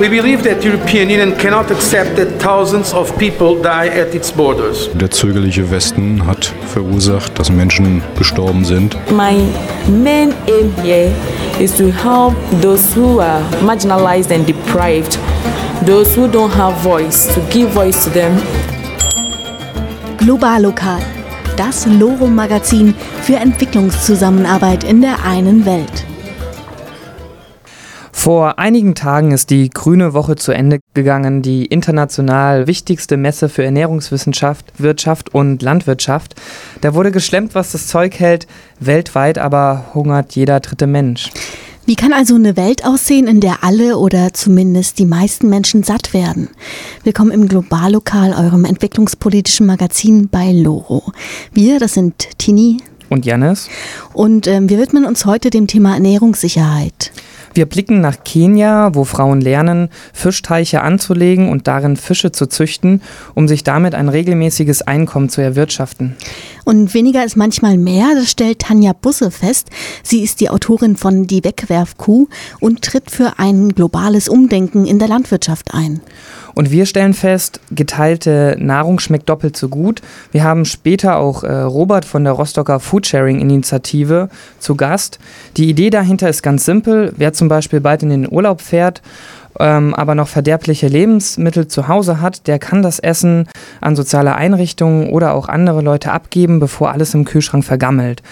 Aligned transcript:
We 0.00 0.08
believe 0.08 0.42
that 0.44 0.64
European 0.64 1.10
Union 1.10 1.36
cannot 1.36 1.70
accept 1.70 2.16
that 2.16 2.40
thousands 2.40 2.94
of 2.94 3.14
people 3.18 3.60
die 3.60 3.88
at 3.88 4.14
its 4.14 4.32
borders. 4.32 4.88
Der 4.94 5.10
zögerliche 5.10 5.70
Westen 5.70 6.26
hat 6.26 6.52
verursacht, 6.72 7.38
dass 7.38 7.50
Menschen 7.50 8.02
gestorben 8.18 8.64
sind. 8.64 8.96
My 9.10 9.34
main 9.88 10.32
aim 10.48 10.72
here 10.82 11.12
is 11.60 11.76
to 11.76 11.90
help 11.92 12.34
those 12.62 12.96
who 12.96 13.20
are 13.20 13.42
marginalized 13.62 14.32
and 14.32 14.46
deprived, 14.46 15.18
those 15.84 16.16
who 16.16 16.26
don't 16.26 16.54
have 16.54 16.74
voice, 16.82 17.28
to 17.34 17.40
give 17.50 17.68
voice 17.74 18.04
to 18.04 18.10
them. 18.10 18.32
Global 20.16 20.62
Lokal, 20.62 21.02
das 21.56 21.86
Loro-Magazin 21.86 22.94
für 23.22 23.36
Entwicklungszusammenarbeit 23.36 24.82
in 24.82 25.02
der 25.02 25.22
einen 25.24 25.66
Welt. 25.66 26.06
Vor 28.26 28.58
einigen 28.58 28.96
Tagen 28.96 29.30
ist 29.30 29.50
die 29.50 29.70
Grüne 29.70 30.12
Woche 30.12 30.34
zu 30.34 30.50
Ende 30.50 30.80
gegangen, 30.94 31.42
die 31.42 31.64
international 31.64 32.66
wichtigste 32.66 33.16
Messe 33.16 33.48
für 33.48 33.62
Ernährungswissenschaft, 33.62 34.66
Wirtschaft 34.78 35.32
und 35.32 35.62
Landwirtschaft. 35.62 36.34
Da 36.80 36.94
wurde 36.94 37.12
geschlemmt, 37.12 37.54
was 37.54 37.70
das 37.70 37.86
Zeug 37.86 38.18
hält. 38.18 38.48
Weltweit 38.80 39.38
aber 39.38 39.92
hungert 39.94 40.34
jeder 40.34 40.58
dritte 40.58 40.88
Mensch. 40.88 41.30
Wie 41.84 41.94
kann 41.94 42.12
also 42.12 42.34
eine 42.34 42.56
Welt 42.56 42.84
aussehen, 42.84 43.28
in 43.28 43.38
der 43.38 43.62
alle 43.62 43.96
oder 43.96 44.32
zumindest 44.32 44.98
die 44.98 45.06
meisten 45.06 45.48
Menschen 45.48 45.84
satt 45.84 46.12
werden? 46.12 46.48
Willkommen 47.04 47.30
im 47.30 47.46
Globallokal, 47.46 48.32
eurem 48.32 48.64
entwicklungspolitischen 48.64 49.66
Magazin 49.66 50.28
bei 50.28 50.50
Loro. 50.50 51.12
Wir, 51.52 51.78
das 51.78 51.94
sind 51.94 52.26
Tini 52.38 52.78
und 53.08 53.24
Janis. 53.24 53.68
Und 54.14 54.48
ähm, 54.48 54.68
wir 54.68 54.80
widmen 54.80 55.04
uns 55.04 55.26
heute 55.26 55.50
dem 55.50 55.68
Thema 55.68 55.94
Ernährungssicherheit. 55.94 57.12
Wir 57.56 57.64
blicken 57.64 58.02
nach 58.02 58.22
Kenia, 58.22 58.94
wo 58.94 59.04
Frauen 59.04 59.40
lernen, 59.40 59.88
Fischteiche 60.12 60.82
anzulegen 60.82 61.48
und 61.48 61.66
darin 61.66 61.96
Fische 61.96 62.30
zu 62.30 62.46
züchten, 62.48 63.00
um 63.34 63.48
sich 63.48 63.64
damit 63.64 63.94
ein 63.94 64.10
regelmäßiges 64.10 64.82
Einkommen 64.82 65.30
zu 65.30 65.40
erwirtschaften. 65.40 66.16
Und 66.66 66.92
weniger 66.92 67.24
ist 67.24 67.34
manchmal 67.34 67.78
mehr, 67.78 68.08
das 68.14 68.30
stellt 68.30 68.58
Tanja 68.58 68.92
Busse 68.92 69.30
fest. 69.30 69.70
Sie 70.02 70.22
ist 70.22 70.40
die 70.40 70.50
Autorin 70.50 70.96
von 70.98 71.26
Die 71.26 71.42
Wegwerfkuh 71.44 72.28
und 72.60 72.82
tritt 72.82 73.10
für 73.10 73.38
ein 73.38 73.70
globales 73.70 74.28
Umdenken 74.28 74.84
in 74.84 74.98
der 74.98 75.08
Landwirtschaft 75.08 75.72
ein. 75.72 76.02
Und 76.56 76.70
wir 76.70 76.86
stellen 76.86 77.12
fest, 77.12 77.60
geteilte 77.70 78.56
Nahrung 78.58 78.98
schmeckt 78.98 79.28
doppelt 79.28 79.58
so 79.58 79.68
gut. 79.68 80.00
Wir 80.32 80.42
haben 80.42 80.64
später 80.64 81.18
auch 81.18 81.44
äh, 81.44 81.52
Robert 81.52 82.06
von 82.06 82.24
der 82.24 82.32
Rostocker 82.32 82.80
Foodsharing-Initiative 82.80 84.30
zu 84.58 84.74
Gast. 84.74 85.18
Die 85.58 85.68
Idee 85.68 85.90
dahinter 85.90 86.30
ist 86.30 86.42
ganz 86.42 86.64
simpel. 86.64 87.12
Wer 87.18 87.34
zum 87.34 87.48
Beispiel 87.48 87.80
bald 87.80 88.02
in 88.02 88.08
den 88.08 88.32
Urlaub 88.32 88.62
fährt, 88.62 89.02
ähm, 89.60 89.92
aber 89.92 90.14
noch 90.14 90.28
verderbliche 90.28 90.88
Lebensmittel 90.88 91.68
zu 91.68 91.88
Hause 91.88 92.22
hat, 92.22 92.46
der 92.46 92.58
kann 92.58 92.80
das 92.80 93.00
Essen 93.00 93.46
an 93.82 93.94
soziale 93.94 94.34
Einrichtungen 94.34 95.10
oder 95.10 95.34
auch 95.34 95.50
andere 95.50 95.82
Leute 95.82 96.10
abgeben, 96.10 96.58
bevor 96.58 96.90
alles 96.90 97.12
im 97.12 97.26
Kühlschrank 97.26 97.66
vergammelt. 97.66 98.22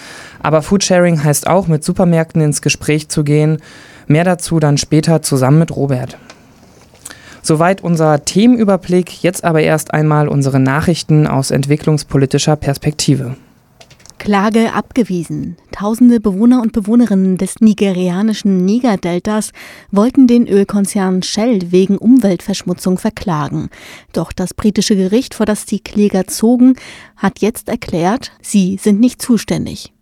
Aber 0.41 0.63
Foodsharing 0.63 1.23
heißt 1.23 1.45
auch, 1.45 1.67
mit 1.67 1.83
Supermärkten 1.83 2.41
ins 2.41 2.63
Gespräch 2.63 3.07
zu 3.07 3.23
gehen. 3.23 3.59
Mehr 4.07 4.23
dazu 4.23 4.59
dann 4.59 4.79
später 4.79 5.21
zusammen 5.21 5.59
mit 5.59 5.75
Robert. 5.75 6.17
Soweit 7.47 7.83
unser 7.83 8.25
Themenüberblick, 8.25 9.21
jetzt 9.21 9.43
aber 9.43 9.61
erst 9.61 9.93
einmal 9.93 10.27
unsere 10.27 10.59
Nachrichten 10.59 11.27
aus 11.27 11.51
entwicklungspolitischer 11.51 12.55
Perspektive. 12.55 13.35
Klage 14.17 14.73
abgewiesen. 14.73 15.55
Tausende 15.71 16.19
Bewohner 16.19 16.63
und 16.63 16.71
Bewohnerinnen 16.71 17.37
des 17.37 17.61
nigerianischen 17.61 18.65
Niger-Deltas 18.65 19.51
wollten 19.91 20.25
den 20.25 20.47
Ölkonzern 20.47 21.21
Shell 21.21 21.71
wegen 21.71 21.99
Umweltverschmutzung 21.99 22.97
verklagen. 22.97 23.69
Doch 24.11 24.33
das 24.33 24.55
britische 24.55 24.95
Gericht, 24.95 25.35
vor 25.35 25.45
das 25.45 25.67
die 25.67 25.81
Kläger 25.81 26.25
zogen, 26.25 26.73
hat 27.15 27.41
jetzt 27.41 27.69
erklärt, 27.69 28.31
sie 28.41 28.79
sind 28.81 28.99
nicht 28.99 29.21
zuständig. 29.21 29.93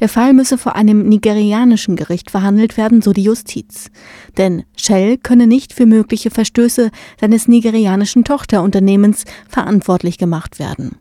Der 0.00 0.08
Fall 0.08 0.32
müsse 0.32 0.58
vor 0.58 0.76
einem 0.76 1.08
nigerianischen 1.08 1.96
Gericht 1.96 2.30
verhandelt 2.30 2.76
werden, 2.76 3.02
so 3.02 3.12
die 3.12 3.22
Justiz. 3.22 3.90
Denn 4.36 4.64
Shell 4.76 5.18
könne 5.18 5.46
nicht 5.46 5.72
für 5.72 5.86
mögliche 5.86 6.30
Verstöße 6.30 6.90
seines 7.20 7.48
nigerianischen 7.48 8.24
Tochterunternehmens 8.24 9.24
verantwortlich 9.48 10.18
gemacht 10.18 10.58
werden. 10.58 10.96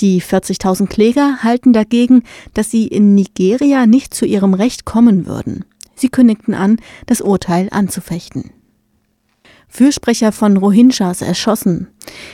Die 0.00 0.20
40.000 0.20 0.88
Kläger 0.88 1.42
halten 1.42 1.72
dagegen, 1.72 2.24
dass 2.54 2.70
sie 2.70 2.86
in 2.88 3.14
Nigeria 3.14 3.86
nicht 3.86 4.14
zu 4.14 4.26
ihrem 4.26 4.54
Recht 4.54 4.84
kommen 4.84 5.26
würden. 5.26 5.64
Sie 5.94 6.08
kündigten 6.08 6.54
an, 6.54 6.78
das 7.06 7.20
Urteil 7.20 7.68
anzufechten. 7.70 8.50
Fürsprecher 9.74 10.32
von 10.32 10.58
Rohingyas 10.58 11.22
erschossen. 11.22 11.88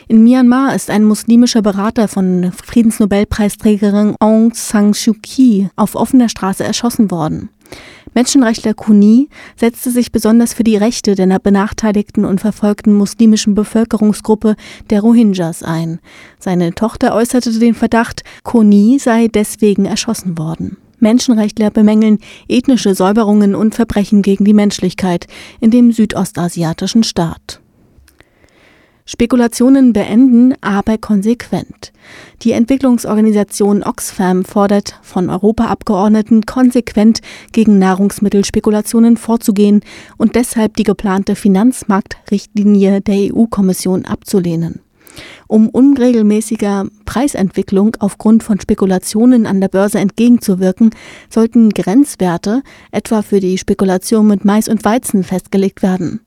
In 0.09 0.25
Myanmar 0.25 0.75
ist 0.75 0.91
ein 0.91 1.05
muslimischer 1.05 1.63
Berater 1.63 2.09
von 2.09 2.51
Friedensnobelpreisträgerin 2.65 4.17
Aung 4.19 4.53
San 4.55 4.93
Suu 4.93 5.15
Kyi 5.23 5.69
auf 5.77 5.95
offener 5.95 6.29
Straße 6.29 6.65
erschossen 6.65 7.13
worden. 7.13 7.51
Menschenrechtler 8.13 8.75
Kuni 8.75 9.29
setzte 9.55 9.93
sich 9.93 10.11
besonders 10.11 10.53
für 10.53 10.65
die 10.65 10.77
Rechte 10.77 11.15
der 11.15 11.39
benachteiligten 11.39 12.25
und 12.25 12.41
verfolgten 12.41 12.93
muslimischen 12.93 13.55
Bevölkerungsgruppe 13.55 14.57
der 14.91 15.03
Rohingyas 15.03 15.63
ein. 15.63 16.01
Seine 16.41 16.75
Tochter 16.75 17.15
äußerte 17.15 17.57
den 17.57 17.75
Verdacht, 17.75 18.25
Kuni 18.43 18.99
sei 18.99 19.29
deswegen 19.29 19.85
erschossen 19.85 20.39
worden. 20.39 20.77
Menschenrechtler 21.01 21.71
bemängeln 21.71 22.19
ethnische 22.49 22.95
Säuberungen 22.95 23.55
und 23.55 23.75
Verbrechen 23.75 24.23
gegen 24.23 24.45
die 24.45 24.55
Menschlichkeit 24.55 25.27
in 25.61 25.71
dem 25.71 25.93
südostasiatischen 25.93 27.03
Staat. 27.05 27.61
Spekulationen 29.11 29.95
beenden, 29.95 30.53
aber 30.61 30.99
konsequent. 30.99 31.93
Die 32.43 32.53
Entwicklungsorganisation 32.53 33.83
Oxfam 33.83 34.45
fordert 34.45 34.99
von 35.01 35.31
Europaabgeordneten 35.31 36.45
konsequent 36.45 37.21
gegen 37.53 37.79
Nahrungsmittelspekulationen 37.79 39.17
vorzugehen 39.17 39.81
und 40.19 40.35
deshalb 40.35 40.77
die 40.77 40.83
geplante 40.83 41.37
Finanzmarktrichtlinie 41.37 43.01
der 43.01 43.33
EU-Kommission 43.35 44.05
abzulehnen. 44.05 44.81
Um 45.47 45.69
unregelmäßiger 45.69 46.87
Preisentwicklung 47.05 47.97
aufgrund 47.99 48.43
von 48.43 48.61
Spekulationen 48.61 49.47
an 49.47 49.61
der 49.61 49.69
Börse 49.69 49.99
entgegenzuwirken, 49.99 50.91
sollten 51.31 51.71
Grenzwerte 51.71 52.63
etwa 52.91 53.23
für 53.23 53.41
die 53.41 53.59
Spekulation 53.59 54.27
mit 54.27 54.45
Mais 54.45 54.69
und 54.69 54.85
Weizen 54.85 55.25
festgelegt 55.25 55.83
werden. 55.83 56.21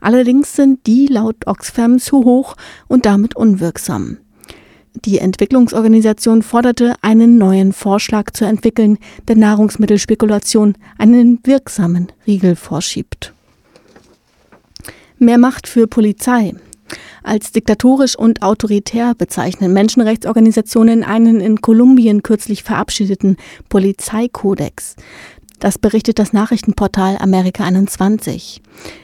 Allerdings 0.00 0.54
sind 0.54 0.86
die 0.86 1.06
laut 1.06 1.46
Oxfam 1.46 1.98
zu 1.98 2.24
hoch 2.24 2.56
und 2.88 3.06
damit 3.06 3.36
unwirksam. 3.36 4.18
Die 5.04 5.18
Entwicklungsorganisation 5.18 6.42
forderte, 6.42 6.94
einen 7.02 7.36
neuen 7.36 7.72
Vorschlag 7.72 8.30
zu 8.30 8.44
entwickeln, 8.44 8.98
der 9.26 9.36
Nahrungsmittelspekulation 9.36 10.76
einen 10.98 11.40
wirksamen 11.42 12.12
Riegel 12.26 12.54
vorschiebt. 12.54 13.34
Mehr 15.18 15.38
Macht 15.38 15.68
für 15.68 15.86
Polizei. 15.86 16.54
Als 17.22 17.52
diktatorisch 17.52 18.16
und 18.16 18.42
autoritär 18.42 19.14
bezeichnen 19.14 19.72
Menschenrechtsorganisationen 19.72 21.04
einen 21.04 21.40
in 21.40 21.60
Kolumbien 21.60 22.22
kürzlich 22.22 22.62
verabschiedeten 22.62 23.36
Polizeikodex. 23.68 24.96
Das 25.60 25.78
berichtet 25.78 26.18
das 26.18 26.32
Nachrichtenportal 26.32 27.16
Amerika 27.18 27.64
21. 27.64 28.60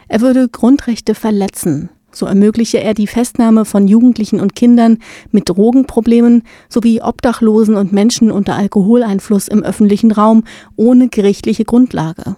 Er 0.08 0.20
würde 0.20 0.48
Grundrechte 0.48 1.14
verletzen. 1.14 1.88
So 2.12 2.26
ermögliche 2.26 2.80
er 2.80 2.94
die 2.94 3.06
Festnahme 3.06 3.64
von 3.64 3.86
Jugendlichen 3.86 4.40
und 4.40 4.56
Kindern 4.56 4.98
mit 5.30 5.48
Drogenproblemen 5.48 6.42
sowie 6.68 7.00
Obdachlosen 7.00 7.76
und 7.76 7.92
Menschen 7.92 8.30
unter 8.30 8.56
Alkoholeinfluss 8.56 9.48
im 9.48 9.62
öffentlichen 9.62 10.10
Raum 10.10 10.44
ohne 10.76 11.08
gerichtliche 11.08 11.64
Grundlage. 11.64 12.36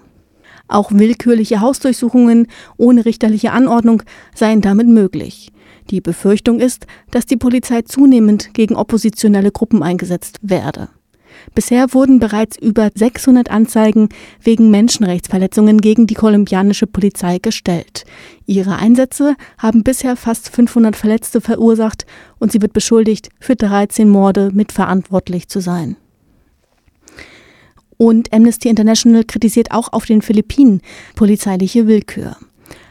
Auch 0.72 0.91
willkürliche 0.92 1.60
Hausdurchsuchungen 1.60 2.47
ohne 2.77 3.04
richterliche 3.04 3.53
Anordnung 3.53 4.03
seien 4.34 4.63
damit 4.63 4.89
möglich. 4.89 5.53
Die 5.91 6.01
Befürchtung 6.01 6.60
ist, 6.60 6.86
dass 7.10 7.27
die 7.27 7.36
Polizei 7.36 7.83
zunehmend 7.83 8.54
gegen 8.54 8.74
oppositionelle 8.74 9.53
Gruppen 9.53 9.83
eingesetzt 9.83 10.39
werde. 10.41 10.89
Bisher 11.54 11.92
wurden 11.92 12.21
bereits 12.21 12.57
über 12.57 12.91
600 12.95 13.51
Anzeigen 13.51 14.09
wegen 14.41 14.71
Menschenrechtsverletzungen 14.71 15.80
gegen 15.80 16.07
die 16.07 16.15
kolumbianische 16.15 16.86
Polizei 16.86 17.39
gestellt. 17.39 18.04
Ihre 18.47 18.77
Einsätze 18.77 19.34
haben 19.59 19.83
bisher 19.83 20.16
fast 20.16 20.48
500 20.51 20.97
Verletzte 20.97 21.41
verursacht 21.41 22.07
und 22.39 22.53
sie 22.53 22.63
wird 22.63 22.72
beschuldigt, 22.72 23.28
für 23.41 23.57
13 23.57 24.09
Morde 24.09 24.51
mitverantwortlich 24.53 25.48
zu 25.48 25.60
sein. 25.60 25.97
Und 28.03 28.33
Amnesty 28.33 28.69
International 28.69 29.22
kritisiert 29.22 29.71
auch 29.71 29.93
auf 29.93 30.07
den 30.07 30.22
Philippinen 30.22 30.81
polizeiliche 31.15 31.87
Willkür. 31.87 32.37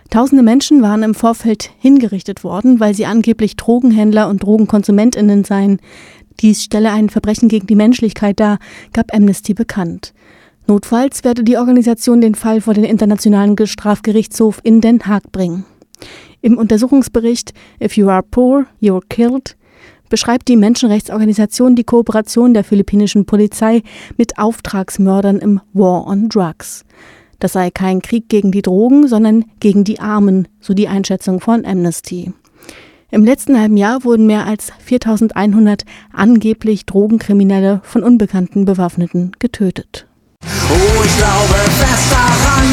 Tausende 0.09 0.41
Menschen 0.41 0.81
waren 0.81 1.03
im 1.03 1.15
Vorfeld 1.15 1.69
hingerichtet 1.79 2.45
worden, 2.45 2.79
weil 2.79 2.93
sie 2.95 3.05
angeblich 3.05 3.57
Drogenhändler 3.57 4.29
und 4.29 4.41
Drogenkonsumentinnen 4.41 5.43
seien. 5.43 5.81
Dies 6.39 6.63
stelle 6.63 6.93
ein 6.93 7.09
Verbrechen 7.09 7.49
gegen 7.49 7.67
die 7.67 7.75
Menschlichkeit 7.75 8.39
dar, 8.39 8.57
gab 8.93 9.13
Amnesty 9.13 9.53
bekannt. 9.53 10.13
Notfalls 10.65 11.25
werde 11.25 11.43
die 11.43 11.57
Organisation 11.57 12.21
den 12.21 12.35
Fall 12.35 12.61
vor 12.61 12.73
den 12.73 12.85
Internationalen 12.85 13.57
Strafgerichtshof 13.61 14.61
in 14.63 14.79
Den 14.79 15.05
Haag 15.07 15.29
bringen. 15.33 15.65
Im 16.39 16.57
Untersuchungsbericht 16.57 17.53
If 17.83 17.97
You 17.97 18.07
Are 18.07 18.23
Poor, 18.23 18.65
You're 18.81 19.03
Killed 19.09 19.57
beschreibt 20.11 20.47
die 20.49 20.57
Menschenrechtsorganisation 20.57 21.75
die 21.75 21.83
Kooperation 21.83 22.53
der 22.53 22.63
philippinischen 22.63 23.25
Polizei 23.25 23.81
mit 24.17 24.37
Auftragsmördern 24.37 25.39
im 25.39 25.61
War 25.73 26.05
on 26.05 26.29
Drugs. 26.29 26.85
Das 27.39 27.53
sei 27.53 27.71
kein 27.71 28.03
Krieg 28.03 28.29
gegen 28.29 28.51
die 28.51 28.61
Drogen, 28.61 29.07
sondern 29.07 29.45
gegen 29.59 29.83
die 29.83 29.99
Armen, 29.99 30.47
so 30.59 30.75
die 30.75 30.87
Einschätzung 30.87 31.39
von 31.39 31.65
Amnesty. 31.65 32.33
Im 33.09 33.25
letzten 33.25 33.59
halben 33.59 33.77
Jahr 33.77 34.03
wurden 34.03 34.27
mehr 34.27 34.45
als 34.45 34.71
4100 34.85 35.85
angeblich 36.13 36.85
Drogenkriminelle 36.85 37.81
von 37.83 38.03
unbekannten 38.03 38.65
Bewaffneten 38.65 39.31
getötet. 39.39 40.07
Oh, 40.69 41.03
ich 41.03 41.17
glaube 41.17 41.59
fest 41.79 42.11
daran, 42.11 42.67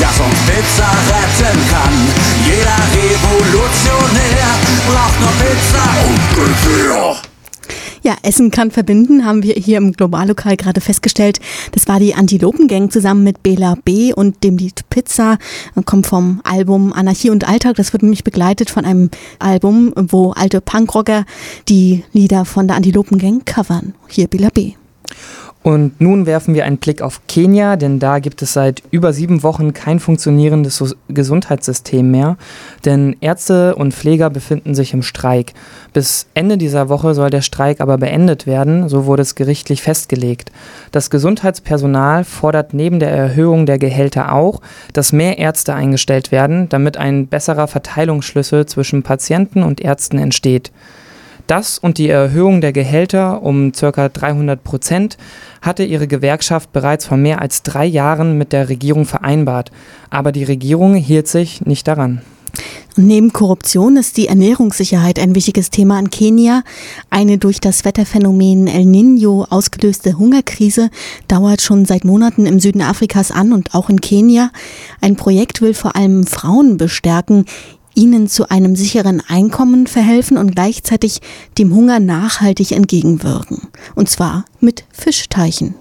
dass 0.00 0.18
uns 0.20 0.38
Pizza 0.46 0.88
retten 1.08 1.60
kann. 1.70 1.96
Jeder 2.44 2.78
Revolutionär 2.92 4.48
braucht 4.86 5.20
nur 5.20 5.32
Pizza 5.40 5.84
und 6.06 6.20
Gewehr. 6.34 7.16
Ja, 8.04 8.16
Essen 8.24 8.50
kann 8.50 8.72
verbinden, 8.72 9.24
haben 9.24 9.44
wir 9.44 9.54
hier 9.54 9.78
im 9.78 9.92
Globallokal 9.92 10.56
gerade 10.56 10.80
festgestellt. 10.80 11.38
Das 11.70 11.86
war 11.86 12.00
die 12.00 12.16
Antilopengang 12.16 12.90
zusammen 12.90 13.22
mit 13.22 13.44
Bela 13.44 13.76
B. 13.84 14.12
und 14.12 14.42
dem 14.42 14.56
Lied 14.56 14.80
Pizza. 14.90 15.38
Kommt 15.84 16.08
vom 16.08 16.40
Album 16.42 16.92
Anarchie 16.92 17.30
und 17.30 17.48
Alltag. 17.48 17.76
Das 17.76 17.92
wird 17.92 18.02
nämlich 18.02 18.24
begleitet 18.24 18.70
von 18.70 18.84
einem 18.84 19.08
Album, 19.38 19.92
wo 19.94 20.32
alte 20.32 20.60
Punkrocker 20.60 21.24
die 21.68 22.02
Lieder 22.12 22.44
von 22.44 22.66
der 22.66 22.76
Antilopengang 22.76 23.44
covern. 23.44 23.94
Hier 24.08 24.26
Bela 24.26 24.48
B. 24.48 24.72
Und 25.62 26.00
nun 26.00 26.26
werfen 26.26 26.54
wir 26.54 26.64
einen 26.64 26.78
Blick 26.78 27.02
auf 27.02 27.20
Kenia, 27.28 27.76
denn 27.76 28.00
da 28.00 28.18
gibt 28.18 28.42
es 28.42 28.52
seit 28.52 28.82
über 28.90 29.12
sieben 29.12 29.44
Wochen 29.44 29.72
kein 29.72 30.00
funktionierendes 30.00 30.96
Gesundheitssystem 31.08 32.10
mehr, 32.10 32.36
denn 32.84 33.14
Ärzte 33.20 33.76
und 33.76 33.94
Pfleger 33.94 34.28
befinden 34.28 34.74
sich 34.74 34.92
im 34.92 35.02
Streik. 35.02 35.52
Bis 35.92 36.26
Ende 36.34 36.58
dieser 36.58 36.88
Woche 36.88 37.14
soll 37.14 37.30
der 37.30 37.42
Streik 37.42 37.80
aber 37.80 37.96
beendet 37.96 38.44
werden, 38.44 38.88
so 38.88 39.06
wurde 39.06 39.22
es 39.22 39.36
gerichtlich 39.36 39.82
festgelegt. 39.82 40.50
Das 40.90 41.10
Gesundheitspersonal 41.10 42.24
fordert 42.24 42.74
neben 42.74 42.98
der 42.98 43.10
Erhöhung 43.10 43.64
der 43.64 43.78
Gehälter 43.78 44.32
auch, 44.32 44.60
dass 44.92 45.12
mehr 45.12 45.38
Ärzte 45.38 45.74
eingestellt 45.74 46.32
werden, 46.32 46.68
damit 46.70 46.96
ein 46.96 47.28
besserer 47.28 47.68
Verteilungsschlüssel 47.68 48.66
zwischen 48.66 49.04
Patienten 49.04 49.62
und 49.62 49.80
Ärzten 49.80 50.18
entsteht. 50.18 50.72
Das 51.46 51.78
und 51.78 51.98
die 51.98 52.08
Erhöhung 52.08 52.60
der 52.60 52.72
Gehälter 52.72 53.42
um 53.42 53.72
ca. 53.72 54.08
300 54.08 54.62
Prozent 54.62 55.18
hatte 55.60 55.84
ihre 55.84 56.06
Gewerkschaft 56.06 56.72
bereits 56.72 57.06
vor 57.06 57.16
mehr 57.16 57.40
als 57.40 57.62
drei 57.62 57.84
Jahren 57.84 58.38
mit 58.38 58.52
der 58.52 58.68
Regierung 58.68 59.04
vereinbart. 59.04 59.70
Aber 60.10 60.32
die 60.32 60.44
Regierung 60.44 60.94
hielt 60.94 61.28
sich 61.28 61.64
nicht 61.66 61.88
daran. 61.88 62.22
Neben 62.96 63.32
Korruption 63.32 63.96
ist 63.96 64.18
die 64.18 64.28
Ernährungssicherheit 64.28 65.18
ein 65.18 65.34
wichtiges 65.34 65.70
Thema 65.70 65.98
in 65.98 66.10
Kenia. 66.10 66.62
Eine 67.08 67.38
durch 67.38 67.58
das 67.58 67.86
Wetterphänomen 67.86 68.66
El 68.66 68.82
Niño 68.82 69.46
ausgelöste 69.50 70.18
Hungerkrise 70.18 70.90
dauert 71.26 71.62
schon 71.62 71.86
seit 71.86 72.04
Monaten 72.04 72.44
im 72.44 72.60
Süden 72.60 72.82
Afrikas 72.82 73.30
an 73.30 73.54
und 73.54 73.74
auch 73.74 73.88
in 73.88 74.02
Kenia. 74.02 74.50
Ein 75.00 75.16
Projekt 75.16 75.62
will 75.62 75.72
vor 75.72 75.96
allem 75.96 76.26
Frauen 76.26 76.76
bestärken, 76.76 77.46
ihnen 77.94 78.28
zu 78.28 78.50
einem 78.50 78.76
sicheren 78.76 79.22
Einkommen 79.26 79.86
verhelfen 79.86 80.36
und 80.36 80.54
gleichzeitig 80.54 81.20
dem 81.58 81.74
Hunger 81.74 82.00
nachhaltig 82.00 82.72
entgegenwirken. 82.72 83.68
Und 83.94 84.08
zwar 84.08 84.44
mit 84.60 84.84
Fischteichen. 84.92 85.74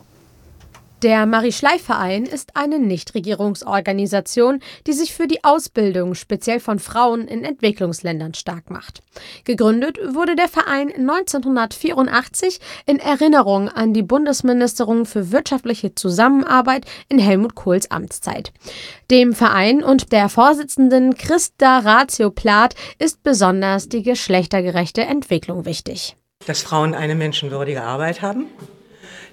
Der 1.01 1.25
Marie-Schleif-Verein 1.25 2.25
ist 2.27 2.55
eine 2.55 2.77
Nichtregierungsorganisation, 2.77 4.59
die 4.85 4.93
sich 4.93 5.15
für 5.15 5.25
die 5.27 5.43
Ausbildung 5.43 6.13
speziell 6.13 6.59
von 6.59 6.77
Frauen 6.77 7.27
in 7.27 7.43
Entwicklungsländern 7.43 8.35
stark 8.35 8.69
macht. 8.69 9.01
Gegründet 9.43 9.97
wurde 10.13 10.35
der 10.35 10.47
Verein 10.47 10.89
1984 10.91 12.59
in 12.85 12.99
Erinnerung 12.99 13.67
an 13.67 13.93
die 13.93 14.03
Bundesministerin 14.03 15.07
für 15.07 15.31
wirtschaftliche 15.31 15.95
Zusammenarbeit 15.95 16.85
in 17.09 17.17
Helmut 17.17 17.55
Kohls 17.55 17.89
Amtszeit. 17.89 18.53
Dem 19.09 19.33
Verein 19.33 19.83
und 19.83 20.11
der 20.11 20.29
Vorsitzenden 20.29 21.15
Christa 21.15 21.79
Ratio 21.79 22.29
Plath 22.29 22.75
ist 22.99 23.23
besonders 23.23 23.89
die 23.89 24.03
geschlechtergerechte 24.03 25.01
Entwicklung 25.01 25.65
wichtig. 25.65 26.15
Dass 26.45 26.61
Frauen 26.61 26.93
eine 26.93 27.15
menschenwürdige 27.15 27.81
Arbeit 27.81 28.21
haben, 28.21 28.45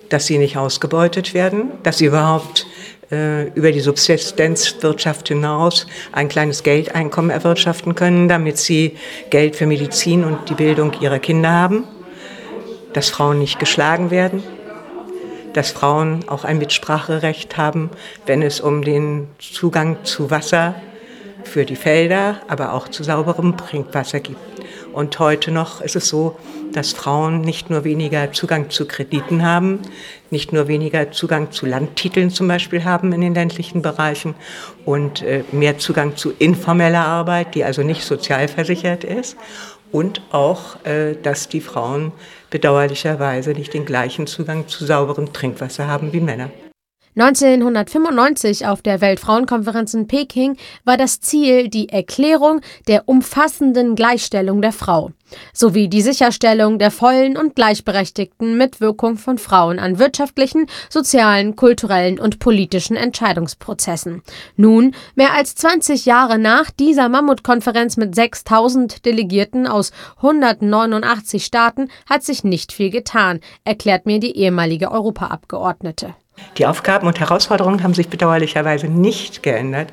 dass 0.08 0.26
sie 0.26 0.38
nicht 0.38 0.56
ausgebeutet 0.56 1.34
werden, 1.34 1.72
dass 1.82 1.98
sie 1.98 2.06
überhaupt 2.06 2.66
äh, 3.10 3.48
über 3.54 3.72
die 3.72 3.80
Subsistenzwirtschaft 3.80 5.28
hinaus 5.28 5.86
ein 6.12 6.28
kleines 6.28 6.62
Geldeinkommen 6.62 7.30
erwirtschaften 7.30 7.94
können, 7.94 8.28
damit 8.28 8.58
sie 8.58 8.96
Geld 9.30 9.56
für 9.56 9.66
Medizin 9.66 10.24
und 10.24 10.48
die 10.48 10.54
Bildung 10.54 10.92
ihrer 11.00 11.18
Kinder 11.18 11.50
haben, 11.50 11.84
dass 12.92 13.10
Frauen 13.10 13.38
nicht 13.38 13.58
geschlagen 13.58 14.10
werden, 14.10 14.42
dass 15.54 15.70
Frauen 15.70 16.28
auch 16.28 16.44
ein 16.44 16.58
Mitspracherecht 16.58 17.56
haben, 17.56 17.90
wenn 18.26 18.42
es 18.42 18.60
um 18.60 18.82
den 18.82 19.28
Zugang 19.38 20.04
zu 20.04 20.30
Wasser 20.30 20.74
für 21.44 21.64
die 21.64 21.76
Felder, 21.76 22.40
aber 22.48 22.74
auch 22.74 22.88
zu 22.88 23.02
sauberem 23.02 23.56
Trinkwasser 23.56 24.20
gibt. 24.20 24.38
Und 24.92 25.18
heute 25.18 25.50
noch 25.50 25.80
ist 25.80 25.96
es 25.96 26.08
so, 26.08 26.36
dass 26.72 26.92
Frauen 26.92 27.40
nicht 27.40 27.70
nur 27.70 27.84
weniger 27.84 28.32
Zugang 28.32 28.70
zu 28.70 28.86
Krediten 28.86 29.42
haben, 29.44 29.80
nicht 30.30 30.52
nur 30.52 30.68
weniger 30.68 31.10
Zugang 31.10 31.50
zu 31.50 31.66
Landtiteln 31.66 32.30
zum 32.30 32.48
Beispiel 32.48 32.84
haben 32.84 33.12
in 33.12 33.20
den 33.20 33.34
ländlichen 33.34 33.82
Bereichen 33.82 34.34
und 34.84 35.22
äh, 35.22 35.44
mehr 35.52 35.78
Zugang 35.78 36.16
zu 36.16 36.32
informeller 36.38 37.04
Arbeit, 37.04 37.54
die 37.54 37.64
also 37.64 37.82
nicht 37.82 38.04
sozialversichert 38.04 39.04
ist. 39.04 39.36
Und 39.90 40.20
auch, 40.32 40.84
äh, 40.84 41.14
dass 41.22 41.48
die 41.48 41.62
Frauen 41.62 42.12
bedauerlicherweise 42.50 43.52
nicht 43.52 43.72
den 43.72 43.86
gleichen 43.86 44.26
Zugang 44.26 44.68
zu 44.68 44.84
sauberem 44.84 45.32
Trinkwasser 45.32 45.86
haben 45.86 46.12
wie 46.12 46.20
Männer. 46.20 46.50
1995 47.20 48.66
auf 48.66 48.80
der 48.80 49.00
Weltfrauenkonferenz 49.00 49.92
in 49.92 50.06
Peking 50.06 50.56
war 50.84 50.96
das 50.96 51.20
Ziel 51.20 51.68
die 51.68 51.88
Erklärung 51.88 52.60
der 52.86 53.08
umfassenden 53.08 53.96
Gleichstellung 53.96 54.62
der 54.62 54.72
Frau 54.72 55.10
sowie 55.52 55.88
die 55.88 56.02
Sicherstellung 56.02 56.78
der 56.78 56.90
vollen 56.90 57.36
und 57.36 57.54
gleichberechtigten 57.54 58.56
Mitwirkung 58.56 59.16
von 59.16 59.38
Frauen 59.38 59.78
an 59.78 59.98
wirtschaftlichen, 59.98 60.66
sozialen, 60.88 61.56
kulturellen 61.56 62.18
und 62.18 62.38
politischen 62.38 62.96
Entscheidungsprozessen. 62.96 64.22
Nun, 64.56 64.94
mehr 65.14 65.34
als 65.34 65.54
20 65.54 66.06
Jahre 66.06 66.38
nach 66.38 66.70
dieser 66.70 67.08
Mammutkonferenz 67.08 67.96
mit 67.96 68.14
6000 68.14 69.04
Delegierten 69.04 69.66
aus 69.66 69.92
189 70.16 71.44
Staaten 71.44 71.88
hat 72.08 72.22
sich 72.22 72.44
nicht 72.44 72.72
viel 72.72 72.90
getan, 72.90 73.40
erklärt 73.64 74.06
mir 74.06 74.20
die 74.20 74.36
ehemalige 74.36 74.90
Europaabgeordnete. 74.90 76.14
Die 76.56 76.66
Aufgaben 76.66 77.06
und 77.06 77.20
Herausforderungen 77.20 77.82
haben 77.82 77.94
sich 77.94 78.08
bedauerlicherweise 78.08 78.88
nicht 78.88 79.42
geändert, 79.42 79.92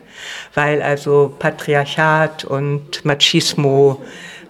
weil 0.54 0.82
also 0.82 1.36
Patriarchat 1.38 2.46
und 2.46 3.06
Machismo 3.06 4.02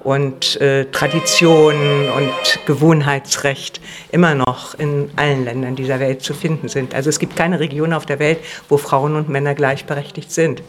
und 0.06 0.62
äh, 0.62 0.86
Traditionen 0.86 2.10
und 2.12 2.66
Gewohnheitsrecht 2.68 3.82
immer 4.12 4.36
noch 4.36 4.76
in 4.76 5.10
allen 5.16 5.44
Ländern 5.46 5.76
dieser 5.76 6.00
Welt 6.00 6.22
zu 6.22 6.36
finden 6.36 6.70
sind. 6.70 6.94
Also 6.94 7.10
es 7.10 7.18
gibt 7.18 7.36
keine 7.36 7.60
Region 7.60 7.92
auf 7.92 8.06
der 8.06 8.20
Welt, 8.20 8.38
wo 8.70 8.78
Frauen 8.78 9.16
und 9.16 9.30
Männer 9.30 9.56
gleichberechtigt 9.56 10.32
sind. 10.32 10.62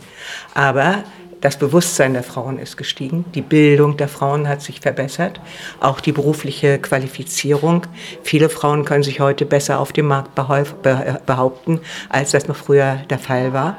Aber 0.55 1.05
das 1.47 1.59
Bewusstsein 1.59 2.15
der 2.15 2.25
Frauen 2.25 2.59
ist 2.59 2.77
gestiegen, 2.77 3.25
die 3.37 3.41
Bildung 3.41 3.97
der 3.97 4.09
Frauen 4.09 4.49
hat 4.49 4.63
sich 4.63 4.81
verbessert, 4.81 5.41
auch 5.79 6.01
die 6.01 6.11
berufliche 6.11 6.81
Qualifizierung. 6.81 7.87
Viele 8.25 8.49
Frauen 8.49 8.85
können 8.85 9.05
sich 9.05 9.21
heute 9.21 9.47
besser 9.47 9.79
auf 9.79 9.93
dem 9.93 10.09
Markt 10.09 10.35
behaupten, 10.35 11.81
als 12.09 12.33
das 12.33 12.49
noch 12.49 12.57
früher 12.57 12.97
der 13.11 13.21
Fall 13.21 13.53
war. 13.53 13.77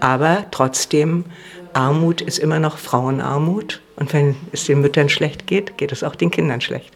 Aber 0.00 0.46
trotzdem, 0.50 1.24
Armut 1.72 2.20
ist 2.20 2.40
immer 2.40 2.58
noch 2.58 2.78
Frauenarmut. 2.78 3.80
Und 3.94 4.12
wenn 4.12 4.34
es 4.50 4.64
den 4.64 4.80
Müttern 4.80 5.08
schlecht 5.08 5.46
geht, 5.46 5.78
geht 5.78 5.92
es 5.92 6.02
auch 6.02 6.16
den 6.16 6.32
Kindern 6.32 6.60
schlecht 6.60 6.92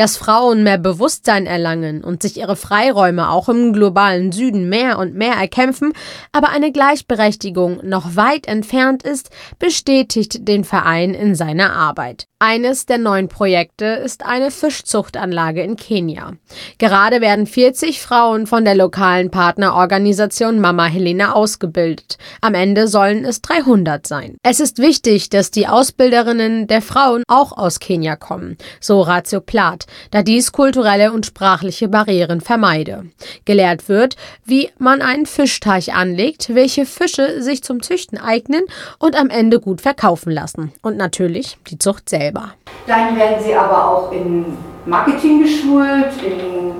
dass 0.00 0.16
Frauen 0.16 0.62
mehr 0.62 0.78
Bewusstsein 0.78 1.44
erlangen 1.44 2.02
und 2.02 2.22
sich 2.22 2.38
ihre 2.38 2.56
Freiräume 2.56 3.28
auch 3.28 3.50
im 3.50 3.74
globalen 3.74 4.32
Süden 4.32 4.70
mehr 4.70 4.98
und 4.98 5.14
mehr 5.14 5.34
erkämpfen, 5.34 5.92
aber 6.32 6.48
eine 6.48 6.72
Gleichberechtigung 6.72 7.80
noch 7.86 8.16
weit 8.16 8.48
entfernt 8.48 9.02
ist, 9.02 9.28
bestätigt 9.58 10.48
den 10.48 10.64
Verein 10.64 11.12
in 11.12 11.34
seiner 11.34 11.74
Arbeit. 11.74 12.29
Eines 12.42 12.86
der 12.86 12.96
neuen 12.96 13.28
Projekte 13.28 13.84
ist 13.84 14.24
eine 14.24 14.50
Fischzuchtanlage 14.50 15.62
in 15.62 15.76
Kenia. 15.76 16.32
Gerade 16.78 17.20
werden 17.20 17.46
40 17.46 18.00
Frauen 18.00 18.46
von 18.46 18.64
der 18.64 18.74
lokalen 18.74 19.30
Partnerorganisation 19.30 20.58
Mama 20.58 20.86
Helena 20.86 21.34
ausgebildet. 21.34 22.16
Am 22.40 22.54
Ende 22.54 22.88
sollen 22.88 23.26
es 23.26 23.42
300 23.42 24.06
sein. 24.06 24.38
Es 24.42 24.58
ist 24.58 24.78
wichtig, 24.78 25.28
dass 25.28 25.50
die 25.50 25.68
Ausbilderinnen 25.68 26.66
der 26.66 26.80
Frauen 26.80 27.24
auch 27.28 27.52
aus 27.58 27.78
Kenia 27.78 28.16
kommen, 28.16 28.56
so 28.80 29.02
Ratio 29.02 29.42
Plat, 29.42 29.84
da 30.10 30.22
dies 30.22 30.50
kulturelle 30.50 31.12
und 31.12 31.26
sprachliche 31.26 31.88
Barrieren 31.88 32.40
vermeide. 32.40 33.04
Gelehrt 33.44 33.90
wird, 33.90 34.16
wie 34.46 34.70
man 34.78 35.02
einen 35.02 35.26
Fischteich 35.26 35.92
anlegt, 35.92 36.54
welche 36.54 36.86
Fische 36.86 37.42
sich 37.42 37.62
zum 37.62 37.82
Züchten 37.82 38.16
eignen 38.16 38.62
und 38.98 39.14
am 39.14 39.28
Ende 39.28 39.60
gut 39.60 39.82
verkaufen 39.82 40.32
lassen. 40.32 40.72
Und 40.80 40.96
natürlich 40.96 41.58
die 41.68 41.76
Zucht 41.76 42.08
selbst 42.08 42.29
selber. 42.30 42.54
Dann 42.86 43.16
werden 43.16 43.42
sie 43.44 43.54
aber 43.54 43.88
auch 43.88 44.12
in 44.12 44.44
Marketing 44.86 45.42
geschult, 45.42 46.10
in 46.24 46.70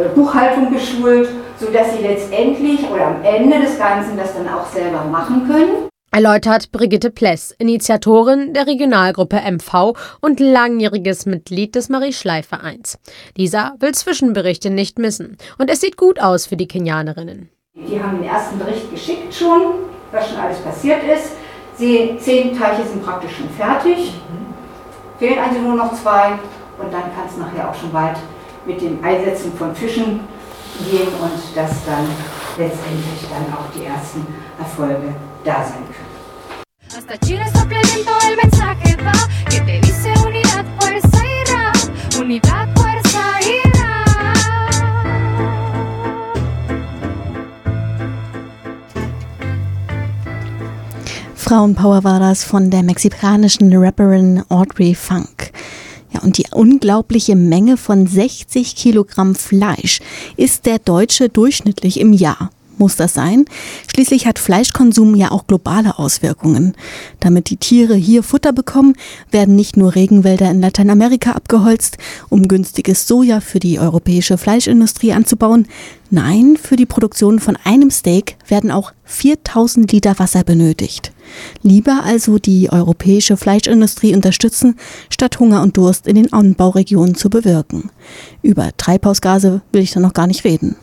äh, 0.00 0.08
Buchhaltung 0.14 0.72
geschult, 0.72 1.28
sodass 1.58 1.96
sie 1.96 2.02
letztendlich 2.02 2.80
oder 2.90 3.06
am 3.08 3.24
Ende 3.24 3.60
des 3.60 3.78
Ganzen 3.78 4.16
das 4.16 4.34
dann 4.34 4.48
auch 4.48 4.66
selber 4.66 5.04
machen 5.04 5.46
können. 5.46 5.88
Erläutert 6.12 6.72
Brigitte 6.72 7.10
Pless, 7.10 7.54
Initiatorin 7.58 8.54
der 8.54 8.66
Regionalgruppe 8.66 9.36
MV 9.36 9.92
und 10.22 10.40
langjähriges 10.40 11.26
Mitglied 11.26 11.74
des 11.74 11.90
Marie-Schleif-Vereins. 11.90 12.98
Dieser 13.36 13.74
will 13.80 13.92
Zwischenberichte 13.92 14.70
nicht 14.70 14.98
missen 14.98 15.36
und 15.58 15.70
es 15.70 15.80
sieht 15.80 15.98
gut 15.98 16.18
aus 16.20 16.46
für 16.46 16.56
die 16.56 16.68
Kenianerinnen. 16.68 17.50
Die 17.74 18.02
haben 18.02 18.18
den 18.22 18.28
ersten 18.30 18.58
Bericht 18.58 18.90
geschickt 18.90 19.34
schon, 19.34 19.60
was 20.10 20.30
schon 20.30 20.38
alles 20.38 20.58
passiert 20.60 21.00
ist. 21.02 21.32
Sie, 21.76 22.16
zehn 22.18 22.58
Teiche 22.58 22.86
sind 22.86 23.04
praktisch 23.04 23.36
schon 23.36 23.50
fertig. 23.50 23.98
Mhm. 23.98 24.45
Fehlen 25.18 25.38
also 25.38 25.58
nur 25.60 25.74
noch 25.74 25.92
zwei. 25.94 26.32
Und 26.78 26.92
dann 26.92 27.14
kann 27.14 27.26
es 27.28 27.36
nachher 27.36 27.70
auch 27.70 27.74
schon 27.74 27.92
weit 27.92 28.18
mit 28.66 28.80
dem 28.80 29.02
Einsetzen 29.02 29.52
von 29.56 29.74
Fischen 29.74 30.20
gehen 30.90 31.08
und 31.20 31.56
dass 31.56 31.84
dann 31.86 32.06
letztendlich 32.58 33.26
dann 33.30 33.52
auch 33.54 33.72
die 33.74 33.86
ersten 33.86 34.26
Erfolge 34.58 35.14
da 35.44 35.64
sein 35.64 35.84
können. 35.86 36.16
Unidad, 42.18 42.68
fuerza 42.74 42.85
Frauenpower 51.48 52.02
war 52.02 52.18
das 52.18 52.42
von 52.42 52.70
der 52.72 52.82
mexikanischen 52.82 53.72
Rapperin 53.72 54.42
Audrey 54.48 54.96
Funk. 54.96 55.52
Ja, 56.12 56.22
und 56.22 56.38
die 56.38 56.46
unglaubliche 56.50 57.36
Menge 57.36 57.76
von 57.76 58.08
60 58.08 58.74
Kilogramm 58.74 59.36
Fleisch 59.36 60.00
ist 60.36 60.66
der 60.66 60.80
Deutsche 60.80 61.28
durchschnittlich 61.28 62.00
im 62.00 62.12
Jahr. 62.12 62.50
Muss 62.78 62.96
das 62.96 63.14
sein? 63.14 63.46
Schließlich 63.90 64.26
hat 64.26 64.38
Fleischkonsum 64.38 65.14
ja 65.14 65.30
auch 65.30 65.46
globale 65.46 65.98
Auswirkungen. 65.98 66.74
Damit 67.20 67.48
die 67.48 67.56
Tiere 67.56 67.94
hier 67.94 68.22
Futter 68.22 68.52
bekommen, 68.52 68.94
werden 69.30 69.56
nicht 69.56 69.78
nur 69.78 69.94
Regenwälder 69.94 70.50
in 70.50 70.60
Lateinamerika 70.60 71.32
abgeholzt, 71.32 71.96
um 72.28 72.48
günstiges 72.48 73.08
Soja 73.08 73.40
für 73.40 73.60
die 73.60 73.78
europäische 73.78 74.36
Fleischindustrie 74.36 75.14
anzubauen. 75.14 75.66
Nein, 76.10 76.56
für 76.60 76.76
die 76.76 76.86
Produktion 76.86 77.40
von 77.40 77.56
einem 77.64 77.90
Steak 77.90 78.36
werden 78.46 78.70
auch 78.70 78.92
4000 79.04 79.90
Liter 79.90 80.18
Wasser 80.18 80.44
benötigt. 80.44 81.12
Lieber 81.62 82.02
also 82.04 82.38
die 82.38 82.70
europäische 82.70 83.36
Fleischindustrie 83.36 84.14
unterstützen, 84.14 84.76
statt 85.08 85.40
Hunger 85.40 85.62
und 85.62 85.76
Durst 85.76 86.06
in 86.06 86.14
den 86.14 86.32
Anbauregionen 86.32 87.14
zu 87.14 87.30
bewirken. 87.30 87.90
Über 88.42 88.70
Treibhausgase 88.76 89.62
will 89.72 89.82
ich 89.82 89.92
da 89.92 90.00
noch 90.00 90.12
gar 90.12 90.26
nicht 90.26 90.44
reden. 90.44 90.76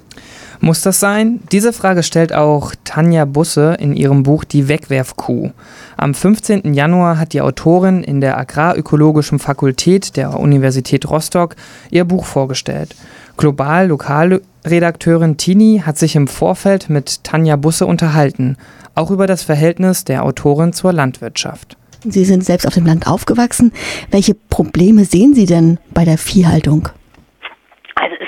Muss 0.64 0.80
das 0.80 1.02
sein? 1.02 1.42
Diese 1.52 1.74
Frage 1.74 2.04
stellt 2.04 2.32
auch 2.32 2.74
Tanja 2.86 3.26
Busse 3.26 3.76
in 3.82 3.98
ihrem 3.98 4.24
Buch 4.24 4.46
Die 4.46 4.70
Wegwerfkuh. 4.70 5.52
Am 5.98 6.14
15. 6.14 6.74
Januar 6.74 7.20
hat 7.20 7.34
die 7.34 7.42
Autorin 7.42 8.02
in 8.02 8.22
der 8.22 8.38
Agrarökologischen 8.38 9.40
Fakultät 9.40 10.16
der 10.16 10.40
Universität 10.40 11.10
Rostock 11.10 11.58
ihr 11.92 12.06
Buch 12.06 12.24
vorgestellt. 12.24 12.96
Global 13.36 13.88
Lokalredakteurin 13.88 15.36
Tini 15.36 15.84
hat 15.86 15.98
sich 15.98 16.16
im 16.16 16.30
Vorfeld 16.30 16.90
mit 16.90 17.26
Tanja 17.26 17.58
Busse 17.58 17.86
unterhalten, 17.86 18.56
auch 18.96 19.12
über 19.12 19.28
das 19.28 19.44
Verhältnis 19.44 20.06
der 20.06 20.24
Autorin 20.24 20.72
zur 20.72 20.94
Landwirtschaft. 20.94 21.76
Sie 22.06 22.24
sind 22.24 22.46
selbst 22.46 22.66
auf 22.66 22.74
dem 22.74 22.86
Land 22.86 23.06
aufgewachsen. 23.06 23.74
Welche 24.12 24.34
Probleme 24.34 25.04
sehen 25.04 25.34
Sie 25.34 25.46
denn 25.46 25.78
bei 25.94 26.06
der 26.06 26.18
Viehhaltung? 26.18 26.88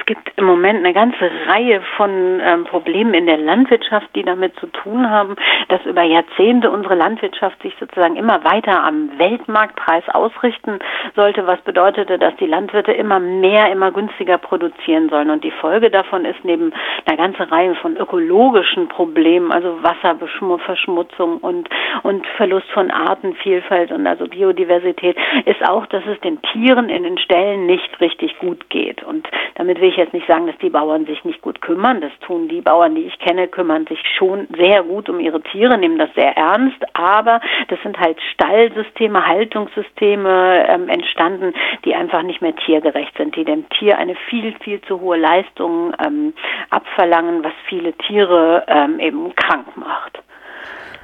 Es 0.07 0.13
gibt 0.13 0.37
im 0.37 0.45
Moment 0.45 0.85
eine 0.85 0.93
ganze 0.93 1.31
Reihe 1.47 1.81
von 1.97 2.39
ähm, 2.39 2.65
Problemen 2.65 3.15
in 3.15 3.25
der 3.25 3.39
Landwirtschaft, 3.39 4.07
die 4.13 4.21
damit 4.21 4.55
zu 4.59 4.67
tun 4.67 5.09
haben, 5.09 5.35
dass 5.69 5.83
über 5.83 6.03
Jahrzehnte 6.03 6.69
unsere 6.69 6.93
Landwirtschaft 6.93 7.59
sich 7.63 7.73
sozusagen 7.79 8.15
immer 8.15 8.43
weiter 8.43 8.83
am 8.83 9.17
Weltmarktpreis 9.17 10.03
ausrichten 10.09 10.77
sollte, 11.15 11.47
was 11.47 11.59
bedeutete, 11.61 12.19
dass 12.19 12.35
die 12.35 12.45
Landwirte 12.45 12.91
immer 12.91 13.19
mehr, 13.19 13.71
immer 13.71 13.91
günstiger 13.91 14.37
produzieren 14.37 15.09
sollen. 15.09 15.31
Und 15.31 15.43
die 15.43 15.49
Folge 15.49 15.89
davon 15.89 16.23
ist 16.23 16.43
neben 16.43 16.71
einer 17.07 17.17
ganzen 17.17 17.41
Reihe 17.41 17.73
von 17.73 17.97
ökologischen 17.97 18.87
Problemen, 18.89 19.51
also 19.51 19.81
Wasserverschmutzung 19.81 21.37
und, 21.39 21.67
und 22.03 22.27
Verlust 22.37 22.69
von 22.75 22.91
Artenvielfalt 22.91 23.91
und 23.91 24.05
also 24.05 24.27
Biodiversität, 24.27 25.17
ist 25.45 25.67
auch, 25.67 25.87
dass 25.87 26.05
es 26.05 26.19
den 26.19 26.39
Tieren 26.53 26.89
in 26.89 27.01
den 27.01 27.17
Ställen 27.17 27.65
nicht 27.65 27.99
richtig 27.99 28.37
gut 28.37 28.69
geht. 28.69 29.01
Und 29.01 29.27
damit 29.55 29.81
will 29.81 29.89
ich 29.89 29.94
jetzt 29.97 30.13
nicht 30.13 30.27
sagen, 30.27 30.47
dass 30.47 30.57
die 30.57 30.69
Bauern 30.69 31.05
sich 31.05 31.23
nicht 31.23 31.41
gut 31.41 31.61
kümmern. 31.61 32.01
Das 32.01 32.11
tun 32.25 32.47
die 32.47 32.61
Bauern, 32.61 32.95
die 32.95 33.03
ich 33.03 33.17
kenne, 33.19 33.47
kümmern 33.47 33.85
sich 33.87 33.99
schon 34.17 34.47
sehr 34.57 34.83
gut 34.83 35.09
um 35.09 35.19
ihre 35.19 35.41
Tiere, 35.41 35.77
nehmen 35.77 35.97
das 35.97 36.13
sehr 36.15 36.35
ernst. 36.37 36.77
Aber 36.93 37.41
das 37.67 37.79
sind 37.83 37.99
halt 37.99 38.17
Stallsysteme, 38.33 39.25
Haltungssysteme 39.25 40.65
ähm, 40.67 40.89
entstanden, 40.89 41.53
die 41.83 41.95
einfach 41.95 42.23
nicht 42.23 42.41
mehr 42.41 42.55
tiergerecht 42.55 43.15
sind, 43.17 43.35
die 43.35 43.45
dem 43.45 43.67
Tier 43.69 43.97
eine 43.97 44.15
viel, 44.29 44.53
viel 44.63 44.81
zu 44.81 44.99
hohe 44.99 45.17
Leistung 45.17 45.93
ähm, 46.05 46.33
abverlangen, 46.69 47.43
was 47.43 47.53
viele 47.67 47.93
Tiere 47.93 48.63
ähm, 48.67 48.99
eben 48.99 49.33
krank 49.35 49.75
macht. 49.75 50.19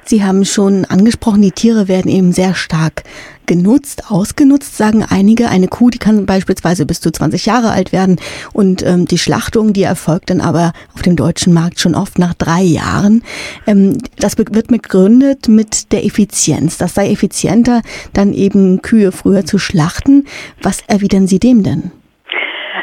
Sie 0.04 0.24
haben 0.24 0.44
schon 0.44 0.84
angesprochen, 0.88 1.42
die 1.42 1.52
Tiere 1.52 1.86
werden 1.86 2.10
eben 2.10 2.32
sehr 2.32 2.54
stark 2.54 3.04
genutzt, 3.46 4.10
ausgenutzt, 4.10 4.76
sagen 4.76 5.04
einige. 5.04 5.48
Eine 5.48 5.68
Kuh, 5.68 5.90
die 5.90 5.98
kann 5.98 6.26
beispielsweise 6.26 6.86
bis 6.86 7.00
zu 7.00 7.10
20 7.10 7.46
Jahre 7.46 7.70
alt 7.70 7.92
werden 7.92 8.16
und 8.52 8.82
ähm, 8.82 9.06
die 9.06 9.18
Schlachtung, 9.18 9.72
die 9.72 9.82
erfolgt 9.82 10.30
dann 10.30 10.40
aber 10.40 10.72
auf 10.94 11.02
dem 11.02 11.16
deutschen 11.16 11.52
Markt 11.52 11.80
schon 11.80 11.94
oft 11.94 12.18
nach 12.18 12.34
drei 12.34 12.62
Jahren. 12.62 13.22
Ähm, 13.66 13.98
das 14.18 14.38
wird 14.38 14.68
begründet 14.68 15.48
mit 15.48 15.92
der 15.92 16.04
Effizienz. 16.04 16.78
Das 16.78 16.94
sei 16.94 17.10
effizienter, 17.10 17.82
dann 18.12 18.32
eben 18.32 18.82
Kühe 18.82 19.12
früher 19.12 19.44
zu 19.44 19.58
schlachten. 19.58 20.26
Was 20.62 20.80
erwidern 20.86 21.26
Sie 21.26 21.38
dem 21.38 21.62
denn? 21.62 21.92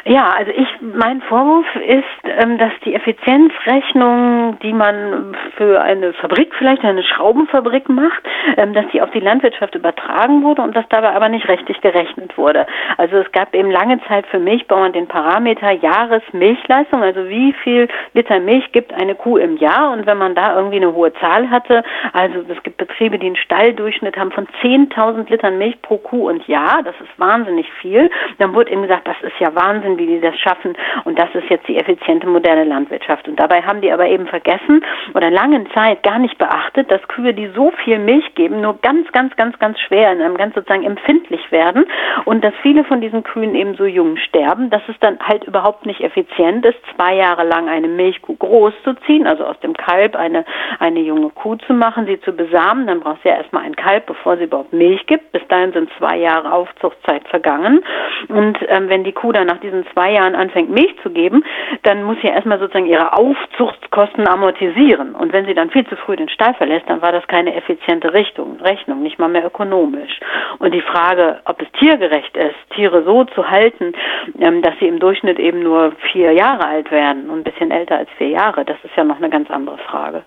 Ja, 0.05 0.33
also 0.37 0.51
ich, 0.51 0.67
mein 0.81 1.21
Vorwurf 1.21 1.65
ist, 1.75 2.03
ähm, 2.23 2.57
dass 2.57 2.71
die 2.85 2.93
Effizienzrechnung, 2.93 4.57
die 4.61 4.73
man 4.73 5.35
für 5.57 5.81
eine 5.81 6.13
Fabrik, 6.13 6.53
vielleicht 6.55 6.83
eine 6.83 7.03
Schraubenfabrik 7.03 7.89
macht, 7.89 8.23
ähm, 8.57 8.73
dass 8.73 8.85
die 8.93 9.01
auf 9.01 9.11
die 9.11 9.19
Landwirtschaft 9.19 9.75
übertragen 9.75 10.43
wurde 10.43 10.61
und 10.61 10.75
dass 10.75 10.85
dabei 10.89 11.09
aber 11.15 11.29
nicht 11.29 11.47
richtig 11.49 11.81
gerechnet 11.81 12.37
wurde. 12.37 12.65
Also 12.97 13.17
es 13.17 13.31
gab 13.31 13.53
eben 13.53 13.71
lange 13.71 13.99
Zeit 14.07 14.25
für 14.27 14.39
Milchbauern 14.39 14.93
den 14.93 15.07
Parameter 15.07 15.71
Jahresmilchleistung, 15.71 17.01
also 17.01 17.27
wie 17.29 17.53
viel 17.63 17.87
Liter 18.13 18.39
Milch 18.39 18.71
gibt 18.71 18.93
eine 18.93 19.15
Kuh 19.15 19.37
im 19.37 19.57
Jahr 19.57 19.91
und 19.91 20.05
wenn 20.05 20.17
man 20.17 20.35
da 20.35 20.55
irgendwie 20.55 20.77
eine 20.77 20.93
hohe 20.93 21.13
Zahl 21.13 21.49
hatte, 21.49 21.83
also 22.13 22.43
es 22.47 22.63
gibt 22.63 22.77
Betriebe, 22.77 23.17
die 23.19 23.27
einen 23.27 23.35
Stalldurchschnitt 23.35 24.17
haben 24.17 24.31
von 24.31 24.47
10.000 24.61 25.29
Litern 25.29 25.57
Milch 25.57 25.81
pro 25.81 25.97
Kuh 25.97 26.29
und 26.29 26.47
Jahr, 26.47 26.81
das 26.83 26.95
ist 27.01 27.19
wahnsinnig 27.19 27.71
viel, 27.81 28.09
dann 28.37 28.53
wurde 28.53 28.71
eben 28.71 28.83
gesagt, 28.83 29.07
das 29.07 29.17
ist 29.21 29.39
ja 29.39 29.53
Wahnsinn, 29.79 29.97
wie 29.97 30.05
die 30.05 30.19
das 30.19 30.37
schaffen. 30.37 30.75
Und 31.05 31.17
das 31.17 31.29
ist 31.33 31.49
jetzt 31.49 31.67
die 31.67 31.77
effiziente 31.77 32.27
moderne 32.27 32.63
Landwirtschaft. 32.63 33.27
Und 33.27 33.39
dabei 33.39 33.61
haben 33.61 33.81
die 33.81 33.91
aber 33.91 34.07
eben 34.07 34.27
vergessen 34.27 34.83
oder 35.13 35.29
lange 35.29 35.65
Zeit 35.73 36.03
gar 36.03 36.19
nicht 36.19 36.37
beachtet, 36.37 36.91
dass 36.91 37.01
Kühe, 37.07 37.33
die 37.33 37.47
so 37.55 37.71
viel 37.83 37.99
Milch 37.99 38.35
geben, 38.35 38.61
nur 38.61 38.79
ganz, 38.81 39.11
ganz, 39.11 39.35
ganz, 39.35 39.57
ganz 39.59 39.79
schwer 39.79 40.11
in 40.11 40.21
einem 40.21 40.37
ganz 40.37 40.55
sozusagen 40.55 40.83
empfindlich 40.83 41.51
werden 41.51 41.85
und 42.25 42.43
dass 42.43 42.53
viele 42.61 42.83
von 42.83 43.01
diesen 43.01 43.23
Kühen 43.23 43.55
eben 43.55 43.75
so 43.75 43.85
jung 43.85 44.17
sterben, 44.17 44.69
dass 44.69 44.81
es 44.87 44.95
dann 44.99 45.19
halt 45.19 45.43
überhaupt 45.45 45.85
nicht 45.85 46.01
effizient 46.01 46.65
ist, 46.65 46.77
zwei 46.95 47.15
Jahre 47.15 47.43
lang 47.43 47.69
eine 47.69 47.87
Milchkuh 47.87 48.35
groß 48.35 48.73
zu 48.83 48.93
ziehen, 49.05 49.27
also 49.27 49.45
aus 49.45 49.59
dem 49.61 49.73
Kalb 49.73 50.15
eine, 50.15 50.45
eine 50.79 50.99
junge 50.99 51.29
Kuh 51.29 51.55
zu 51.55 51.73
machen, 51.73 52.05
sie 52.05 52.19
zu 52.21 52.33
besamen. 52.33 52.87
Dann 52.87 52.99
braucht 52.99 53.21
sie 53.23 53.29
ja 53.29 53.35
erstmal 53.35 53.63
ein 53.63 53.75
Kalb, 53.75 54.05
bevor 54.05 54.37
sie 54.37 54.45
überhaupt 54.45 54.73
Milch 54.73 55.05
gibt. 55.07 55.31
Bis 55.31 55.45
dahin 55.47 55.71
sind 55.73 55.89
zwei 55.97 56.17
Jahre 56.17 56.51
Aufzuchtzeit 56.51 57.27
vergangen. 57.27 57.83
Und 58.27 58.57
ähm, 58.67 58.89
wenn 58.89 59.03
die 59.03 59.11
Kuh 59.11 59.31
dann 59.31 59.47
nach 59.47 59.59
diesen 59.69 59.85
zwei 59.93 60.11
Jahren 60.11 60.35
anfängt, 60.35 60.69
Milch 60.69 60.95
zu 61.03 61.09
geben, 61.09 61.43
dann 61.83 62.03
muss 62.03 62.17
sie 62.21 62.27
erstmal 62.27 62.59
sozusagen 62.59 62.85
ihre 62.85 63.13
Aufzuchtskosten 63.13 64.27
amortisieren. 64.27 65.15
Und 65.15 65.33
wenn 65.33 65.45
sie 65.45 65.53
dann 65.53 65.69
viel 65.69 65.85
zu 65.87 65.95
früh 65.95 66.15
den 66.15 66.29
Stall 66.29 66.53
verlässt, 66.55 66.89
dann 66.89 67.01
war 67.01 67.11
das 67.11 67.27
keine 67.27 67.55
effiziente 67.55 68.13
Richtung, 68.13 68.59
Rechnung, 68.61 69.01
nicht 69.03 69.19
mal 69.19 69.29
mehr 69.29 69.45
ökonomisch. 69.45 70.19
Und 70.59 70.73
die 70.73 70.81
Frage, 70.81 71.39
ob 71.45 71.61
es 71.61 71.71
tiergerecht 71.79 72.35
ist, 72.35 72.55
Tiere 72.75 73.03
so 73.03 73.23
zu 73.25 73.49
halten, 73.49 73.93
ähm, 74.39 74.61
dass 74.61 74.73
sie 74.79 74.87
im 74.87 74.99
Durchschnitt 74.99 75.39
eben 75.39 75.63
nur 75.63 75.93
vier 76.11 76.33
Jahre 76.33 76.65
alt 76.65 76.91
werden 76.91 77.29
und 77.29 77.39
ein 77.39 77.43
bisschen 77.43 77.71
älter 77.71 77.97
als 77.97 78.09
vier 78.17 78.29
Jahre, 78.29 78.65
das 78.65 78.77
ist 78.83 78.95
ja 78.95 79.03
noch 79.03 79.17
eine 79.17 79.29
ganz 79.29 79.49
andere 79.49 79.77
Frage. 79.77 80.23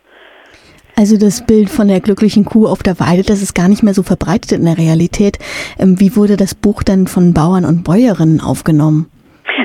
Also 0.94 1.16
das 1.16 1.46
Bild 1.46 1.70
von 1.70 1.88
der 1.88 2.00
glücklichen 2.00 2.44
Kuh 2.44 2.66
auf 2.66 2.82
der 2.82 3.00
Weide, 3.00 3.22
das 3.22 3.42
ist 3.42 3.54
gar 3.54 3.68
nicht 3.68 3.82
mehr 3.82 3.94
so 3.94 4.02
verbreitet 4.02 4.52
in 4.52 4.66
der 4.66 4.76
Realität. 4.76 5.38
Ähm, 5.78 5.98
wie 5.98 6.16
wurde 6.16 6.36
das 6.36 6.54
Buch 6.54 6.82
dann 6.82 7.06
von 7.06 7.32
Bauern 7.32 7.64
und 7.64 7.84
Bäuerinnen 7.84 8.40
aufgenommen? 8.40 9.11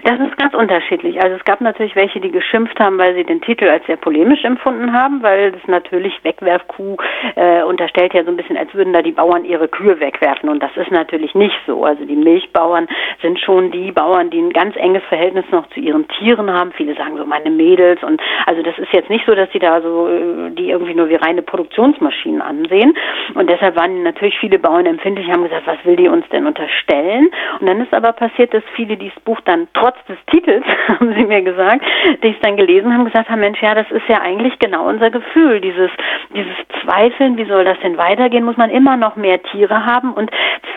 Das 0.08 0.22
ist 0.22 0.38
ganz 0.38 0.54
unterschiedlich. 0.54 1.22
Also 1.22 1.36
es 1.36 1.44
gab 1.44 1.60
natürlich 1.60 1.94
welche, 1.98 2.22
die 2.22 2.32
geschimpft 2.32 2.80
haben, 2.80 2.98
weil 2.98 3.14
sie 3.14 3.26
den 3.26 3.42
Titel 3.42 3.68
als 3.68 3.86
sehr 3.88 3.98
polemisch 3.98 4.46
empfunden 4.46 4.94
haben, 4.94 5.22
weil 5.22 5.52
das 5.52 5.60
natürlich 5.68 6.14
Wegwerfkuh 6.24 6.96
äh, 7.36 7.62
unterstellt 7.64 8.14
ja 8.14 8.24
so 8.24 8.30
ein 8.30 8.38
bisschen, 8.38 8.56
als 8.56 8.74
würden 8.74 8.94
da 8.94 9.02
die 9.02 9.12
Bauern 9.12 9.44
ihre 9.44 9.68
Kühe 9.68 10.00
wegwerfen. 10.00 10.48
Und 10.48 10.64
das 10.64 10.72
ist 10.78 10.92
natürlich 10.92 11.36
nicht 11.36 11.58
so. 11.68 11.84
Also 11.84 12.06
die 12.06 12.16
Milchbauern 12.16 12.88
sind 13.22 13.38
schon 13.42 13.70
die 13.72 13.92
Bauern, 13.92 14.30
die 14.30 14.40
ein 14.40 14.54
ganz 14.54 14.78
enges 14.78 15.04
Verhältnis 15.10 15.44
noch 15.52 15.68
zu 15.72 15.82
ihren 15.82 16.08
Tieren 16.08 16.50
haben. 16.50 16.72
Viele 16.72 16.96
sagen 16.96 17.18
so 17.18 17.26
meine 17.26 17.50
Mädels. 17.50 18.02
Und 18.02 18.22
also 18.46 18.64
das 18.64 18.78
ist 18.78 18.94
jetzt 18.94 19.10
nicht 19.10 19.26
so, 19.26 19.36
dass 19.36 19.52
sie 19.52 19.60
da 19.60 19.82
so 19.82 20.08
äh, 20.08 20.52
die 20.52 20.70
irgendwie 20.70 20.94
nur 20.94 21.10
wie 21.10 21.16
reine 21.16 21.42
Produktionsmaschinen 21.42 22.42
ansehen. 22.42 22.98
Und 23.34 23.50
deshalb 23.50 23.76
waren 23.76 24.04
natürlich 24.04 24.40
viele 24.40 24.58
Bauern 24.58 24.86
empfindlich, 24.86 25.30
haben 25.30 25.44
gesagt, 25.44 25.68
was 25.68 25.84
will 25.84 25.98
die 25.98 26.08
uns 26.08 26.26
denn 26.30 26.48
unterstellen? 26.48 27.30
Und 27.60 27.68
dann 27.68 27.82
ist 27.82 27.94
aber 27.94 28.14
passiert, 28.14 28.54
dass 28.54 28.64
viele 28.74 28.96
dieses 28.96 29.20
Buch 29.26 29.42
dann 29.44 29.68
trotz 29.74 29.97
des 30.08 30.18
Titels, 30.28 30.66
haben 30.88 31.14
sie 31.14 31.26
mir 31.26 31.42
gesagt, 31.42 31.86
die 32.24 32.30
es 32.30 32.40
dann 32.42 32.58
gelesen 32.58 32.94
haben, 32.94 33.06
gesagt 33.06 33.30
haben, 33.30 33.40
Mensch, 33.40 33.62
ja, 33.62 33.76
das 33.76 33.90
ist 33.92 34.08
ja 34.08 34.22
eigentlich 34.22 34.58
genau 34.60 34.88
unser 34.88 35.10
Gefühl, 35.10 35.62
dieses, 35.62 35.92
dieses 36.34 36.56
Zweifeln, 36.82 37.38
wie 37.38 37.46
soll 37.46 37.66
das 37.66 37.80
denn 37.82 37.98
weitergehen, 37.98 38.46
muss 38.46 38.58
man 38.58 38.70
immer 38.70 38.98
noch 38.98 39.16
mehr 39.16 39.42
Tiere 39.44 39.86
haben? 39.86 40.14
Und 40.14 40.32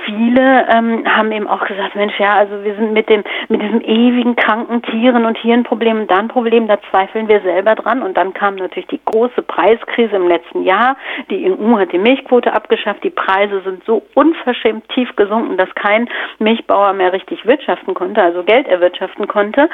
viele 0.05 0.67
ähm, 0.75 1.05
haben 1.07 1.33
eben 1.33 1.47
auch 1.47 1.65
gesagt, 1.67 1.95
Mensch, 1.95 2.19
ja, 2.19 2.35
also 2.35 2.65
wir 2.65 2.75
sind 2.75 2.93
mit 2.93 3.09
dem, 3.09 3.23
mit 3.49 3.63
diesem 3.63 3.81
ewigen 3.81 4.37
kranken 4.37 4.83
Tieren 4.83 5.25
und 5.25 5.39
hier 5.39 5.55
ein 5.55 5.65
Problem 5.65 6.01
und 6.01 6.11
dann 6.11 6.29
Problem, 6.29 6.69
da 6.69 6.79
zweifeln 6.91 7.29
wir 7.29 7.41
selber 7.41 7.75
dran. 7.75 8.03
Und 8.03 8.17
dann 8.17 8.33
kam 8.35 8.57
natürlich 8.57 8.89
die 8.89 9.01
große 9.05 9.43
Preiskrise 9.43 10.17
im 10.17 10.29
letzten 10.29 10.63
Jahr, 10.65 10.97
die 11.31 11.51
EU 11.51 11.79
hat 11.79 11.93
die 11.93 11.99
Milchquote 11.99 12.53
abgeschafft, 12.53 13.05
die 13.05 13.11
Preise 13.11 13.61
sind 13.63 13.85
so 13.85 14.03
unverschämt 14.15 14.89
tief 14.91 15.15
gesunken, 15.17 15.57
dass 15.57 15.73
kein 15.75 16.09
Milchbauer 16.39 16.93
mehr 16.93 17.13
richtig 17.13 17.45
wirtschaften 17.47 17.95
konnte, 17.95 18.23
also 18.23 18.43
Geld 18.43 18.69
erwirtschaften 18.69 19.10
konnte. 19.29 19.69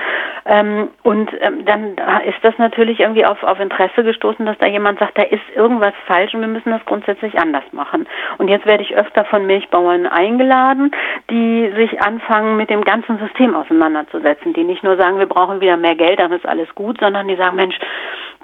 Ähm, 0.44 0.88
und 1.02 1.30
ähm, 1.40 1.64
dann 1.64 1.96
ist 2.24 2.38
das 2.42 2.56
natürlich 2.58 3.00
irgendwie 3.00 3.24
auf, 3.24 3.42
auf 3.42 3.58
Interesse 3.60 4.04
gestoßen, 4.04 4.46
dass 4.46 4.58
da 4.58 4.66
jemand 4.66 4.98
sagt, 4.98 5.18
da 5.18 5.22
ist 5.22 5.42
irgendwas 5.54 5.94
falsch 6.06 6.34
und 6.34 6.40
wir 6.40 6.48
müssen 6.48 6.70
das 6.70 6.84
grundsätzlich 6.84 7.38
anders 7.38 7.64
machen. 7.72 8.06
Und 8.38 8.48
jetzt 8.48 8.66
werde 8.66 8.82
ich 8.82 8.96
öfter 8.96 9.24
von 9.24 9.46
Milchbauern 9.46 10.06
eingeladen, 10.06 10.92
die 11.30 11.72
sich 11.76 12.00
anfangen, 12.02 12.56
mit 12.56 12.70
dem 12.70 12.84
ganzen 12.84 13.18
System 13.18 13.54
auseinanderzusetzen, 13.54 14.52
die 14.52 14.64
nicht 14.64 14.82
nur 14.82 14.96
sagen, 14.96 15.18
wir 15.18 15.26
brauchen 15.26 15.60
wieder 15.60 15.76
mehr 15.76 15.94
Geld, 15.94 16.20
dann 16.20 16.32
ist 16.32 16.46
alles 16.46 16.72
gut, 16.74 16.98
sondern 17.00 17.28
die 17.28 17.36
sagen, 17.36 17.56
Mensch, 17.56 17.78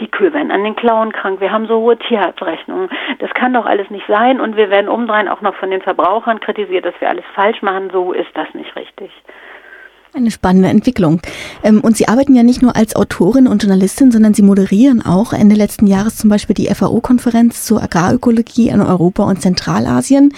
die 0.01 0.09
Kühe 0.09 0.33
werden 0.33 0.51
an 0.51 0.65
den 0.65 0.77
Klauen 0.77 1.13
krank, 1.13 1.41
wir 1.41 1.53
haben 1.53 1.67
so 1.67 1.81
hohe 1.81 1.99
Tierarztrechnungen, 1.99 2.89
das 3.19 3.31
kann 3.35 3.53
doch 3.53 3.67
alles 3.67 3.91
nicht 3.91 4.07
sein 4.09 4.41
und 4.41 4.57
wir 4.57 4.71
werden 4.71 4.89
umdrehen 4.89 5.29
auch 5.29 5.41
noch 5.43 5.55
von 5.57 5.71
den 5.71 5.83
Verbrauchern 5.83 6.41
kritisiert, 6.41 6.85
dass 6.85 7.01
wir 7.01 7.09
alles 7.09 7.25
falsch 7.35 7.63
machen, 7.63 7.91
so 7.93 8.13
ist 8.13 8.31
das 8.35 8.53
nicht 8.55 8.75
richtig. 8.77 9.11
Eine 10.15 10.31
spannende 10.31 10.69
Entwicklung. 10.69 11.23
Ähm, 11.65 11.81
und 11.81 11.97
Sie 11.97 12.07
arbeiten 12.07 12.35
ja 12.35 12.43
nicht 12.43 12.61
nur 12.61 12.77
als 12.77 12.95
Autorin 12.95 13.47
und 13.47 13.63
Journalistin, 13.63 14.11
sondern 14.11 14.35
Sie 14.35 14.43
moderieren 14.43 15.01
auch 15.01 15.33
Ende 15.33 15.57
letzten 15.57 15.87
Jahres 15.87 16.19
zum 16.19 16.29
Beispiel 16.29 16.53
die 16.53 16.67
FAO-Konferenz 16.67 17.65
zur 17.65 17.83
Agrarökologie 17.83 18.69
in 18.69 18.83
Europa 18.83 19.25
und 19.25 19.41
Zentralasien. 19.41 20.35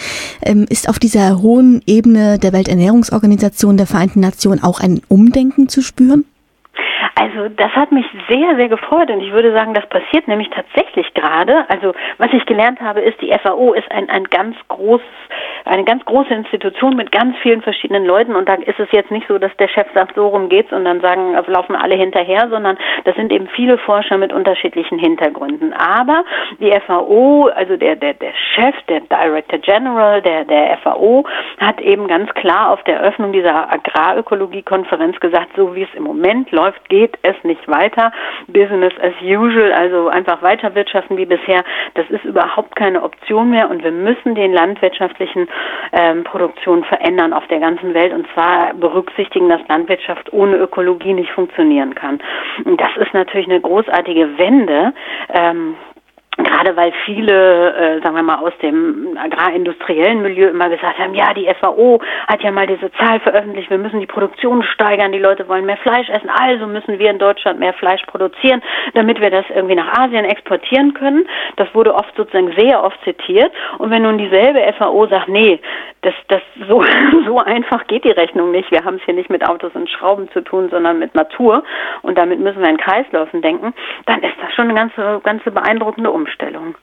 Ähm, 0.46 0.66
ist 0.68 0.88
auf 0.88 1.00
dieser 1.00 1.42
hohen 1.42 1.82
Ebene 1.86 2.38
der 2.38 2.52
Welternährungsorganisation 2.52 3.76
der 3.76 3.88
Vereinten 3.88 4.20
Nationen 4.20 4.62
auch 4.62 4.78
ein 4.78 5.00
Umdenken 5.08 5.68
zu 5.68 5.82
spüren? 5.82 6.24
Also 7.16 7.48
das 7.48 7.70
hat 7.72 7.92
mich 7.92 8.06
sehr, 8.28 8.56
sehr 8.56 8.68
gefreut 8.68 9.10
und 9.10 9.20
ich 9.20 9.32
würde 9.32 9.52
sagen, 9.52 9.72
das 9.74 9.88
passiert 9.88 10.26
nämlich 10.26 10.50
tatsächlich 10.50 11.12
gerade. 11.14 11.64
Also 11.68 11.94
was 12.18 12.32
ich 12.32 12.44
gelernt 12.46 12.80
habe, 12.80 13.00
ist, 13.00 13.20
die 13.20 13.32
FAO 13.42 13.72
ist 13.72 13.90
ein, 13.90 14.10
ein 14.10 14.24
ganz 14.24 14.56
großes, 14.68 15.06
eine 15.64 15.84
ganz 15.84 16.04
große 16.04 16.34
Institution 16.34 16.96
mit 16.96 17.12
ganz 17.12 17.36
vielen 17.42 17.62
verschiedenen 17.62 18.04
Leuten 18.04 18.34
und 18.34 18.48
da 18.48 18.54
ist 18.54 18.78
es 18.78 18.88
jetzt 18.92 19.10
nicht 19.10 19.26
so, 19.28 19.38
dass 19.38 19.56
der 19.58 19.68
Chef 19.68 19.86
sagt, 19.94 20.16
so 20.16 20.28
rum 20.28 20.48
geht's 20.48 20.72
und 20.72 20.84
dann 20.84 21.00
sagen, 21.00 21.36
laufen 21.46 21.76
alle 21.76 21.94
hinterher, 21.94 22.48
sondern 22.50 22.76
das 23.04 23.14
sind 23.14 23.32
eben 23.32 23.48
viele 23.48 23.78
Forscher 23.78 24.18
mit 24.18 24.32
unterschiedlichen 24.32 24.98
Hintergründen. 24.98 25.72
Aber 25.72 26.24
die 26.58 26.72
FAO, 26.86 27.48
also 27.54 27.76
der, 27.76 27.96
der, 27.96 28.14
der 28.14 28.32
Chef, 28.54 28.74
der 28.88 29.00
Director 29.00 29.58
General 29.60 30.20
der, 30.20 30.44
der 30.44 30.78
FAO, 30.78 31.24
hat 31.58 31.80
eben 31.80 32.08
ganz 32.08 32.32
klar 32.34 32.72
auf 32.72 32.82
der 32.84 32.96
Eröffnung 32.96 33.32
dieser 33.32 33.72
Agrarökologie-Konferenz 33.72 35.20
gesagt, 35.20 35.50
so 35.56 35.74
wie 35.74 35.82
es 35.82 35.94
im 35.94 36.02
Moment 36.02 36.50
läuft, 36.50 36.88
geht 36.88 37.04
geht 37.04 37.18
es 37.22 37.36
nicht 37.44 37.66
weiter. 37.68 38.12
Business 38.48 38.92
as 39.00 39.12
usual, 39.22 39.72
also 39.72 40.08
einfach 40.08 40.42
weiter 40.42 40.74
wirtschaften 40.74 41.16
wie 41.16 41.26
bisher, 41.26 41.62
das 41.94 42.08
ist 42.08 42.24
überhaupt 42.24 42.76
keine 42.76 43.02
Option 43.02 43.50
mehr 43.50 43.70
und 43.70 43.84
wir 43.84 43.90
müssen 43.90 44.34
den 44.34 44.52
landwirtschaftlichen 44.52 45.23
ähm, 45.92 46.24
Produktionen 46.24 46.84
verändern 46.84 47.32
auf 47.32 47.46
der 47.48 47.60
ganzen 47.60 47.94
Welt 47.94 48.12
und 48.12 48.26
zwar 48.34 48.74
berücksichtigen, 48.74 49.48
dass 49.48 49.60
Landwirtschaft 49.68 50.32
ohne 50.32 50.56
Ökologie 50.56 51.14
nicht 51.14 51.30
funktionieren 51.30 51.94
kann. 51.94 52.20
Das 52.64 52.96
ist 52.96 53.14
natürlich 53.14 53.48
eine 53.48 53.60
großartige 53.60 54.38
Wende. 54.38 54.92
Ähm, 55.32 55.76
gerade 56.36 56.76
weil 56.76 56.92
viele, 57.04 57.74
äh, 57.74 58.02
sagen 58.02 58.16
wir 58.16 58.22
mal, 58.22 58.38
aus 58.38 58.52
dem 58.62 59.16
agrarindustriellen 59.16 60.22
Milieu 60.22 60.48
immer 60.48 60.68
gesagt 60.68 60.98
haben, 60.98 61.14
ja, 61.14 61.32
die 61.32 61.48
FAO 61.60 62.00
hat 62.26 62.42
ja 62.42 62.50
mal 62.50 62.66
diese 62.66 62.90
Zahl 62.92 63.20
veröffentlicht, 63.20 63.70
wir 63.70 63.78
müssen 63.78 64.00
die 64.00 64.06
Produktion 64.06 64.62
steigern, 64.62 65.12
die 65.12 65.18
Leute 65.18 65.48
wollen 65.48 65.66
mehr 65.66 65.76
Fleisch 65.76 66.08
essen, 66.08 66.30
also 66.30 66.66
müssen 66.66 66.98
wir 66.98 67.10
in 67.10 67.18
Deutschland 67.18 67.60
mehr 67.60 67.74
Fleisch 67.74 68.02
produzieren, 68.06 68.62
damit 68.94 69.20
wir 69.20 69.30
das 69.30 69.44
irgendwie 69.54 69.76
nach 69.76 69.98
Asien 69.98 70.24
exportieren 70.24 70.94
können. 70.94 71.26
Das 71.56 71.72
wurde 71.74 71.94
oft 71.94 72.14
sozusagen 72.16 72.52
sehr 72.56 72.82
oft 72.82 72.98
zitiert. 73.04 73.52
Und 73.78 73.90
wenn 73.90 74.02
nun 74.02 74.18
dieselbe 74.18 74.60
FAO 74.78 75.06
sagt, 75.06 75.28
nee, 75.28 75.60
das, 76.04 76.14
das 76.28 76.42
so, 76.68 76.84
so 77.26 77.38
einfach 77.38 77.86
geht 77.86 78.04
die 78.04 78.10
Rechnung 78.10 78.50
nicht, 78.50 78.70
wir 78.70 78.84
haben 78.84 78.96
es 78.96 79.02
hier 79.04 79.14
nicht 79.14 79.30
mit 79.30 79.46
Autos 79.46 79.72
und 79.74 79.88
Schrauben 79.88 80.28
zu 80.32 80.42
tun, 80.42 80.68
sondern 80.70 80.98
mit 80.98 81.14
Natur 81.14 81.64
und 82.02 82.16
damit 82.18 82.40
müssen 82.40 82.60
wir 82.60 82.68
in 82.68 82.76
Kreisläufen 82.76 83.42
denken, 83.42 83.74
dann 84.06 84.22
ist 84.22 84.34
das 84.40 84.52
schon 84.54 84.66
eine 84.66 84.74
ganze, 84.74 85.20
ganze 85.24 85.50
beeindruckende 85.50 86.10
Umstellung. 86.10 86.76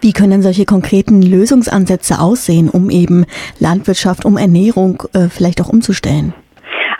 Wie 0.00 0.12
können 0.12 0.42
solche 0.42 0.64
konkreten 0.64 1.20
Lösungsansätze 1.22 2.20
aussehen, 2.20 2.70
um 2.70 2.88
eben 2.90 3.26
Landwirtschaft, 3.58 4.24
um 4.24 4.38
Ernährung 4.38 5.02
äh, 5.12 5.28
vielleicht 5.28 5.60
auch 5.60 5.68
umzustellen? 5.68 6.32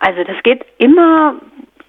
Also 0.01 0.23
das 0.25 0.42
geht 0.42 0.64
immer 0.79 1.35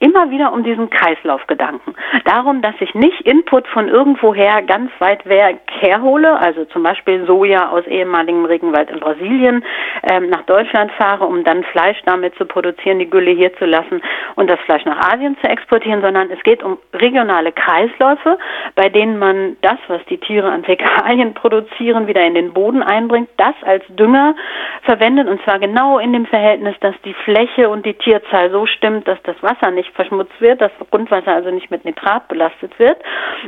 immer 0.01 0.31
wieder 0.31 0.51
um 0.51 0.63
diesen 0.63 0.89
Kreislaufgedanken. 0.89 1.95
Darum, 2.25 2.61
dass 2.61 2.75
ich 2.79 2.93
nicht 2.95 3.21
Input 3.21 3.67
von 3.67 3.87
irgendwoher 3.87 4.61
ganz 4.63 4.91
weit 4.99 5.25
weg 5.27 5.59
herhole, 5.79 6.37
also 6.39 6.65
zum 6.65 6.83
Beispiel 6.83 7.25
Soja 7.25 7.69
aus 7.69 7.85
ehemaligem 7.85 8.45
Regenwald 8.45 8.89
in 8.89 8.99
Brasilien, 8.99 9.63
ähm, 10.03 10.29
nach 10.29 10.41
Deutschland 10.43 10.91
fahre, 10.93 11.25
um 11.25 11.43
dann 11.43 11.63
Fleisch 11.65 11.99
damit 12.05 12.35
zu 12.35 12.45
produzieren, 12.45 12.99
die 12.99 13.09
Gülle 13.09 13.31
hier 13.31 13.55
zu 13.57 13.65
lassen 13.65 14.01
und 14.35 14.49
das 14.49 14.59
Fleisch 14.61 14.85
nach 14.85 15.13
Asien 15.13 15.37
zu 15.41 15.47
exportieren, 15.47 16.01
sondern 16.01 16.31
es 16.31 16.41
geht 16.43 16.63
um 16.63 16.79
regionale 16.93 17.51
Kreisläufe, 17.51 18.39
bei 18.75 18.89
denen 18.89 19.19
man 19.19 19.57
das, 19.61 19.77
was 19.87 20.03
die 20.09 20.17
Tiere 20.17 20.49
an 20.49 20.63
Fäkalien 20.63 21.33
produzieren, 21.35 22.07
wieder 22.07 22.25
in 22.25 22.33
den 22.33 22.53
Boden 22.53 22.81
einbringt, 22.81 23.29
das 23.37 23.55
als 23.63 23.83
Dünger 23.89 24.35
verwendet 24.81 25.27
und 25.27 25.41
zwar 25.43 25.59
genau 25.59 25.99
in 25.99 26.11
dem 26.11 26.25
Verhältnis, 26.25 26.75
dass 26.79 26.95
die 27.05 27.13
Fläche 27.13 27.69
und 27.69 27.85
die 27.85 27.93
Tierzahl 27.93 28.49
so 28.49 28.65
stimmt, 28.65 29.07
dass 29.07 29.21
das 29.23 29.35
Wasser 29.43 29.69
nicht 29.69 29.90
verschmutzt 29.95 30.39
wird, 30.39 30.61
dass 30.61 30.71
Grundwasser 30.89 31.33
also 31.33 31.51
nicht 31.51 31.71
mit 31.71 31.85
Nitrat 31.85 32.27
belastet 32.27 32.77
wird 32.79 32.97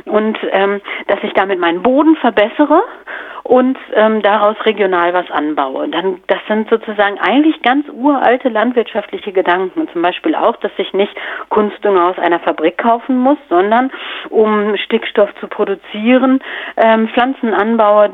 und 0.04 0.38
ähm, 0.50 0.80
dass 1.08 1.18
ich 1.22 1.32
damit 1.34 1.58
meinen 1.58 1.82
Boden 1.82 2.16
verbessere 2.16 2.82
und 3.44 3.76
ähm, 3.92 4.22
daraus 4.22 4.56
regional 4.64 5.12
was 5.12 5.30
anbaue. 5.30 5.88
Dann, 5.88 6.22
das 6.28 6.38
sind 6.48 6.68
sozusagen 6.70 7.18
eigentlich 7.18 7.60
ganz 7.60 7.86
uralte 7.90 8.48
landwirtschaftliche 8.48 9.32
Gedanken. 9.32 9.86
Zum 9.92 10.00
Beispiel 10.00 10.34
auch, 10.34 10.56
dass 10.56 10.72
ich 10.78 10.92
nicht 10.94 11.14
Kunstdünger 11.50 12.08
aus 12.08 12.18
einer 12.18 12.40
Fabrik 12.40 12.78
kaufen 12.78 13.18
muss, 13.18 13.36
sondern 13.50 13.92
um 14.30 14.76
Stickstoff 14.78 15.28
zu 15.40 15.48
produzieren, 15.48 16.40
ähm, 16.78 17.08
Pflanzen 17.08 17.54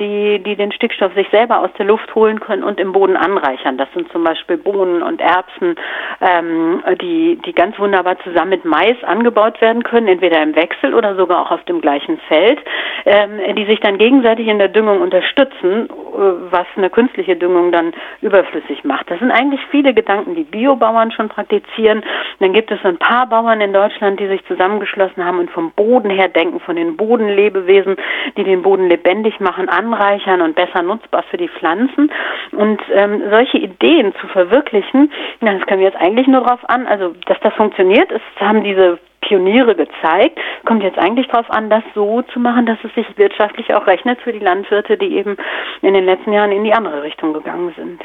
die, 0.01 0.43
die 0.43 0.57
den 0.57 0.73
Stickstoff 0.73 1.15
sich 1.15 1.29
selber 1.31 1.61
aus 1.61 1.71
der 1.79 1.87
Luft 1.87 2.13
holen 2.15 2.41
können 2.41 2.65
und 2.65 2.81
im 2.81 2.93
Boden 2.93 3.17
anreichern. 3.17 3.79
Das 3.79 3.89
sind 3.95 4.11
zum 4.11 4.25
Beispiel 4.25 4.57
Bohnen 4.57 5.03
und 5.03 5.21
Erbsen, 5.21 5.77
ähm, 6.21 6.83
die, 7.01 7.41
die 7.47 7.53
ganz 7.53 7.79
wunderbar 7.79 8.19
zusammen 8.25 8.51
mit 8.51 8.65
Mais 8.65 8.97
angebaut 9.05 9.61
werden 9.61 9.83
können, 9.83 10.09
entweder 10.09 10.43
im 10.43 10.55
Wechsel 10.55 10.95
oder 10.95 11.15
sogar 11.17 11.43
auch 11.43 11.51
auf 11.51 11.65
dem 11.65 11.81
gleichen 11.81 12.19
Feld, 12.29 12.59
ähm, 13.07 13.41
die 13.57 13.67
sich 13.67 13.81
dann 13.81 13.99
gegenseitig 13.99 14.47
in 14.47 14.59
der 14.59 14.69
Düngung 14.69 15.01
unterstützen 15.01 15.89
was 16.13 16.67
eine 16.77 16.91
künstliche 16.91 17.37
Düngung 17.37 17.73
dann 17.73 17.93
überflüssig 18.21 18.85
macht. 18.85 19.11
Das 19.11 19.19
sind 19.19 19.31
eigentlich 19.31 19.61
viele 19.71 19.95
Gedanken, 19.95 20.35
die 20.35 20.45
Biobauern 20.45 21.13
schon 21.13 21.29
praktizieren. 21.29 22.03
Dann 22.41 22.53
gibt 22.53 22.71
es 22.71 22.79
ein 22.85 22.99
paar 22.99 23.27
Bauern 23.27 23.61
in 23.61 23.73
Deutschland, 23.73 24.21
die 24.21 24.27
sich 24.27 24.45
zusammengeschlossen 24.47 25.25
haben 25.25 25.39
und 25.39 25.51
vom 25.51 25.71
Boden 25.73 26.11
her 26.11 26.29
denken, 26.29 26.61
von 26.61 26.77
den 26.77 26.97
Bodenlebewesen, 26.97 27.97
die 28.37 28.45
den 28.45 28.63
Boden 28.63 28.89
lebendig 28.89 29.41
machen, 29.41 29.69
anreichern 29.69 30.41
und 30.43 30.55
besser 30.55 30.83
nutzbar 30.83 31.23
für 31.31 31.37
die 31.37 31.49
Pflanzen. 31.49 32.11
Und 32.53 32.81
ähm, 32.93 33.23
solche 33.31 33.59
Ideen 33.59 34.15
zu 34.21 34.27
verwirklichen, 34.29 35.13
das 35.41 35.67
können 35.67 35.81
wir 35.81 35.89
jetzt 35.89 36.01
eigentlich 36.01 36.27
nur 36.27 36.43
darauf 36.43 36.69
an, 36.69 36.87
also 36.87 37.15
dass 37.27 37.39
das 37.41 37.55
funktioniert, 37.55 38.10
ist, 38.11 38.23
haben 38.39 38.65
diese 38.65 38.99
Pioniere 39.21 39.75
gezeigt. 39.75 40.39
Kommt 40.65 40.83
jetzt 40.83 40.99
eigentlich 40.99 41.29
darauf 41.29 41.51
an, 41.51 41.71
das 41.71 41.83
so 41.95 42.23
zu 42.23 42.41
machen, 42.41 42.67
dass 42.67 42.79
es 42.83 42.95
sich 42.95 43.07
wirtschaftlich 43.17 43.73
auch 43.75 43.87
rechnet 43.87 44.21
für 44.21 44.33
die 44.33 44.39
Landwirte, 44.39 44.97
die 44.97 45.17
eben 45.17 45.37
in 45.83 45.95
den 45.95 46.05
letzten 46.05 46.33
Jahren 46.33 46.53
in 46.53 46.65
die 46.65 46.73
andere 46.73 47.03
Richtung 47.03 47.33
gegangen 47.33 47.73
sind. 47.77 48.03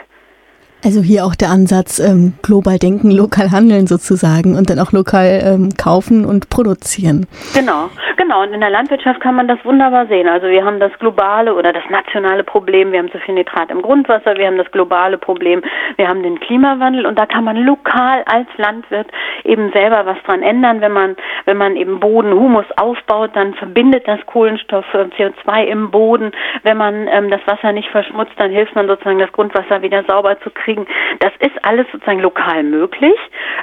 Also 0.85 1.01
hier 1.01 1.25
auch 1.25 1.33
der 1.33 1.49
Ansatz, 1.49 1.97
ähm, 1.97 2.33
global 2.43 2.77
denken, 2.77 3.09
lokal 3.09 3.49
handeln 3.49 3.87
sozusagen 3.87 4.55
und 4.55 4.69
dann 4.69 4.77
auch 4.77 4.91
lokal 4.91 5.41
ähm, 5.43 5.69
kaufen 5.81 6.25
und 6.25 6.51
produzieren. 6.51 7.25
Genau, 7.55 7.89
genau. 8.17 8.43
Und 8.43 8.53
in 8.53 8.61
der 8.61 8.69
Landwirtschaft 8.69 9.19
kann 9.19 9.33
man 9.33 9.47
das 9.47 9.57
wunderbar 9.65 10.05
sehen. 10.05 10.29
Also 10.29 10.45
wir 10.45 10.63
haben 10.63 10.79
das 10.79 10.91
globale 10.99 11.55
oder 11.55 11.73
das 11.73 11.81
nationale 11.89 12.43
Problem, 12.43 12.91
wir 12.91 12.99
haben 12.99 13.11
zu 13.11 13.17
viel 13.17 13.33
Nitrat 13.33 13.71
im 13.71 13.81
Grundwasser, 13.81 14.37
wir 14.37 14.45
haben 14.45 14.59
das 14.59 14.69
globale 14.69 15.17
Problem, 15.17 15.63
wir 15.95 16.07
haben 16.07 16.21
den 16.21 16.39
Klimawandel 16.39 17.07
und 17.07 17.17
da 17.17 17.25
kann 17.25 17.45
man 17.45 17.57
lokal 17.57 18.21
als 18.27 18.47
Landwirt 18.57 19.07
eben 19.43 19.71
selber 19.71 20.05
was 20.05 20.17
dran 20.27 20.43
ändern. 20.43 20.81
Wenn 20.81 20.91
man, 20.91 21.15
wenn 21.45 21.57
man 21.57 21.77
eben 21.77 21.99
Boden, 21.99 22.31
Humus 22.31 22.65
aufbaut, 22.77 23.31
dann 23.33 23.55
verbindet 23.55 24.07
das 24.07 24.19
Kohlenstoff, 24.27 24.85
äh, 24.93 25.05
CO2 25.17 25.63
im 25.63 25.89
Boden. 25.89 26.31
Wenn 26.61 26.77
man 26.77 27.07
ähm, 27.07 27.31
das 27.31 27.41
Wasser 27.47 27.71
nicht 27.71 27.89
verschmutzt, 27.89 28.33
dann 28.37 28.51
hilft 28.51 28.75
man 28.75 28.85
sozusagen 28.85 29.17
das 29.17 29.31
Grundwasser 29.31 29.81
wieder 29.81 30.03
sauber 30.03 30.39
zu 30.41 30.51
kriegen 30.51 30.74
kriegen. 30.75 30.85
Das 31.19 31.31
ist 31.39 31.63
alles 31.63 31.85
sozusagen 31.91 32.19
lokal 32.19 32.63
möglich, 32.63 33.15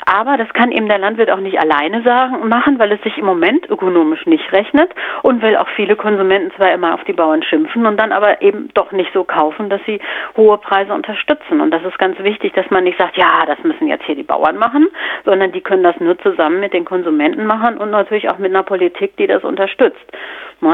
aber 0.06 0.36
das 0.36 0.52
kann 0.52 0.72
eben 0.72 0.88
der 0.88 0.98
Landwirt 0.98 1.30
auch 1.30 1.40
nicht 1.40 1.58
alleine 1.58 2.02
sagen, 2.02 2.48
machen, 2.48 2.78
weil 2.78 2.92
es 2.92 3.02
sich 3.02 3.18
im 3.18 3.26
Moment 3.26 3.68
ökonomisch 3.68 4.26
nicht 4.26 4.50
rechnet 4.52 4.90
und 5.22 5.42
weil 5.42 5.56
auch 5.56 5.68
viele 5.76 5.96
Konsumenten 5.96 6.52
zwar 6.56 6.72
immer 6.72 6.94
auf 6.94 7.04
die 7.04 7.12
Bauern 7.12 7.42
schimpfen 7.42 7.86
und 7.86 7.98
dann 7.98 8.12
aber 8.12 8.42
eben 8.42 8.70
doch 8.74 8.92
nicht 8.92 9.12
so 9.12 9.24
kaufen, 9.24 9.68
dass 9.68 9.80
sie 9.86 10.00
hohe 10.36 10.58
Preise 10.58 10.92
unterstützen. 10.92 11.60
Und 11.60 11.70
das 11.70 11.82
ist 11.84 11.98
ganz 11.98 12.18
wichtig, 12.18 12.52
dass 12.54 12.70
man 12.70 12.84
nicht 12.84 12.98
sagt, 12.98 13.16
ja, 13.16 13.44
das 13.46 13.58
müssen 13.62 13.88
jetzt 13.88 14.04
hier 14.04 14.16
die 14.16 14.22
Bauern 14.22 14.56
machen, 14.56 14.88
sondern 15.24 15.52
die 15.52 15.60
können 15.60 15.82
das 15.82 15.98
nur 16.00 16.18
zusammen 16.18 16.60
mit 16.60 16.72
den 16.72 16.84
Konsumenten 16.84 17.46
machen 17.46 17.78
und 17.78 17.90
natürlich 17.90 18.30
auch 18.30 18.38
mit 18.38 18.50
einer 18.50 18.62
Politik, 18.62 19.16
die 19.16 19.26
das 19.26 19.44
unterstützt 19.44 20.00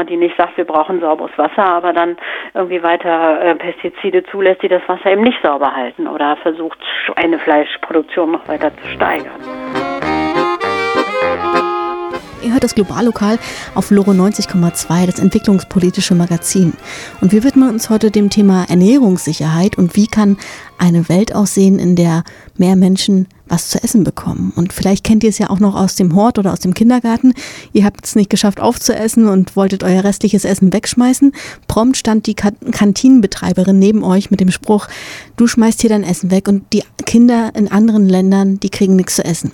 die 0.07 0.17
nicht 0.17 0.37
sagt, 0.37 0.57
wir 0.57 0.65
brauchen 0.65 0.99
sauberes 0.99 1.35
Wasser, 1.37 1.65
aber 1.65 1.93
dann 1.93 2.17
irgendwie 2.53 2.81
weiter 2.83 3.41
äh, 3.41 3.55
Pestizide 3.55 4.23
zulässt, 4.23 4.61
die 4.61 4.67
das 4.67 4.81
Wasser 4.87 5.11
eben 5.11 5.23
nicht 5.23 5.39
sauber 5.43 5.75
halten 5.75 6.07
oder 6.07 6.37
versucht, 6.37 6.77
Schweinefleischproduktion 7.05 8.31
noch 8.31 8.47
weiter 8.47 8.71
zu 8.77 8.87
steigern. 8.87 9.41
Ihr 12.41 12.53
hört 12.53 12.63
das 12.63 12.73
Globallokal 12.73 13.37
auf 13.75 13.91
Loro 13.91 14.11
90,2, 14.11 15.05
das 15.05 15.19
entwicklungspolitische 15.19 16.15
Magazin. 16.15 16.73
Und 17.19 17.33
wir 17.33 17.43
widmen 17.43 17.69
uns 17.69 17.89
heute 17.89 18.11
dem 18.11 18.29
Thema 18.29 18.65
Ernährungssicherheit 18.69 19.77
und 19.77 19.95
wie 19.97 20.07
kann 20.07 20.37
eine 20.77 21.09
Welt 21.09 21.35
aussehen, 21.35 21.79
in 21.79 21.97
der 21.97 22.23
mehr 22.57 22.77
Menschen 22.77 23.27
was 23.49 23.69
zu 23.69 23.83
essen 23.83 24.03
bekommen. 24.03 24.53
Und 24.55 24.73
vielleicht 24.73 25.03
kennt 25.03 25.23
ihr 25.23 25.29
es 25.29 25.37
ja 25.37 25.49
auch 25.49 25.59
noch 25.59 25.75
aus 25.75 25.95
dem 25.95 26.15
Hort 26.15 26.39
oder 26.39 26.53
aus 26.53 26.59
dem 26.59 26.73
Kindergarten. 26.73 27.33
Ihr 27.73 27.85
habt 27.85 28.05
es 28.05 28.15
nicht 28.15 28.29
geschafft 28.29 28.59
aufzuessen 28.59 29.27
und 29.27 29.55
wolltet 29.55 29.83
euer 29.83 30.03
restliches 30.03 30.45
Essen 30.45 30.71
wegschmeißen. 30.71 31.33
Prompt 31.67 31.97
stand 31.97 32.27
die 32.27 32.35
Kantinenbetreiberin 32.35 33.79
neben 33.79 34.03
euch 34.03 34.31
mit 34.31 34.39
dem 34.39 34.51
Spruch, 34.51 34.87
du 35.35 35.47
schmeißt 35.47 35.81
hier 35.81 35.89
dein 35.89 36.03
Essen 36.03 36.31
weg 36.31 36.47
und 36.47 36.71
die 36.73 36.83
Kinder 37.05 37.51
in 37.55 37.71
anderen 37.71 38.07
Ländern, 38.07 38.59
die 38.59 38.69
kriegen 38.69 38.95
nichts 38.95 39.15
zu 39.15 39.25
essen. 39.25 39.51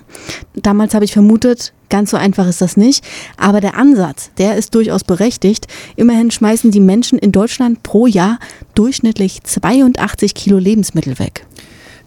Damals 0.56 0.94
habe 0.94 1.06
ich 1.06 1.14
vermutet, 1.14 1.74
Ganz 1.90 2.12
so 2.12 2.18
einfach 2.18 2.48
ist 2.48 2.62
das 2.62 2.78
nicht. 2.78 3.06
Aber 3.38 3.62
der 3.62 3.78
Ansatz, 3.78 4.32
der 4.38 4.56
ist 4.56 4.74
durchaus 4.76 5.04
berechtigt. 5.04 5.68
Immerhin 5.96 6.32
schmeißen 6.32 6.72
die 6.72 6.80
Menschen 6.80 7.20
in 7.20 7.32
Deutschland 7.32 7.84
pro 7.84 8.08
Jahr 8.08 8.40
durchschnittlich 8.74 9.44
82 9.44 10.34
Kilo 10.34 10.58
Lebensmittel 10.58 11.20
weg. 11.20 11.46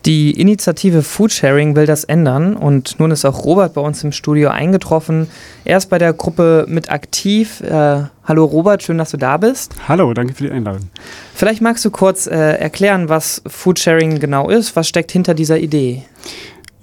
Die 0.06 0.30
Initiative 0.30 1.02
Foodsharing 1.02 1.74
will 1.74 1.84
das 1.84 2.04
ändern 2.04 2.56
und 2.56 2.98
nun 3.00 3.10
ist 3.10 3.24
auch 3.24 3.44
Robert 3.44 3.74
bei 3.74 3.80
uns 3.80 4.02
im 4.04 4.12
Studio 4.12 4.48
eingetroffen. 4.50 5.26
Er 5.64 5.76
ist 5.76 5.86
bei 5.90 5.98
der 5.98 6.12
Gruppe 6.12 6.66
mit 6.68 6.90
aktiv. 6.90 7.60
Äh, 7.60 8.04
hallo 8.24 8.44
Robert, 8.44 8.82
schön, 8.82 8.96
dass 8.98 9.10
du 9.10 9.16
da 9.16 9.36
bist. 9.36 9.74
Hallo, 9.88 10.14
danke 10.14 10.34
für 10.34 10.44
die 10.44 10.50
Einladung. 10.50 10.88
Vielleicht 11.34 11.60
magst 11.60 11.84
du 11.84 11.90
kurz 11.90 12.26
äh, 12.26 12.36
erklären, 12.36 13.08
was 13.08 13.42
Foodsharing 13.46 14.20
genau 14.20 14.48
ist. 14.48 14.76
Was 14.76 14.88
steckt 14.88 15.10
hinter 15.10 15.34
dieser 15.34 15.58
Idee? 15.58 16.04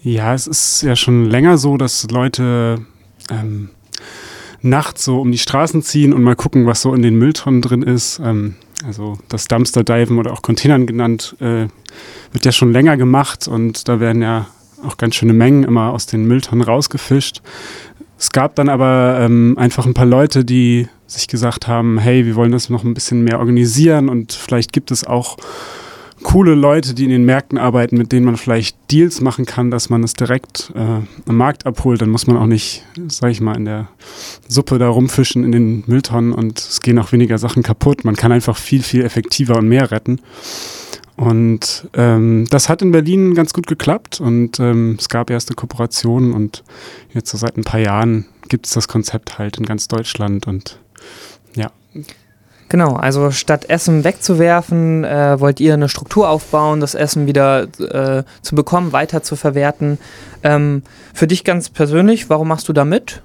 Ja, 0.04 0.34
es 0.34 0.45
ist 0.45 0.84
ja 0.84 0.95
schon 0.95 1.25
länger 1.25 1.58
so, 1.58 1.78
dass 1.78 2.08
Leute 2.12 2.86
ähm, 3.32 3.69
nachts 4.62 5.06
so 5.06 5.19
um 5.19 5.32
die 5.32 5.38
Straßen 5.38 5.82
ziehen 5.82 6.13
und 6.13 6.21
mal 6.21 6.36
gucken, 6.36 6.65
was 6.65 6.82
so 6.82 6.93
in 6.93 7.01
den 7.01 7.15
Mülltonnen 7.15 7.62
drin 7.62 7.82
ist. 7.82 8.19
Ähm, 8.23 8.56
also 8.85 9.17
das 9.29 9.45
Dumpster-Diven 9.47 10.17
oder 10.17 10.33
auch 10.33 10.41
Containern 10.41 10.85
genannt, 10.85 11.35
äh, 11.39 11.67
wird 12.31 12.45
ja 12.45 12.51
schon 12.51 12.71
länger 12.71 12.97
gemacht 12.97 13.47
und 13.47 13.88
da 13.88 13.99
werden 13.99 14.21
ja 14.21 14.47
auch 14.85 14.97
ganz 14.97 15.15
schöne 15.15 15.33
Mengen 15.33 15.63
immer 15.63 15.91
aus 15.91 16.05
den 16.05 16.25
Mülltonnen 16.25 16.63
rausgefischt. 16.63 17.41
Es 18.17 18.31
gab 18.31 18.55
dann 18.55 18.69
aber 18.69 19.17
ähm, 19.21 19.57
einfach 19.57 19.85
ein 19.85 19.93
paar 19.93 20.05
Leute, 20.05 20.45
die 20.45 20.88
sich 21.07 21.27
gesagt 21.27 21.67
haben, 21.67 21.97
hey, 21.97 22.25
wir 22.25 22.35
wollen 22.35 22.51
das 22.51 22.69
noch 22.69 22.83
ein 22.83 22.93
bisschen 22.93 23.23
mehr 23.23 23.39
organisieren 23.39 24.09
und 24.09 24.33
vielleicht 24.33 24.73
gibt 24.73 24.91
es 24.91 25.05
auch 25.05 25.38
coole 26.25 26.55
Leute, 26.55 26.95
die 26.95 27.03
in 27.03 27.11
den 27.11 27.23
Märkten 27.23 27.59
arbeiten, 27.59 27.97
mit 27.97 28.11
denen 28.11 28.25
man 28.25 28.35
vielleicht 28.35 28.75
Deals 28.91 29.21
machen 29.21 29.45
kann, 29.45 29.69
dass 29.69 29.91
man 29.91 30.03
es 30.03 30.13
direkt 30.13 30.73
äh, 30.73 30.79
am 30.79 31.38
Markt 31.38 31.67
abholt. 31.67 32.01
Dann 32.01 32.09
muss 32.09 32.25
man 32.25 32.35
auch 32.35 32.47
nicht, 32.47 32.83
sag 33.07 33.29
ich 33.29 33.41
mal, 33.41 33.55
in 33.55 33.65
der 33.65 33.89
Suppe 34.47 34.79
da 34.79 34.89
rumfischen 34.89 35.43
in 35.43 35.51
den 35.51 35.83
Mülltonnen 35.85 36.33
und 36.33 36.57
es 36.57 36.81
gehen 36.81 36.97
auch 36.97 37.11
weniger 37.11 37.38
Sachen 37.38 37.61
kaputt. 37.61 38.05
Man 38.05 38.15
kann 38.15 38.31
einfach 38.31 38.57
viel, 38.57 38.81
viel 38.81 39.03
effektiver 39.03 39.55
und 39.57 39.69
mehr 39.69 39.91
retten. 39.91 40.19
Und 41.15 41.88
ähm, 41.93 42.47
das 42.49 42.69
hat 42.69 42.81
in 42.81 42.91
Berlin 42.91 43.35
ganz 43.35 43.53
gut 43.53 43.67
geklappt 43.67 44.19
und 44.19 44.59
ähm, 44.59 44.97
es 44.99 45.09
gab 45.09 45.29
erste 45.29 45.53
Kooperationen 45.53 46.33
und 46.33 46.63
jetzt 47.13 47.29
so 47.29 47.38
seit 47.38 47.55
ein 47.55 47.63
paar 47.63 47.79
Jahren 47.79 48.25
gibt 48.49 48.65
es 48.65 48.73
das 48.73 48.88
Konzept 48.88 49.38
halt 49.38 49.57
in 49.57 49.65
ganz 49.65 49.88
Deutschland 49.88 50.47
und 50.47 50.79
ja. 51.55 51.71
Genau, 52.67 52.95
also 52.95 53.30
statt 53.30 53.69
Essen 53.69 54.04
wegzuwerfen, 54.04 55.04
äh, 55.04 55.39
wollt 55.39 55.60
ihr 55.60 55.75
eine 55.75 55.88
Struktur 55.88 56.30
aufbauen, 56.30 56.80
das 56.80 56.95
Essen 56.95 57.28
wieder 57.28 57.67
äh, 57.80 58.23
zu 58.41 58.56
bekommen, 58.56 58.91
weiter 58.91 59.21
zu 59.21 59.36
verwerten. 59.36 59.99
Ähm, 60.43 60.82
für 61.13 61.28
dich 61.28 61.43
ganz 61.43 61.69
persönlich, 61.69 62.30
warum 62.30 62.47
machst 62.47 62.67
du 62.67 62.73
da 62.73 62.84
mit? 62.84 63.21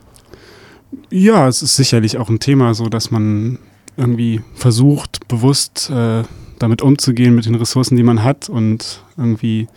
Ja, 1.11 1.49
es 1.49 1.63
ist 1.63 1.77
sicherlich 1.77 2.19
auch 2.19 2.29
ein 2.29 2.41
Thema, 2.41 2.75
so 2.75 2.89
dass 2.89 3.11
man 3.11 3.59
irgendwie 3.97 4.43
versucht, 4.55 5.27
bewusst 5.29 5.91
äh, 5.91 6.23
damit 6.59 6.83
umzugehen, 6.83 7.35
mit 7.35 7.47
den 7.47 7.55
Ressourcen, 7.55 7.97
die 7.97 8.03
man 8.03 8.23
hat 8.23 8.49
und 8.49 9.03
irgendwie 9.17 9.69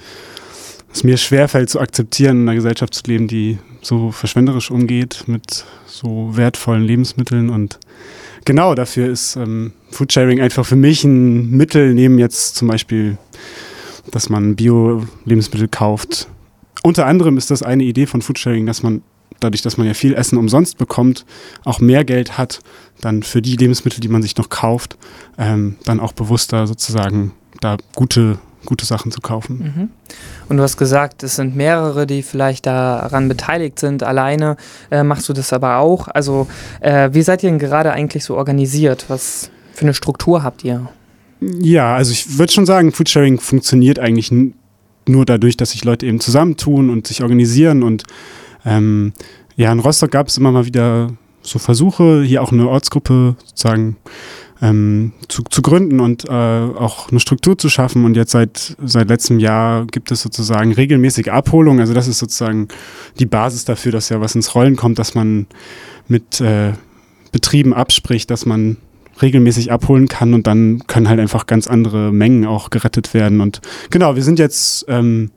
es 0.93 1.03
mir 1.03 1.17
schwerfällt 1.17 1.69
zu 1.69 1.79
akzeptieren, 1.79 2.41
in 2.41 2.49
einer 2.49 2.55
Gesellschaft 2.55 2.93
zu 2.93 3.03
leben, 3.07 3.27
die 3.27 3.57
so 3.81 4.11
verschwenderisch 4.11 4.69
umgeht 4.69 5.23
mit 5.27 5.65
so 5.85 6.35
wertvollen 6.35 6.83
Lebensmitteln 6.83 7.49
und 7.49 7.79
genau 8.45 8.75
dafür 8.75 9.09
ist 9.09 9.35
ähm, 9.35 9.73
Foodsharing 9.91 10.41
einfach 10.41 10.65
für 10.65 10.75
mich 10.75 11.03
ein 11.03 11.49
Mittel, 11.51 11.93
neben 11.93 12.19
jetzt 12.19 12.55
zum 12.55 12.67
Beispiel, 12.67 13.17
dass 14.11 14.29
man 14.29 14.55
Bio-Lebensmittel 14.55 15.67
kauft. 15.67 16.27
Unter 16.83 17.05
anderem 17.05 17.37
ist 17.37 17.51
das 17.51 17.63
eine 17.63 17.83
Idee 17.83 18.05
von 18.05 18.21
Foodsharing, 18.21 18.65
dass 18.65 18.83
man 18.83 19.01
dadurch, 19.39 19.61
dass 19.61 19.77
man 19.77 19.87
ja 19.87 19.93
viel 19.93 20.13
Essen 20.13 20.37
umsonst 20.37 20.77
bekommt, 20.77 21.25
auch 21.63 21.79
mehr 21.79 22.03
Geld 22.03 22.37
hat, 22.37 22.59
dann 23.01 23.23
für 23.23 23.41
die 23.41 23.55
Lebensmittel, 23.55 23.99
die 23.99 24.07
man 24.07 24.21
sich 24.21 24.37
noch 24.37 24.49
kauft, 24.49 24.97
ähm, 25.37 25.75
dann 25.83 25.99
auch 25.99 26.13
bewusster 26.13 26.67
sozusagen 26.67 27.33
da 27.59 27.77
gute 27.95 28.39
gute 28.65 28.85
Sachen 28.85 29.11
zu 29.11 29.21
kaufen. 29.21 29.73
Mhm. 29.75 29.89
Und 30.49 30.57
du 30.57 30.63
hast 30.63 30.77
gesagt, 30.77 31.23
es 31.23 31.35
sind 31.35 31.55
mehrere, 31.55 32.05
die 32.07 32.23
vielleicht 32.23 32.65
daran 32.65 33.27
beteiligt 33.27 33.79
sind. 33.79 34.03
Alleine 34.03 34.57
äh, 34.91 35.03
machst 35.03 35.27
du 35.29 35.33
das 35.33 35.53
aber 35.53 35.77
auch. 35.77 36.07
Also 36.07 36.47
äh, 36.81 37.09
wie 37.13 37.21
seid 37.21 37.43
ihr 37.43 37.49
denn 37.49 37.59
gerade 37.59 37.91
eigentlich 37.91 38.23
so 38.23 38.35
organisiert? 38.35 39.05
Was 39.07 39.49
für 39.73 39.85
eine 39.85 39.93
Struktur 39.93 40.43
habt 40.43 40.63
ihr? 40.63 40.87
Ja, 41.41 41.95
also 41.95 42.11
ich 42.11 42.37
würde 42.37 42.53
schon 42.53 42.65
sagen, 42.65 42.91
Foodsharing 42.91 43.39
funktioniert 43.39 43.99
eigentlich 43.99 44.31
nur 44.31 45.25
dadurch, 45.25 45.57
dass 45.57 45.71
sich 45.71 45.83
Leute 45.83 46.05
eben 46.05 46.19
zusammentun 46.19 46.89
und 46.89 47.07
sich 47.07 47.21
organisieren. 47.21 47.83
Und 47.83 48.03
ähm, 48.65 49.13
ja, 49.55 49.71
in 49.71 49.79
Rostock 49.79 50.11
gab 50.11 50.27
es 50.27 50.37
immer 50.37 50.51
mal 50.51 50.65
wieder 50.65 51.11
so 51.41 51.59
Versuche, 51.59 52.23
hier 52.23 52.41
auch 52.41 52.51
eine 52.51 52.67
Ortsgruppe 52.67 53.35
sozusagen 53.45 53.97
ähm, 54.63 55.11
zu, 55.27 55.43
zu 55.43 55.61
gründen 55.61 55.99
und 55.99 56.23
äh, 56.29 56.31
auch 56.31 57.11
eine 57.11 57.19
Struktur 57.19 57.57
zu 57.57 57.67
schaffen. 57.67 58.05
Und 58.05 58.15
jetzt 58.15 58.31
seit, 58.31 58.77
seit 58.83 59.09
letztem 59.09 59.39
Jahr 59.39 59.85
gibt 59.85 60.09
es 60.09 60.21
sozusagen 60.21 60.71
regelmäßige 60.71 61.27
Abholung. 61.27 61.81
Also 61.81 61.93
das 61.93 62.07
ist 62.07 62.19
sozusagen 62.19 62.69
die 63.19 63.25
Basis 63.25 63.65
dafür, 63.65 63.91
dass 63.91 64.07
ja 64.07 64.21
was 64.21 64.35
ins 64.35 64.55
Rollen 64.55 64.77
kommt, 64.77 64.99
dass 64.99 65.15
man 65.15 65.47
mit 66.07 66.39
äh, 66.39 66.71
Betrieben 67.33 67.73
abspricht, 67.73 68.31
dass 68.31 68.45
man 68.45 68.77
regelmäßig 69.21 69.71
abholen 69.71 70.07
kann 70.07 70.33
und 70.33 70.47
dann 70.47 70.87
können 70.87 71.09
halt 71.09 71.19
einfach 71.19 71.45
ganz 71.45 71.67
andere 71.67 72.11
Mengen 72.13 72.45
auch 72.45 72.69
gerettet 72.69 73.13
werden. 73.13 73.41
Und 73.41 73.61
genau, 73.89 74.15
wir 74.15 74.23
sind 74.23 74.39
jetzt, 74.39 74.85
ähm, 74.87 75.29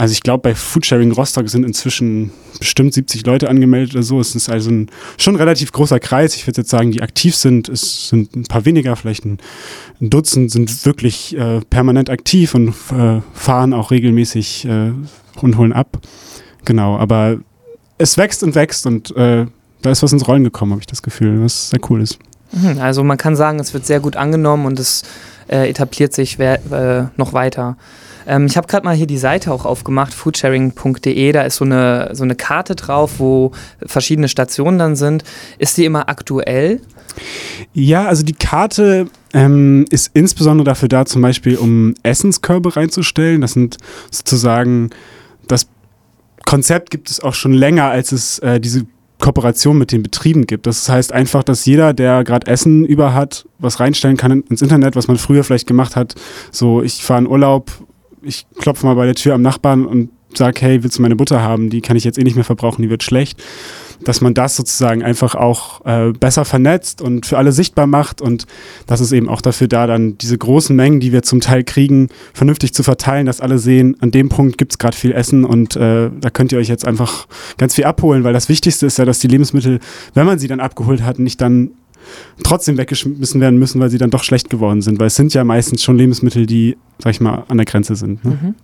also 0.00 0.12
ich 0.12 0.22
glaube, 0.22 0.40
bei 0.40 0.54
Foodsharing 0.54 1.12
Rostock 1.12 1.50
sind 1.50 1.62
inzwischen 1.62 2.30
bestimmt 2.58 2.94
70 2.94 3.26
Leute 3.26 3.50
angemeldet 3.50 3.92
oder 3.92 4.02
so. 4.02 4.18
Es 4.18 4.34
ist 4.34 4.48
also 4.48 4.70
ein 4.70 4.90
schon 5.18 5.36
relativ 5.36 5.72
großer 5.72 6.00
Kreis. 6.00 6.34
Ich 6.36 6.46
würde 6.46 6.62
jetzt 6.62 6.70
sagen, 6.70 6.90
die 6.90 7.02
aktiv 7.02 7.36
sind, 7.36 7.68
es 7.68 8.08
sind 8.08 8.34
ein 8.34 8.44
paar 8.44 8.64
weniger, 8.64 8.96
vielleicht 8.96 9.26
ein, 9.26 9.36
Dutzend 10.00 10.50
sind 10.50 10.86
wirklich 10.86 11.36
äh, 11.36 11.60
permanent 11.68 12.08
aktiv 12.08 12.54
und 12.54 12.70
äh, 12.70 13.20
fahren 13.34 13.74
auch 13.74 13.90
regelmäßig 13.90 14.64
äh, 14.64 14.92
und 15.42 15.58
holen 15.58 15.74
ab. 15.74 15.98
Genau, 16.64 16.96
aber 16.96 17.36
es 17.98 18.16
wächst 18.16 18.42
und 18.42 18.54
wächst 18.54 18.86
und 18.86 19.14
äh, 19.16 19.44
da 19.82 19.90
ist 19.90 20.02
was 20.02 20.14
ins 20.14 20.26
Rollen 20.26 20.44
gekommen, 20.44 20.72
habe 20.72 20.80
ich 20.80 20.86
das 20.86 21.02
Gefühl, 21.02 21.42
was 21.44 21.68
sehr 21.68 21.80
cool 21.90 22.00
ist. 22.00 22.18
Mhm, 22.52 22.78
Also 22.78 23.04
man 23.04 23.18
kann 23.18 23.36
sagen, 23.36 23.60
es 23.60 23.74
wird 23.74 23.84
sehr 23.84 24.00
gut 24.00 24.16
angenommen 24.16 24.64
und 24.64 24.78
es 24.78 25.02
äh, 25.48 25.68
etabliert 25.68 26.14
sich 26.14 26.38
äh, 26.40 26.58
noch 27.18 27.34
weiter. 27.34 27.76
Ähm, 28.26 28.46
ich 28.46 28.56
habe 28.56 28.66
gerade 28.66 28.84
mal 28.84 28.94
hier 28.94 29.06
die 29.06 29.18
Seite 29.18 29.52
auch 29.52 29.64
aufgemacht, 29.64 30.14
foodsharing.de. 30.14 31.32
Da 31.32 31.42
ist 31.42 31.56
so 31.56 31.64
eine, 31.64 32.10
so 32.12 32.24
eine 32.24 32.34
Karte 32.34 32.74
drauf, 32.74 33.18
wo 33.18 33.52
verschiedene 33.84 34.28
Stationen 34.28 34.78
dann 34.78 34.96
sind. 34.96 35.24
Ist 35.58 35.76
die 35.76 35.84
immer 35.84 36.08
aktuell? 36.08 36.80
Ja, 37.72 38.06
also 38.06 38.22
die 38.22 38.34
Karte 38.34 39.08
ähm, 39.32 39.84
ist 39.90 40.10
insbesondere 40.14 40.64
dafür 40.64 40.88
da, 40.88 41.04
zum 41.06 41.22
Beispiel 41.22 41.56
um 41.56 41.94
Essenskörbe 42.02 42.76
reinzustellen. 42.76 43.40
Das 43.40 43.52
sind 43.52 43.78
sozusagen, 44.10 44.90
das 45.48 45.68
Konzept 46.44 46.90
gibt 46.90 47.10
es 47.10 47.20
auch 47.20 47.34
schon 47.34 47.52
länger, 47.52 47.84
als 47.84 48.12
es 48.12 48.38
äh, 48.40 48.60
diese 48.60 48.86
Kooperation 49.20 49.78
mit 49.78 49.92
den 49.92 50.02
Betrieben 50.02 50.46
gibt. 50.46 50.66
Das 50.66 50.88
heißt 50.88 51.12
einfach, 51.12 51.44
dass 51.44 51.66
jeder, 51.66 51.92
der 51.92 52.24
gerade 52.24 52.46
Essen 52.46 52.84
über 52.84 53.14
hat, 53.14 53.46
was 53.58 53.78
reinstellen 53.78 54.16
kann 54.16 54.42
ins 54.42 54.62
Internet, 54.62 54.96
was 54.96 55.08
man 55.08 55.18
früher 55.18 55.44
vielleicht 55.44 55.66
gemacht 55.66 55.94
hat. 55.94 56.14
So, 56.50 56.82
ich 56.82 57.02
fahre 57.02 57.20
in 57.20 57.28
Urlaub, 57.28 57.70
ich 58.22 58.46
klopfe 58.58 58.86
mal 58.86 58.94
bei 58.94 59.06
der 59.06 59.14
Tür 59.14 59.34
am 59.34 59.42
Nachbarn 59.42 59.86
und 59.86 60.10
sage, 60.36 60.60
hey, 60.60 60.82
willst 60.82 60.98
du 60.98 61.02
meine 61.02 61.16
Butter 61.16 61.42
haben? 61.42 61.70
Die 61.70 61.80
kann 61.80 61.96
ich 61.96 62.04
jetzt 62.04 62.18
eh 62.18 62.22
nicht 62.22 62.36
mehr 62.36 62.44
verbrauchen, 62.44 62.82
die 62.82 62.90
wird 62.90 63.02
schlecht. 63.02 63.42
Dass 64.02 64.22
man 64.22 64.32
das 64.32 64.56
sozusagen 64.56 65.02
einfach 65.02 65.34
auch 65.34 65.84
äh, 65.84 66.12
besser 66.12 66.46
vernetzt 66.46 67.02
und 67.02 67.26
für 67.26 67.36
alle 67.36 67.52
sichtbar 67.52 67.86
macht 67.86 68.22
und 68.22 68.46
das 68.86 69.00
ist 69.00 69.12
eben 69.12 69.28
auch 69.28 69.42
dafür 69.42 69.68
da, 69.68 69.86
dann 69.86 70.16
diese 70.16 70.38
großen 70.38 70.74
Mengen, 70.74 71.00
die 71.00 71.12
wir 71.12 71.22
zum 71.22 71.42
Teil 71.42 71.64
kriegen, 71.64 72.08
vernünftig 72.32 72.72
zu 72.72 72.82
verteilen, 72.82 73.26
dass 73.26 73.42
alle 73.42 73.58
sehen, 73.58 73.96
an 74.00 74.10
dem 74.10 74.30
Punkt 74.30 74.56
gibt 74.56 74.72
es 74.72 74.78
gerade 74.78 74.96
viel 74.96 75.12
Essen 75.12 75.44
und 75.44 75.76
äh, 75.76 76.10
da 76.18 76.30
könnt 76.30 76.50
ihr 76.52 76.58
euch 76.58 76.68
jetzt 76.68 76.86
einfach 76.86 77.26
ganz 77.58 77.74
viel 77.74 77.84
abholen, 77.84 78.24
weil 78.24 78.32
das 78.32 78.48
Wichtigste 78.48 78.86
ist 78.86 78.96
ja, 78.96 79.04
dass 79.04 79.18
die 79.18 79.28
Lebensmittel, 79.28 79.80
wenn 80.14 80.24
man 80.24 80.38
sie 80.38 80.48
dann 80.48 80.60
abgeholt 80.60 81.02
hat, 81.02 81.18
nicht 81.18 81.40
dann 81.42 81.72
trotzdem 82.42 82.78
weggeschmissen 82.78 83.40
werden 83.40 83.58
müssen, 83.58 83.80
weil 83.80 83.90
sie 83.90 83.98
dann 83.98 84.10
doch 84.10 84.22
schlecht 84.22 84.50
geworden 84.50 84.82
sind. 84.82 84.98
Weil 84.98 85.08
es 85.08 85.16
sind 85.16 85.34
ja 85.34 85.44
meistens 85.44 85.82
schon 85.82 85.96
Lebensmittel, 85.96 86.46
die, 86.46 86.76
sag 86.98 87.10
ich 87.10 87.20
mal, 87.20 87.44
an 87.48 87.56
der 87.56 87.66
Grenze 87.66 87.96
sind. 87.96 88.24
Ne? 88.24 88.38
Mhm. 88.42 88.54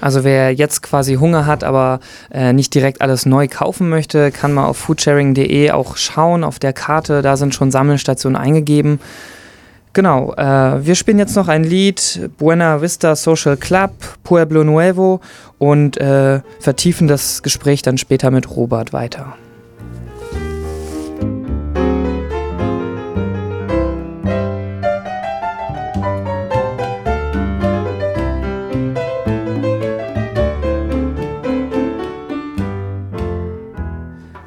Also 0.00 0.24
wer 0.24 0.52
jetzt 0.52 0.82
quasi 0.82 1.14
Hunger 1.14 1.46
hat, 1.46 1.62
aber 1.62 2.00
äh, 2.32 2.52
nicht 2.52 2.74
direkt 2.74 3.00
alles 3.00 3.24
neu 3.24 3.46
kaufen 3.46 3.88
möchte, 3.88 4.32
kann 4.32 4.52
mal 4.52 4.66
auf 4.66 4.76
foodsharing.de 4.76 5.70
auch 5.70 5.96
schauen. 5.96 6.42
Auf 6.42 6.58
der 6.58 6.72
Karte, 6.72 7.22
da 7.22 7.36
sind 7.36 7.54
schon 7.54 7.70
Sammelstationen 7.70 8.36
eingegeben. 8.36 8.98
Genau, 9.92 10.32
äh, 10.34 10.84
wir 10.84 10.94
spielen 10.94 11.18
jetzt 11.18 11.36
noch 11.36 11.48
ein 11.48 11.64
Lied, 11.64 12.30
Buena 12.38 12.80
Vista 12.80 13.14
Social 13.14 13.58
Club, 13.58 13.92
Pueblo 14.24 14.64
Nuevo 14.64 15.20
und 15.58 15.98
äh, 15.98 16.40
vertiefen 16.60 17.08
das 17.08 17.42
Gespräch 17.42 17.82
dann 17.82 17.98
später 17.98 18.30
mit 18.30 18.56
Robert 18.56 18.92
weiter. 18.94 19.36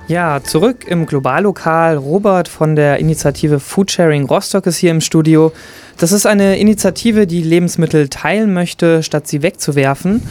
Ja, 0.07 0.39
zurück 0.43 0.85
im 0.87 1.07
Globallokal. 1.07 1.97
Robert 1.97 2.47
von 2.47 2.75
der 2.75 2.99
Initiative 2.99 3.59
Foodsharing 3.59 4.25
Rostock 4.25 4.67
ist 4.67 4.77
hier 4.77 4.91
im 4.91 5.01
Studio. 5.01 5.51
Das 5.97 6.11
ist 6.11 6.27
eine 6.27 6.59
Initiative, 6.59 7.25
die 7.25 7.41
Lebensmittel 7.41 8.07
teilen 8.09 8.53
möchte, 8.53 9.01
statt 9.01 9.27
sie 9.27 9.41
wegzuwerfen. 9.41 10.21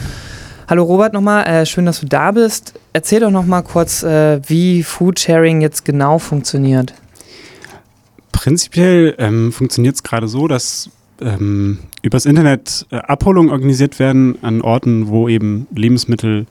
Hallo 0.69 0.83
Robert 0.83 1.11
nochmal, 1.11 1.45
äh, 1.45 1.65
schön, 1.65 1.85
dass 1.85 1.99
du 1.99 2.05
da 2.05 2.31
bist. 2.31 2.73
Erzähl 2.93 3.19
doch 3.19 3.31
nochmal 3.31 3.63
kurz, 3.63 4.01
äh, 4.03 4.39
wie 4.47 4.81
Foodsharing 4.81 5.59
jetzt 5.59 5.83
genau 5.83 6.19
funktioniert. 6.19 6.93
Prinzipiell 8.31 9.13
ähm, 9.17 9.51
funktioniert 9.51 9.95
es 9.95 10.03
gerade 10.03 10.29
so, 10.29 10.47
dass 10.47 10.89
ähm, 11.19 11.79
übers 12.01 12.25
Internet 12.25 12.85
äh, 12.91 12.95
Abholungen 12.95 13.51
organisiert 13.51 13.99
werden 13.99 14.37
an 14.41 14.61
Orten, 14.61 15.09
wo 15.09 15.27
eben 15.27 15.67
Lebensmittel 15.75 16.45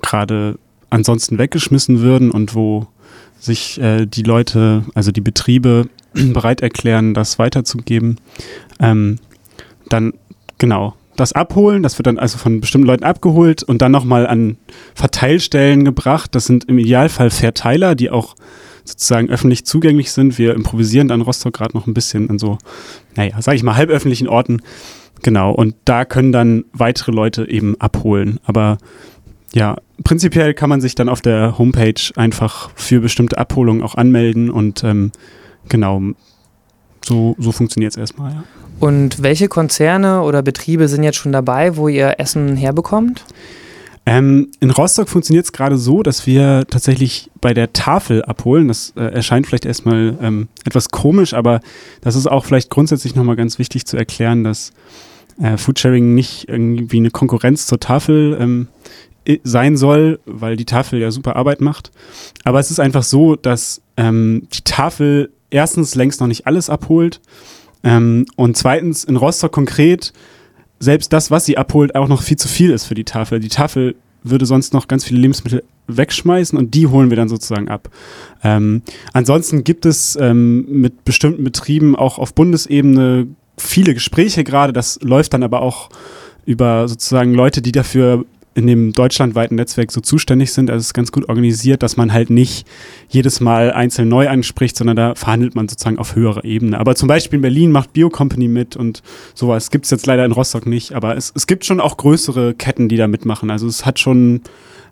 gerade 0.00 0.58
ansonsten 0.96 1.38
weggeschmissen 1.38 2.00
würden 2.00 2.30
und 2.30 2.54
wo 2.54 2.86
sich 3.38 3.80
äh, 3.80 4.06
die 4.06 4.22
Leute, 4.22 4.84
also 4.94 5.12
die 5.12 5.20
Betriebe 5.20 5.88
bereit 6.14 6.62
erklären, 6.62 7.14
das 7.14 7.38
weiterzugeben. 7.38 8.18
Ähm, 8.80 9.18
dann 9.88 10.14
genau 10.58 10.94
das 11.16 11.32
abholen, 11.32 11.82
das 11.82 11.98
wird 11.98 12.06
dann 12.06 12.18
also 12.18 12.36
von 12.36 12.60
bestimmten 12.60 12.86
Leuten 12.86 13.04
abgeholt 13.04 13.62
und 13.62 13.80
dann 13.80 13.92
nochmal 13.92 14.26
an 14.26 14.58
Verteilstellen 14.94 15.84
gebracht. 15.84 16.34
Das 16.34 16.44
sind 16.44 16.64
im 16.64 16.78
Idealfall 16.78 17.30
Verteiler, 17.30 17.94
die 17.94 18.10
auch 18.10 18.34
sozusagen 18.84 19.30
öffentlich 19.30 19.64
zugänglich 19.64 20.12
sind. 20.12 20.38
Wir 20.38 20.54
improvisieren 20.54 21.08
dann 21.08 21.22
Rostock 21.22 21.54
gerade 21.54 21.76
noch 21.76 21.86
ein 21.86 21.94
bisschen 21.94 22.28
an 22.28 22.38
so, 22.38 22.58
naja, 23.16 23.40
sage 23.40 23.56
ich 23.56 23.62
mal, 23.62 23.76
halböffentlichen 23.76 24.28
Orten. 24.28 24.60
Genau, 25.22 25.52
und 25.52 25.74
da 25.86 26.04
können 26.04 26.32
dann 26.32 26.64
weitere 26.72 27.12
Leute 27.12 27.48
eben 27.48 27.80
abholen. 27.80 28.38
Aber 28.44 28.76
ja, 29.56 29.76
prinzipiell 30.04 30.52
kann 30.52 30.68
man 30.68 30.82
sich 30.82 30.94
dann 30.94 31.08
auf 31.08 31.22
der 31.22 31.56
Homepage 31.56 31.94
einfach 32.14 32.70
für 32.74 33.00
bestimmte 33.00 33.38
Abholungen 33.38 33.82
auch 33.82 33.94
anmelden 33.94 34.50
und 34.50 34.84
ähm, 34.84 35.12
genau, 35.70 36.02
so, 37.02 37.34
so 37.38 37.52
funktioniert 37.52 37.92
es 37.92 37.96
erstmal, 37.96 38.32
ja. 38.32 38.44
Und 38.78 39.22
welche 39.22 39.48
Konzerne 39.48 40.20
oder 40.20 40.42
Betriebe 40.42 40.86
sind 40.86 41.02
jetzt 41.02 41.16
schon 41.16 41.32
dabei, 41.32 41.78
wo 41.78 41.88
ihr 41.88 42.16
Essen 42.18 42.56
herbekommt? 42.56 43.24
Ähm, 44.04 44.50
in 44.60 44.70
Rostock 44.70 45.08
funktioniert 45.08 45.46
es 45.46 45.52
gerade 45.52 45.78
so, 45.78 46.02
dass 46.02 46.26
wir 46.26 46.66
tatsächlich 46.68 47.30
bei 47.40 47.54
der 47.54 47.72
Tafel 47.72 48.22
abholen. 48.22 48.68
Das 48.68 48.92
äh, 48.94 49.00
erscheint 49.00 49.46
vielleicht 49.46 49.64
erstmal 49.64 50.18
ähm, 50.20 50.48
etwas 50.66 50.90
komisch, 50.90 51.32
aber 51.32 51.60
das 52.02 52.16
ist 52.16 52.26
auch 52.26 52.44
vielleicht 52.44 52.68
grundsätzlich 52.68 53.14
nochmal 53.14 53.36
ganz 53.36 53.58
wichtig 53.58 53.86
zu 53.86 53.96
erklären, 53.96 54.44
dass 54.44 54.74
äh, 55.40 55.56
Foodsharing 55.56 56.14
nicht 56.14 56.50
irgendwie 56.50 56.98
eine 56.98 57.10
Konkurrenz 57.10 57.66
zur 57.66 57.80
Tafel 57.80 58.36
ähm, 58.38 58.68
sein 59.44 59.76
soll, 59.76 60.20
weil 60.26 60.56
die 60.56 60.64
Tafel 60.64 61.00
ja 61.00 61.10
super 61.10 61.36
Arbeit 61.36 61.60
macht. 61.60 61.90
Aber 62.44 62.60
es 62.60 62.70
ist 62.70 62.80
einfach 62.80 63.02
so, 63.02 63.36
dass 63.36 63.82
ähm, 63.96 64.46
die 64.52 64.62
Tafel 64.62 65.30
erstens 65.50 65.94
längst 65.94 66.20
noch 66.20 66.26
nicht 66.26 66.46
alles 66.46 66.70
abholt 66.70 67.20
ähm, 67.82 68.26
und 68.36 68.56
zweitens 68.56 69.04
in 69.04 69.16
Rostock 69.16 69.52
konkret 69.52 70.12
selbst 70.78 71.12
das, 71.12 71.30
was 71.30 71.46
sie 71.46 71.56
abholt, 71.56 71.94
auch 71.94 72.08
noch 72.08 72.22
viel 72.22 72.36
zu 72.36 72.48
viel 72.48 72.70
ist 72.70 72.84
für 72.84 72.94
die 72.94 73.04
Tafel. 73.04 73.40
Die 73.40 73.48
Tafel 73.48 73.96
würde 74.22 74.44
sonst 74.44 74.74
noch 74.74 74.88
ganz 74.88 75.04
viele 75.04 75.20
Lebensmittel 75.20 75.62
wegschmeißen 75.86 76.58
und 76.58 76.74
die 76.74 76.86
holen 76.86 77.10
wir 77.10 77.16
dann 77.16 77.28
sozusagen 77.28 77.68
ab. 77.68 77.88
Ähm, 78.42 78.82
ansonsten 79.12 79.64
gibt 79.64 79.86
es 79.86 80.16
ähm, 80.20 80.66
mit 80.68 81.04
bestimmten 81.04 81.44
Betrieben 81.44 81.96
auch 81.96 82.18
auf 82.18 82.34
Bundesebene 82.34 83.28
viele 83.56 83.94
Gespräche 83.94 84.44
gerade. 84.44 84.72
Das 84.72 84.98
läuft 85.02 85.32
dann 85.32 85.42
aber 85.42 85.62
auch 85.62 85.88
über 86.44 86.88
sozusagen 86.88 87.34
Leute, 87.34 87.62
die 87.62 87.72
dafür 87.72 88.24
in 88.56 88.66
dem 88.66 88.92
deutschlandweiten 88.92 89.56
Netzwerk 89.56 89.92
so 89.92 90.00
zuständig 90.00 90.50
sind. 90.52 90.70
Also 90.70 90.80
es 90.80 90.86
ist 90.86 90.94
ganz 90.94 91.12
gut 91.12 91.28
organisiert, 91.28 91.82
dass 91.82 91.98
man 91.98 92.14
halt 92.14 92.30
nicht 92.30 92.66
jedes 93.08 93.40
Mal 93.40 93.70
einzeln 93.70 94.08
neu 94.08 94.28
anspricht, 94.30 94.78
sondern 94.78 94.96
da 94.96 95.14
verhandelt 95.14 95.54
man 95.54 95.68
sozusagen 95.68 95.98
auf 95.98 96.16
höherer 96.16 96.42
Ebene. 96.42 96.80
Aber 96.80 96.94
zum 96.94 97.06
Beispiel 97.06 97.36
in 97.36 97.42
Berlin 97.42 97.70
macht 97.70 97.92
Biocompany 97.92 98.48
mit 98.48 98.74
und 98.74 99.02
sowas 99.34 99.70
gibt 99.70 99.84
es 99.84 99.90
jetzt 99.90 100.06
leider 100.06 100.24
in 100.24 100.32
Rostock 100.32 100.64
nicht. 100.64 100.94
Aber 100.94 101.18
es, 101.18 101.32
es 101.36 101.46
gibt 101.46 101.66
schon 101.66 101.80
auch 101.80 101.98
größere 101.98 102.54
Ketten, 102.54 102.88
die 102.88 102.96
da 102.96 103.08
mitmachen. 103.08 103.50
Also 103.50 103.66
es 103.66 103.84
hat 103.84 103.98
schon, 103.98 104.40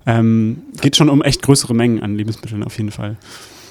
ähm, 0.04 0.58
geht 0.82 0.96
schon 0.96 1.08
um 1.08 1.22
echt 1.22 1.40
größere 1.40 1.74
Mengen 1.74 2.02
an 2.02 2.16
Lebensmitteln 2.16 2.64
auf 2.64 2.76
jeden 2.76 2.90
Fall. 2.90 3.16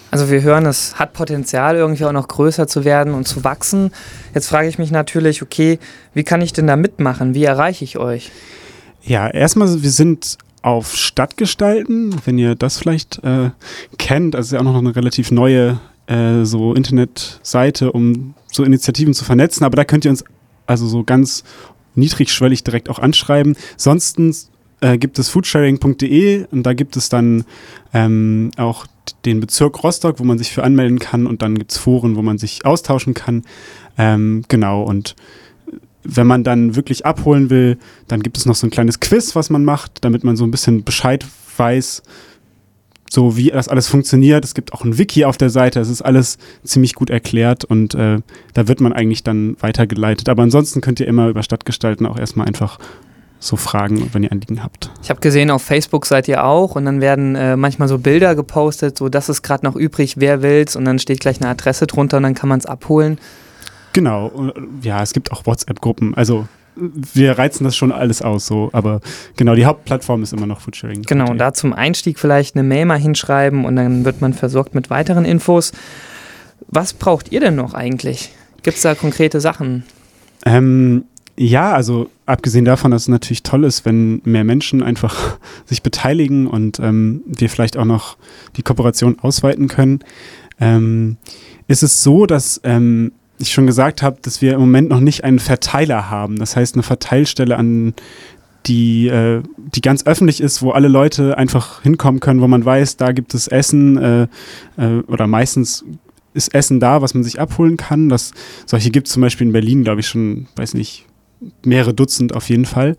Also 0.10 0.32
wir 0.32 0.42
hören, 0.42 0.66
es 0.66 0.98
hat 0.98 1.14
Potenzial, 1.14 1.76
irgendwie 1.76 2.06
auch 2.06 2.12
noch 2.12 2.28
größer 2.28 2.68
zu 2.68 2.84
werden 2.84 3.14
und 3.14 3.28
zu 3.28 3.44
wachsen. 3.44 3.92
Jetzt 4.34 4.48
frage 4.48 4.68
ich 4.68 4.80
mich 4.80 4.90
natürlich, 4.90 5.44
okay, 5.44 5.78
wie 6.16 6.24
kann 6.24 6.42
ich 6.42 6.52
denn 6.52 6.66
da 6.66 6.76
mitmachen? 6.76 7.36
Wie 7.36 7.44
erreiche 7.44 7.84
ich 7.84 7.98
euch? 7.98 8.32
Ja, 9.06 9.28
erstmal, 9.28 9.84
wir 9.84 9.92
sind 9.92 10.38
auf 10.62 10.96
Stadtgestalten, 10.96 12.16
wenn 12.26 12.38
ihr 12.38 12.56
das 12.56 12.78
vielleicht 12.78 13.22
äh, 13.24 13.50
kennt. 13.98 14.34
Das 14.34 14.48
ist 14.48 14.52
ja 14.54 14.60
auch 14.60 14.64
noch 14.64 14.78
eine 14.78 14.96
relativ 14.96 15.30
neue 15.30 15.80
äh, 16.08 16.46
so 16.46 16.74
Internetseite, 16.74 17.92
um 17.92 18.34
so 18.48 18.64
Initiativen 18.64 19.14
zu 19.14 19.26
vernetzen. 19.26 19.66
Aber 19.66 19.76
da 19.76 19.84
könnt 19.84 20.06
ihr 20.06 20.12
uns 20.12 20.24
also 20.66 20.88
so 20.88 21.04
ganz 21.04 21.44
niedrigschwellig 21.96 22.64
direkt 22.64 22.90
auch 22.90 23.00
anschreiben. 23.00 23.58
Sonst 23.76 24.18
äh, 24.80 24.98
gibt 24.98 25.20
es 25.20 25.30
foodsharing.de 25.30 26.46
und 26.50 26.64
da 26.64 26.74
gibt 26.74 26.96
es 26.96 27.10
dann 27.10 27.44
ähm, 27.94 28.52
auch 28.56 28.86
den 29.26 29.42
Bezirk 29.42 29.84
Rostock, 29.84 30.20
wo 30.20 30.24
man 30.24 30.38
sich 30.38 30.52
für 30.52 30.64
anmelden 30.64 31.00
kann 31.00 31.28
und 31.28 31.42
dann 31.42 31.58
gibt 31.58 31.72
es 31.72 31.78
Foren, 31.78 32.16
wo 32.16 32.22
man 32.22 32.38
sich 32.38 32.66
austauschen 32.66 33.14
kann. 33.14 33.44
Ähm, 33.98 34.44
genau, 34.48 34.84
und 34.84 35.16
wenn 36.04 36.28
man 36.28 36.44
dann 36.44 36.76
wirklich 36.76 37.06
abholen 37.06 37.50
will, 37.50 37.78
dann 38.08 38.22
gibt 38.22 38.38
es 38.38 38.46
noch 38.46 38.56
so 38.56 38.68
ein 38.68 38.72
kleines 38.72 39.00
Quiz, 39.00 39.36
was 39.36 39.50
man 39.50 39.64
macht, 39.64 40.04
damit 40.04 40.24
man 40.24 40.36
so 40.36 40.44
ein 40.44 40.52
bisschen 40.52 40.84
Bescheid 40.84 41.26
weiß, 41.58 42.04
so 43.10 43.38
wie 43.38 43.52
das 43.52 43.68
alles 43.68 43.88
funktioniert. 43.88 44.44
Es 44.44 44.54
gibt 44.54 44.74
auch 44.74 44.84
ein 44.84 44.98
Wiki 44.98 45.26
auf 45.26 45.38
der 45.38 45.50
Seite, 45.50 45.80
es 45.80 45.90
ist 45.90 46.02
alles 46.02 46.38
ziemlich 46.64 46.96
gut 46.96 47.10
erklärt 47.10 47.64
und 47.64 47.96
äh, 47.96 48.20
da 48.54 48.68
wird 48.68 48.82
man 48.82 48.92
eigentlich 48.92 49.24
dann 49.24 49.56
weitergeleitet. 49.60 50.30
Aber 50.30 50.44
ansonsten 50.44 50.82
könnt 50.82 51.00
ihr 51.00 51.08
immer 51.08 51.30
über 51.30 51.44
Stadtgestalten 51.44 52.06
auch 52.06 52.18
erstmal 52.18 52.48
einfach 52.48 52.80
so 53.40 53.56
fragen, 53.56 54.10
wenn 54.14 54.24
ihr 54.24 54.32
Anliegen 54.32 54.64
habt. 54.64 54.90
Ich 55.04 55.10
habe 55.10 55.20
gesehen, 55.20 55.52
auf 55.52 55.62
Facebook 55.62 56.06
seid 56.06 56.28
ihr 56.28 56.46
auch 56.46 56.76
und 56.76 56.86
dann 56.86 57.02
werden 57.02 57.36
äh, 57.36 57.58
manchmal 57.58 57.88
so 57.88 57.98
Bilder 57.98 58.36
gepostet, 58.36 58.98
so 58.98 59.10
das 59.10 59.30
ist 59.30 59.44
gerade 59.44 59.66
noch 59.66 59.76
übrig, 59.76 60.16
wer 60.18 60.42
will's 60.42 60.76
und 60.76 60.86
dann 60.86 60.98
steht 60.98 61.20
gleich 61.20 61.42
eine 61.42 61.50
Adresse 61.50 61.86
drunter 61.86 62.18
und 62.18 62.24
dann 62.24 62.36
kann 62.36 62.50
man 62.50 62.60
es 62.60 62.66
abholen. 62.66 63.20
Genau, 63.94 64.52
ja, 64.82 65.02
es 65.02 65.14
gibt 65.14 65.32
auch 65.32 65.46
WhatsApp-Gruppen, 65.46 66.16
also 66.16 66.48
wir 66.76 67.38
reizen 67.38 67.64
das 67.64 67.76
schon 67.76 67.92
alles 67.92 68.22
aus, 68.22 68.48
so, 68.48 68.70
aber 68.74 69.02
genau, 69.36 69.56
die 69.56 69.66
Hauptplattform 69.66 70.24
ist 70.24 70.34
immer 70.34 70.48
noch 70.48 70.62
Foodsharing. 70.62 71.04
Genau, 71.04 71.30
und 71.30 71.38
da 71.38 71.54
zum 71.54 71.74
Einstieg 71.74 72.20
vielleicht 72.20 72.56
eine 72.56 72.64
Mail 72.64 72.86
mal 72.86 73.00
hinschreiben 73.00 73.66
und 73.66 73.76
dann 73.76 74.06
wird 74.06 74.22
man 74.22 74.34
versorgt 74.34 74.74
mit 74.74 74.90
weiteren 74.90 75.26
Infos. 75.26 75.72
Was 76.68 76.94
braucht 76.94 77.32
ihr 77.32 77.40
denn 77.40 77.56
noch 77.56 77.74
eigentlich? 77.74 78.32
Gibt 78.64 78.78
es 78.78 78.84
da 78.84 78.96
konkrete 78.96 79.40
Sachen? 79.40 79.84
Ähm, 80.46 81.04
ja, 81.38 81.74
also 81.74 82.10
abgesehen 82.26 82.66
davon, 82.66 82.92
dass 82.92 83.04
es 83.04 83.08
natürlich 83.08 83.44
toll 83.44 83.64
ist, 83.64 83.86
wenn 83.86 84.22
mehr 84.24 84.44
Menschen 84.44 84.84
einfach 84.84 85.38
sich 85.66 85.84
beteiligen 85.84 86.48
und 86.48 86.80
ähm, 86.80 87.22
wir 87.26 87.50
vielleicht 87.50 87.78
auch 87.78 87.86
noch 87.86 88.18
die 88.56 88.64
Kooperation 88.64 89.20
ausweiten 89.20 89.68
können, 89.68 90.00
ähm, 90.60 91.18
ist 91.68 91.84
es 91.84 92.04
so, 92.04 92.26
dass 92.26 92.62
ähm, 92.64 93.12
ich 93.40 93.52
schon 93.52 93.68
gesagt 93.68 94.02
habe, 94.02 94.18
dass 94.22 94.42
wir 94.42 94.54
im 94.54 94.60
Moment 94.60 94.90
noch 94.90 95.00
nicht 95.00 95.24
einen 95.24 95.40
Verteiler 95.40 96.10
haben. 96.10 96.38
Das 96.38 96.56
heißt, 96.56 96.76
eine 96.76 96.84
Verteilstelle 96.84 97.58
an 97.58 97.94
die, 98.66 99.08
äh, 99.08 99.42
die 99.58 99.82
ganz 99.82 100.06
öffentlich 100.06 100.40
ist, 100.42 100.62
wo 100.62 100.72
alle 100.72 100.88
Leute 100.88 101.38
einfach 101.38 101.82
hinkommen 101.82 102.20
können, 102.20 102.42
wo 102.42 102.48
man 102.48 102.64
weiß, 102.64 102.98
da 102.98 103.12
gibt 103.12 103.34
es 103.34 103.48
Essen 103.48 103.98
äh, 103.98 104.28
äh, 104.78 105.00
oder 105.08 105.28
meistens 105.28 105.84
ist 106.34 106.54
Essen 106.54 106.80
da, 106.80 107.02
was 107.02 107.14
man 107.14 107.24
sich 107.24 107.40
abholen 107.40 107.78
kann. 107.78 108.10
Das, 108.10 108.32
solche 108.66 108.90
gibt 108.90 109.08
es 109.08 109.14
zum 109.14 109.22
Beispiel 109.22 109.48
in 109.48 109.54
Berlin, 109.54 109.84
glaube 109.84 110.00
ich, 110.00 110.08
schon, 110.08 110.48
weiß 110.56 110.74
nicht, 110.74 111.06
mehrere 111.64 111.94
Dutzend 111.94 112.34
auf 112.34 112.50
jeden 112.50 112.66
Fall. 112.66 112.96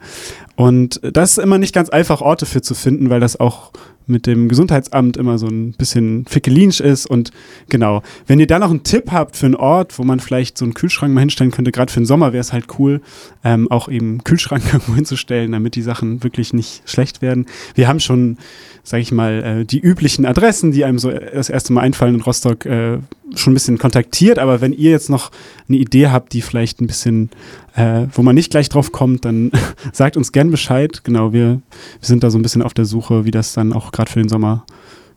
Und 0.57 1.01
das 1.03 1.33
ist 1.33 1.39
immer 1.39 1.59
nicht 1.59 1.75
ganz 1.75 1.89
einfach, 1.89 2.21
Orte 2.21 2.47
für 2.47 2.63
zu 2.63 2.75
finden, 2.75 3.11
weil 3.11 3.21
das 3.21 3.41
auch 3.41 3.73
mit 4.07 4.27
dem 4.27 4.49
Gesundheitsamt 4.49 5.17
immer 5.17 5.39
so 5.39 5.47
ein 5.47 5.73
bisschen 5.73 6.25
fickelinsch 6.27 6.81
ist. 6.81 7.07
Und 7.07 7.31
genau, 7.69 8.03
wenn 8.27 8.39
ihr 8.39 8.47
da 8.47 8.59
noch 8.59 8.71
einen 8.71 8.83
Tipp 8.83 9.11
habt 9.11 9.37
für 9.37 9.47
einen 9.47 9.55
Ort, 9.55 9.99
wo 9.99 10.05
man 10.05 10.21
vielleicht 10.21 10.59
so 10.59 10.65
einen 10.65 10.75
Kühlschrank 10.75 11.15
mal 11.15 11.21
hinstellen 11.21 11.53
könnte, 11.53 11.73
gerade 11.73 11.93
für 11.93 12.01
den 12.01 12.07
Sommer 12.07 12.33
wäre 12.33 12.41
es 12.41 12.53
halt 12.53 12.67
cool, 12.79 13.01
ähm, 13.45 13.71
auch 13.71 13.89
eben 13.89 14.23
Kühlschrank 14.25 14.63
irgendwo 14.73 14.95
hinzustellen, 14.95 15.53
damit 15.53 15.75
die 15.75 15.83
Sachen 15.83 16.23
wirklich 16.23 16.53
nicht 16.53 16.83
schlecht 16.89 17.23
werden. 17.23 17.47
Wir 17.75 17.89
haben 17.89 18.01
schon, 18.01 18.39
sage 18.83 19.03
ich 19.03 19.13
mal, 19.13 19.43
äh, 19.43 19.65
die 19.65 19.81
üblichen 19.81 20.27
Adressen, 20.27 20.73
die 20.73 20.85
einem 20.85 20.99
so 20.99 21.11
das 21.11 21.49
erste 21.49 21.73
Mal 21.73 21.83
einfallen 21.83 22.17
in 22.17 22.21
Rostock, 22.21 22.67
äh, 22.67 22.99
schon 23.39 23.53
ein 23.53 23.55
bisschen 23.55 23.79
kontaktiert. 23.79 24.39
Aber 24.39 24.61
wenn 24.61 24.73
ihr 24.73 24.91
jetzt 24.91 25.11
noch 25.11 25.31
eine 25.69 25.79
Idee 25.79 26.09
habt, 26.09 26.33
die 26.33 26.43
vielleicht 26.43 26.81
ein 26.81 26.87
bisschen, 26.87 27.31
äh, 27.77 28.07
wo 28.13 28.23
man 28.23 28.35
nicht 28.35 28.51
gleich 28.51 28.69
drauf 28.69 28.93
kommt, 28.93 29.25
dann 29.25 29.51
sagt 29.93 30.17
uns 30.17 30.33
gern 30.33 30.51
Bescheid. 30.51 31.03
Genau, 31.05 31.33
wir, 31.33 31.49
wir 31.49 31.61
sind 32.01 32.23
da 32.25 32.31
so 32.31 32.39
ein 32.39 32.43
bisschen 32.43 32.63
auf 32.63 32.75
der 32.75 32.85
Suche, 32.85 33.25
wie 33.25 33.31
das 33.31 33.53
dann 33.53 33.73
auch 33.73 33.93
gerade 33.93 34.11
für 34.11 34.21
den 34.21 34.29
Sommer 34.29 34.65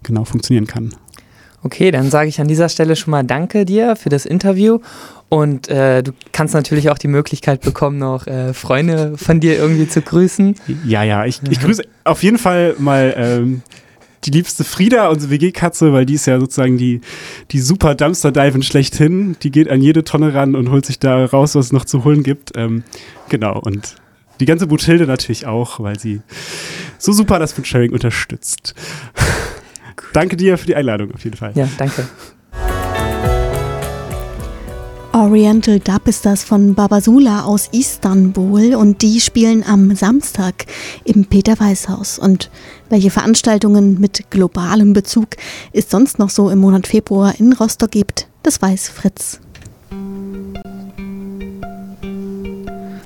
genau 0.03 0.25
funktionieren 0.25 0.67
kann. 0.67 0.93
Okay, 1.63 1.91
dann 1.91 2.09
sage 2.11 2.29
ich 2.29 2.39
an 2.39 2.47
dieser 2.47 2.69
Stelle 2.69 2.95
schon 2.95 3.11
mal 3.11 3.23
Danke 3.23 3.65
dir 3.65 3.95
für 3.95 4.09
das 4.09 4.25
Interview. 4.25 4.79
Und 5.29 5.67
äh, 5.67 6.03
du 6.03 6.13
kannst 6.31 6.53
natürlich 6.53 6.89
auch 6.89 6.97
die 6.97 7.09
Möglichkeit 7.09 7.61
bekommen, 7.61 7.97
noch 7.97 8.27
äh, 8.27 8.53
Freunde 8.53 9.17
von 9.17 9.39
dir 9.39 9.57
irgendwie 9.57 9.87
zu 9.87 10.01
grüßen. 10.01 10.55
Ja, 10.85 11.03
ja, 11.03 11.25
ich, 11.25 11.41
ich 11.49 11.59
grüße 11.59 11.83
auf 12.05 12.23
jeden 12.23 12.37
Fall 12.37 12.75
mal 12.77 13.13
ähm, 13.17 13.61
die 14.23 14.31
liebste 14.31 14.63
Frieda, 14.63 15.09
unsere 15.09 15.31
WG-Katze, 15.31 15.93
weil 15.93 16.05
die 16.05 16.15
ist 16.15 16.25
ja 16.25 16.39
sozusagen 16.39 16.77
die, 16.77 17.01
die 17.51 17.59
super 17.59 17.95
Dumpster-Diven 17.95 18.63
schlechthin. 18.63 19.35
Die 19.43 19.51
geht 19.51 19.69
an 19.69 19.81
jede 19.81 20.03
Tonne 20.03 20.33
ran 20.33 20.55
und 20.55 20.71
holt 20.71 20.85
sich 20.85 20.99
da 20.99 21.25
raus, 21.25 21.55
was 21.55 21.67
es 21.67 21.71
noch 21.71 21.85
zu 21.85 22.03
holen 22.03 22.23
gibt. 22.23 22.53
Ähm, 22.55 22.83
genau, 23.29 23.59
und 23.59 23.95
die 24.39 24.45
ganze 24.45 24.67
Buthilde 24.67 25.07
natürlich 25.07 25.45
auch, 25.45 25.79
weil 25.79 25.99
sie 25.99 26.21
so 26.97 27.11
super 27.11 27.39
das 27.39 27.53
Foodsharing 27.53 27.91
unterstützt. 27.91 28.75
danke 30.13 30.37
dir 30.37 30.57
für 30.57 30.67
die 30.67 30.75
Einladung 30.75 31.13
auf 31.13 31.23
jeden 31.23 31.37
Fall. 31.37 31.51
Ja, 31.55 31.69
danke. 31.77 32.07
Oriental 35.27 35.79
Dub 35.81 36.07
ist 36.07 36.25
das 36.25 36.45
von 36.45 36.73
Babasula 36.73 37.43
aus 37.43 37.67
Istanbul 37.73 38.75
und 38.75 39.01
die 39.01 39.19
spielen 39.19 39.61
am 39.67 39.93
Samstag 39.93 40.65
im 41.03 41.25
Peter-Weiß-Haus. 41.25 42.17
Und 42.17 42.49
welche 42.87 43.09
Veranstaltungen 43.09 43.99
mit 43.99 44.31
globalem 44.31 44.93
Bezug 44.93 45.31
es 45.73 45.89
sonst 45.89 46.17
noch 46.17 46.29
so 46.29 46.49
im 46.49 46.59
Monat 46.59 46.87
Februar 46.87 47.33
in 47.37 47.51
Rostock 47.51 47.91
gibt, 47.91 48.29
das 48.41 48.61
weiß 48.61 48.87
Fritz. 48.87 49.41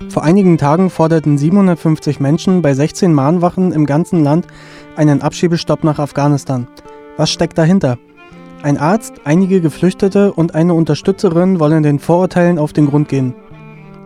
Vor 0.09 0.23
einigen 0.23 0.59
Tagen 0.59 0.91
forderten 0.91 1.39
750 1.39 2.19
Menschen 2.19 2.61
bei 2.61 2.75
16 2.75 3.11
Mahnwachen 3.11 3.71
im 3.71 3.87
ganzen 3.87 4.23
Land 4.23 4.45
einen 4.95 5.23
Abschiebestopp 5.23 5.83
nach 5.83 5.97
Afghanistan. 5.97 6.67
Was 7.17 7.31
steckt 7.31 7.57
dahinter? 7.57 7.97
Ein 8.63 8.77
Arzt, 8.77 9.13
einige 9.23 9.59
Geflüchtete 9.59 10.33
und 10.33 10.53
eine 10.53 10.75
Unterstützerin 10.75 11.59
wollen 11.59 11.81
den 11.81 11.97
Vorurteilen 11.97 12.59
auf 12.59 12.73
den 12.73 12.85
Grund 12.85 13.09
gehen. 13.09 13.33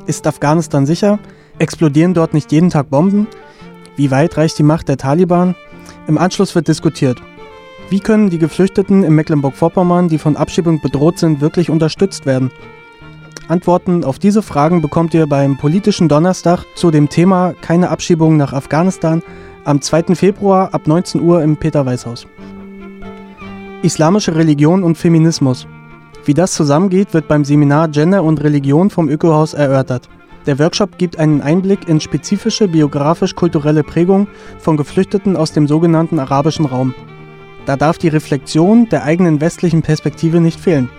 Ist 0.06 0.26
Afghanistan 0.28 0.86
sicher? 0.86 1.20
Explodieren 1.60 2.14
dort 2.14 2.34
nicht 2.34 2.54
jeden 2.54 2.70
Tag 2.70 2.90
Bomben? 2.90 3.28
Wie 3.98 4.12
weit 4.12 4.38
reicht 4.38 4.58
die 4.58 4.64
Macht 4.64 4.88
der 4.88 4.96
Taliban? 4.96 5.56
Im 6.08 6.18
Anschluss 6.18 6.56
wird 6.56 6.70
diskutiert. 6.70 7.22
Wie 7.90 8.00
können 8.00 8.30
die 8.30 8.38
Geflüchteten 8.38 9.04
in 9.04 9.14
Mecklenburg-Vorpommern, 9.14 10.08
die 10.08 10.20
von 10.20 10.38
Abschiebung 10.38 10.80
bedroht 10.80 11.20
sind, 11.20 11.42
wirklich 11.42 11.70
unterstützt 11.70 12.26
werden? 12.26 12.50
Antworten 13.50 14.06
auf 14.06 14.20
diese 14.20 14.42
Fragen 14.42 14.82
bekommt 14.82 15.14
ihr 15.14 15.28
beim 15.28 15.58
politischen 15.58 16.08
Donnerstag 16.08 16.64
zu 16.76 16.92
dem 16.92 17.10
Thema 17.10 17.54
Keine 17.60 17.90
Abschiebung 17.90 18.38
nach 18.38 18.54
Afghanistan 18.54 19.22
am 19.66 19.82
2. 19.82 20.16
Februar 20.16 20.74
ab 20.74 20.88
19 20.88 21.22
Uhr 21.22 21.44
im 21.44 21.58
Peter-Weiß-Haus. 21.58 22.26
Islamische 23.86 24.34
Religion 24.34 24.84
und 24.84 24.98
Feminismus. 24.98 25.68
Wie 26.26 26.34
das 26.34 26.54
zusammengeht, 26.54 27.14
wird 27.14 27.28
beim 27.28 27.46
Seminar 27.46 27.88
Gender 27.90 28.24
und 28.24 28.44
Religion 28.44 28.90
vom 28.90 29.10
Ökohaus 29.10 29.54
erörtert. 29.54 30.10
Der 30.48 30.58
Workshop 30.58 30.98
gibt 30.98 31.20
einen 31.20 31.40
Einblick 31.42 31.88
in 31.88 32.00
spezifische 32.00 32.68
biografisch-kulturelle 32.68 33.84
Prägung 33.84 34.28
von 34.58 34.76
Geflüchteten 34.76 35.38
aus 35.38 35.52
dem 35.52 35.68
sogenannten 35.68 36.18
arabischen 36.18 36.66
Raum. 36.66 36.96
Da 37.68 37.76
darf 37.76 38.00
die 38.00 38.08
Reflexion 38.08 38.90
der 38.90 39.04
eigenen 39.04 39.40
westlichen 39.40 39.84
Perspektive 39.84 40.42
nicht 40.42 40.60
fehlen. 40.60 40.90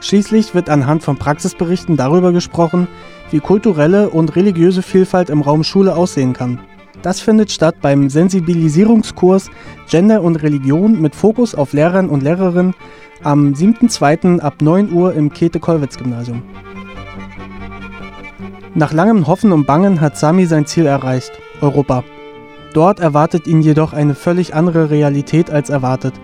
Schließlich 0.00 0.54
wird 0.54 0.70
anhand 0.70 1.02
von 1.02 1.16
Praxisberichten 1.16 1.96
darüber 1.96 2.30
gesprochen, 2.30 2.86
wie 3.32 3.40
kulturelle 3.40 4.10
und 4.10 4.36
religiöse 4.36 4.82
Vielfalt 4.82 5.28
im 5.28 5.42
Raum 5.42 5.64
Schule 5.64 5.96
aussehen 5.96 6.34
kann. 6.34 6.60
Das 7.02 7.20
findet 7.20 7.52
statt 7.52 7.76
beim 7.80 8.10
Sensibilisierungskurs 8.10 9.50
Gender 9.88 10.22
und 10.22 10.36
Religion 10.36 11.00
mit 11.00 11.14
Fokus 11.14 11.54
auf 11.54 11.72
Lehrern 11.72 12.08
und 12.08 12.22
Lehrerinnen 12.22 12.74
am 13.22 13.52
7.2. 13.52 14.40
ab 14.40 14.60
9 14.60 14.92
Uhr 14.92 15.14
im 15.14 15.32
Käthe-Kollwitz-Gymnasium. 15.32 16.42
Nach 18.74 18.92
langem 18.92 19.26
Hoffen 19.26 19.52
und 19.52 19.66
Bangen 19.66 20.00
hat 20.00 20.16
Sami 20.16 20.46
sein 20.46 20.66
Ziel 20.66 20.86
erreicht, 20.86 21.32
Europa. 21.60 22.04
Dort 22.74 23.00
erwartet 23.00 23.46
ihn 23.46 23.62
jedoch 23.62 23.92
eine 23.92 24.14
völlig 24.14 24.54
andere 24.54 24.90
Realität 24.90 25.50
als 25.50 25.70
erwartet. 25.70 26.14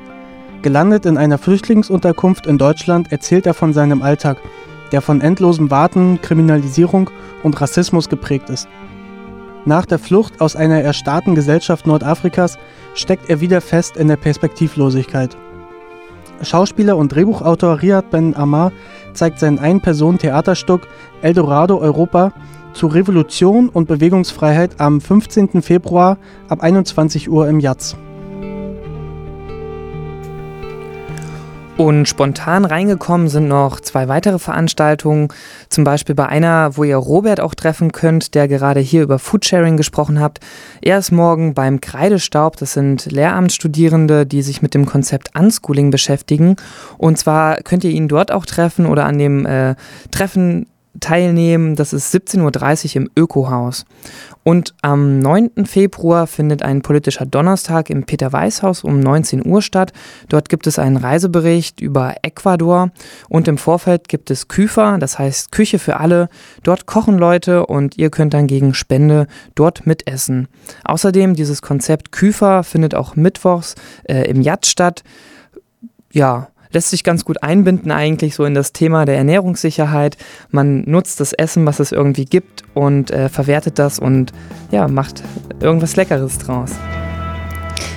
Gelandet 0.63 1.07
in 1.07 1.19
einer 1.19 1.39
Flüchtlingsunterkunft 1.39 2.47
in 2.47 2.59
Deutschland 2.59 3.13
erzählt 3.13 3.47
er 3.47 3.55
von 3.55 3.73
seinem 3.73 4.03
Alltag, 4.03 4.39
der 4.93 5.03
von 5.03 5.21
endlosem 5.21 5.71
Warten, 5.71 6.21
Kriminalisierung 6.21 7.11
und 7.43 7.61
Rassismus 7.61 8.09
geprägt 8.09 8.51
ist. 8.51 8.69
Nach 9.67 9.87
der 9.87 9.99
Flucht 9.99 10.43
aus 10.43 10.57
einer 10.57 10.83
erstarrten 10.83 11.35
Gesellschaft 11.35 11.87
Nordafrikas 11.87 12.59
steckt 12.95 13.31
er 13.31 13.41
wieder 13.41 13.63
fest 13.63 13.97
in 13.97 14.09
der 14.09 14.17
Perspektivlosigkeit. 14.17 15.37
Schauspieler 16.43 16.99
und 16.99 17.15
Drehbuchautor 17.15 17.81
Riyad 17.81 18.11
Ben 18.11 18.37
Ammar 18.37 18.73
zeigt 19.15 19.39
sein 19.39 19.59
Ein-Personen-Theaterstück 19.59 20.87
Eldorado 21.23 21.79
Europa 21.79 22.33
zu 22.75 22.89
Revolution 22.89 23.71
und 23.71 23.89
Bewegungsfreiheit 23.89 24.81
am 24.81 25.01
15. 25.01 25.63
Februar 25.63 26.19
ab 26.49 26.63
21 26.63 27.31
Uhr 27.31 27.49
im 27.49 27.61
Jatz. 27.61 27.97
Und 31.77 32.09
spontan 32.09 32.65
reingekommen 32.65 33.29
sind 33.29 33.49
noch 33.49 33.81
zwei 33.81 34.07
weitere 34.07 34.39
Veranstaltungen. 34.39 35.29
Zum 35.69 35.83
Beispiel 35.83 36.15
bei 36.15 36.27
einer, 36.27 36.77
wo 36.77 36.85
ihr 36.85 36.97
Robert 36.97 37.41
auch 37.41 37.55
treffen 37.55 37.91
könnt, 37.91 38.37
der 38.37 38.47
gerade 38.47 38.79
hier 38.79 39.03
über 39.03 39.19
Foodsharing 39.19 39.77
gesprochen 39.77 40.21
hat. 40.21 40.39
Er 40.83 40.99
ist 40.99 41.11
morgen 41.11 41.53
beim 41.53 41.81
Kreidestaub. 41.81 42.57
Das 42.59 42.75
sind 42.75 43.11
Lehramtsstudierende, 43.11 44.25
die 44.25 44.43
sich 44.43 44.63
mit 44.63 44.75
dem 44.75 44.87
Konzept 44.87 45.37
Unschooling 45.37 45.91
beschäftigen. 45.91 46.55
Und 46.97 47.19
zwar 47.19 47.57
könnt 47.57 47.83
ihr 47.83 47.91
ihn 47.91 48.07
dort 48.07 48.31
auch 48.31 48.47
treffen 48.47 48.87
oder 48.87 49.07
an 49.07 49.19
dem 49.19 49.45
äh, 49.45 49.75
Treffen 50.13 50.67
teilnehmen. 51.01 51.77
Das 51.77 51.93
ist 51.93 52.15
17.30 52.15 52.97
Uhr 52.97 53.03
im 53.03 53.11
Ökohaus. 53.17 53.85
Und 54.45 54.75
am 54.83 55.19
9. 55.21 55.65
Februar 55.65 56.27
findet 56.27 56.63
ein 56.63 56.83
politischer 56.83 57.25
Donnerstag 57.25 57.89
im 57.89 58.05
Peter-Weiß-Haus 58.05 58.85
um 58.85 59.01
19 59.01 59.45
Uhr 59.47 59.63
statt. 59.63 59.93
Dort 60.29 60.51
gibt 60.51 60.67
es 60.67 60.79
einen 60.79 60.99
Reisebericht 60.99 61.81
über 61.81 62.15
Ecuador 62.23 62.91
und 63.31 63.49
im 63.49 63.57
Vorfeld 63.57 64.09
gibt 64.09 64.31
es 64.31 64.49
Küfer, 64.49 64.99
das 64.99 65.19
heißt 65.19 65.51
Küche 65.51 65.79
für 65.79 65.99
alle. 65.99 66.29
Dort 66.63 66.85
kochen 66.85 67.17
Leute 67.17 67.67
und 67.67 67.97
ihr 67.97 68.11
könnt 68.11 68.35
dann 68.35 68.47
gegen 68.47 68.75
Spende 68.75 69.27
dort 69.55 69.87
mitessen. 69.87 70.49
Außerdem 70.85 71.35
dieses 71.35 71.63
Konzept 71.63 72.13
Küfer 72.13 72.65
findet 72.65 72.95
auch 72.95 73.17
mittwochs 73.17 73.77
äh, 74.05 74.29
im 74.29 74.43
Yacht 74.43 74.67
statt. 74.67 75.05
Ja, 76.13 76.49
lässt 76.75 76.91
sich 76.91 77.05
ganz 77.05 77.25
gut 77.25 77.43
einbinden 77.43 77.91
eigentlich 77.91 78.35
so 78.35 78.45
in 78.45 78.55
das 78.55 78.73
Thema 78.73 79.07
der 79.07 79.17
Ernährungssicherheit. 79.17 80.17
Man 80.51 80.83
nutzt 80.83 81.21
das 81.21 81.33
Essen, 81.33 81.65
was 81.67 81.81
es 81.81 81.93
irgendwie 81.93 82.27
gibt 82.27 82.65
und 82.75 83.11
äh, 83.11 83.29
verwertet 83.29 83.79
das 83.79 83.99
und 83.99 84.33
ja, 84.71 84.89
macht 84.89 85.23
irgendwas 85.61 85.97
Leckeres 85.97 86.39
draus. 86.39 86.71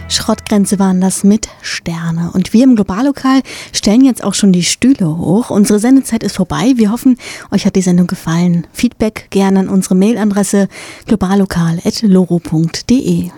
Schrottgrenze 0.09 0.79
waren 0.79 1.01
das 1.01 1.25
mit 1.25 1.49
Sterne. 1.61 2.31
Und 2.33 2.53
wir 2.53 2.63
im 2.63 2.75
Globallokal 2.75 3.41
stellen 3.73 4.05
jetzt 4.05 4.23
auch 4.23 4.33
schon 4.33 4.53
die 4.53 4.63
Stühle 4.63 5.17
hoch. 5.17 5.49
Unsere 5.49 5.79
Sendezeit 5.79 6.23
ist 6.23 6.37
vorbei. 6.37 6.71
Wir 6.77 6.91
hoffen, 6.91 7.17
euch 7.51 7.65
hat 7.65 7.75
die 7.75 7.81
Sendung 7.81 8.07
gefallen. 8.07 8.65
Feedback 8.71 9.27
gerne 9.31 9.59
an 9.59 9.67
unsere 9.69 9.95
Mailadresse 9.95 10.69
globallokal.loro.de. 11.07 13.31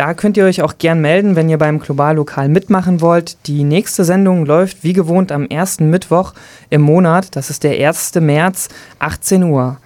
Da 0.00 0.14
könnt 0.14 0.38
ihr 0.38 0.46
euch 0.46 0.62
auch 0.62 0.78
gern 0.78 1.02
melden, 1.02 1.36
wenn 1.36 1.50
ihr 1.50 1.58
beim 1.58 1.78
Globallokal 1.78 2.48
mitmachen 2.48 3.02
wollt. 3.02 3.36
Die 3.46 3.64
nächste 3.64 4.02
Sendung 4.02 4.46
läuft 4.46 4.82
wie 4.82 4.94
gewohnt 4.94 5.30
am 5.30 5.44
ersten 5.44 5.90
Mittwoch 5.90 6.32
im 6.70 6.80
Monat. 6.80 7.36
Das 7.36 7.50
ist 7.50 7.64
der 7.64 7.86
1. 7.86 8.14
März, 8.14 8.70
18 8.98 9.42
Uhr. 9.42 9.76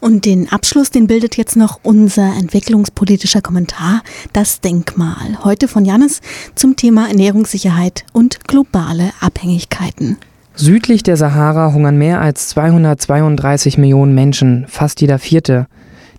Und 0.00 0.26
den 0.26 0.52
Abschluss, 0.52 0.90
den 0.90 1.06
bildet 1.06 1.38
jetzt 1.38 1.56
noch 1.56 1.80
unser 1.82 2.34
entwicklungspolitischer 2.38 3.40
Kommentar, 3.40 4.02
das 4.34 4.60
Denkmal. 4.60 5.42
Heute 5.44 5.66
von 5.66 5.86
Janis 5.86 6.20
zum 6.54 6.76
Thema 6.76 7.08
Ernährungssicherheit 7.08 8.04
und 8.12 8.46
globale 8.46 9.12
Abhängigkeiten. 9.20 10.18
Südlich 10.56 11.02
der 11.02 11.16
Sahara 11.16 11.72
hungern 11.72 11.96
mehr 11.96 12.20
als 12.20 12.48
232 12.48 13.78
Millionen 13.78 14.14
Menschen, 14.14 14.66
fast 14.68 15.00
jeder 15.00 15.18
vierte. 15.18 15.68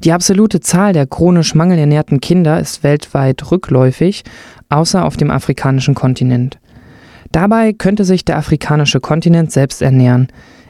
Die 0.04 0.12
absolute 0.12 0.60
Zahl 0.60 0.94
der 0.94 1.08
chronisch 1.08 1.56
mangelernährten 1.56 2.22
Kinder 2.22 2.60
ist 2.60 2.84
weltweit 2.84 3.52
rückläufig, 3.52 4.24
außer 4.70 5.04
auf 5.04 5.18
dem 5.18 5.32
afrikanischen 5.32 5.96
Kontinent. 5.96 6.60
Dabei 7.32 7.74
könnte 7.74 8.06
sich 8.06 8.24
der 8.24 8.38
afrikanische 8.38 9.00
Kontinent 9.00 9.52
selbst 9.52 9.82
ernähren. 9.82 10.28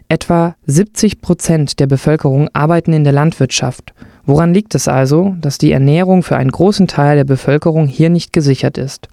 Etwa 0.09 0.55
70 0.65 1.21
Prozent 1.21 1.79
der 1.79 1.87
Bevölkerung 1.87 2.49
arbeiten 2.53 2.93
in 2.93 3.03
der 3.03 3.13
Landwirtschaft. 3.13 3.93
Woran 4.25 4.53
liegt 4.53 4.73
es 4.75 4.87
also, 4.87 5.35
dass 5.41 5.57
die 5.57 5.71
Ernährung 5.71 6.23
für 6.23 6.37
einen 6.37 6.51
großen 6.51 6.87
Teil 6.87 7.17
der 7.17 7.25
Bevölkerung 7.25 7.87
hier 7.87 8.09
nicht 8.09 8.31
gesichert 8.31 8.77
ist? 8.77 9.09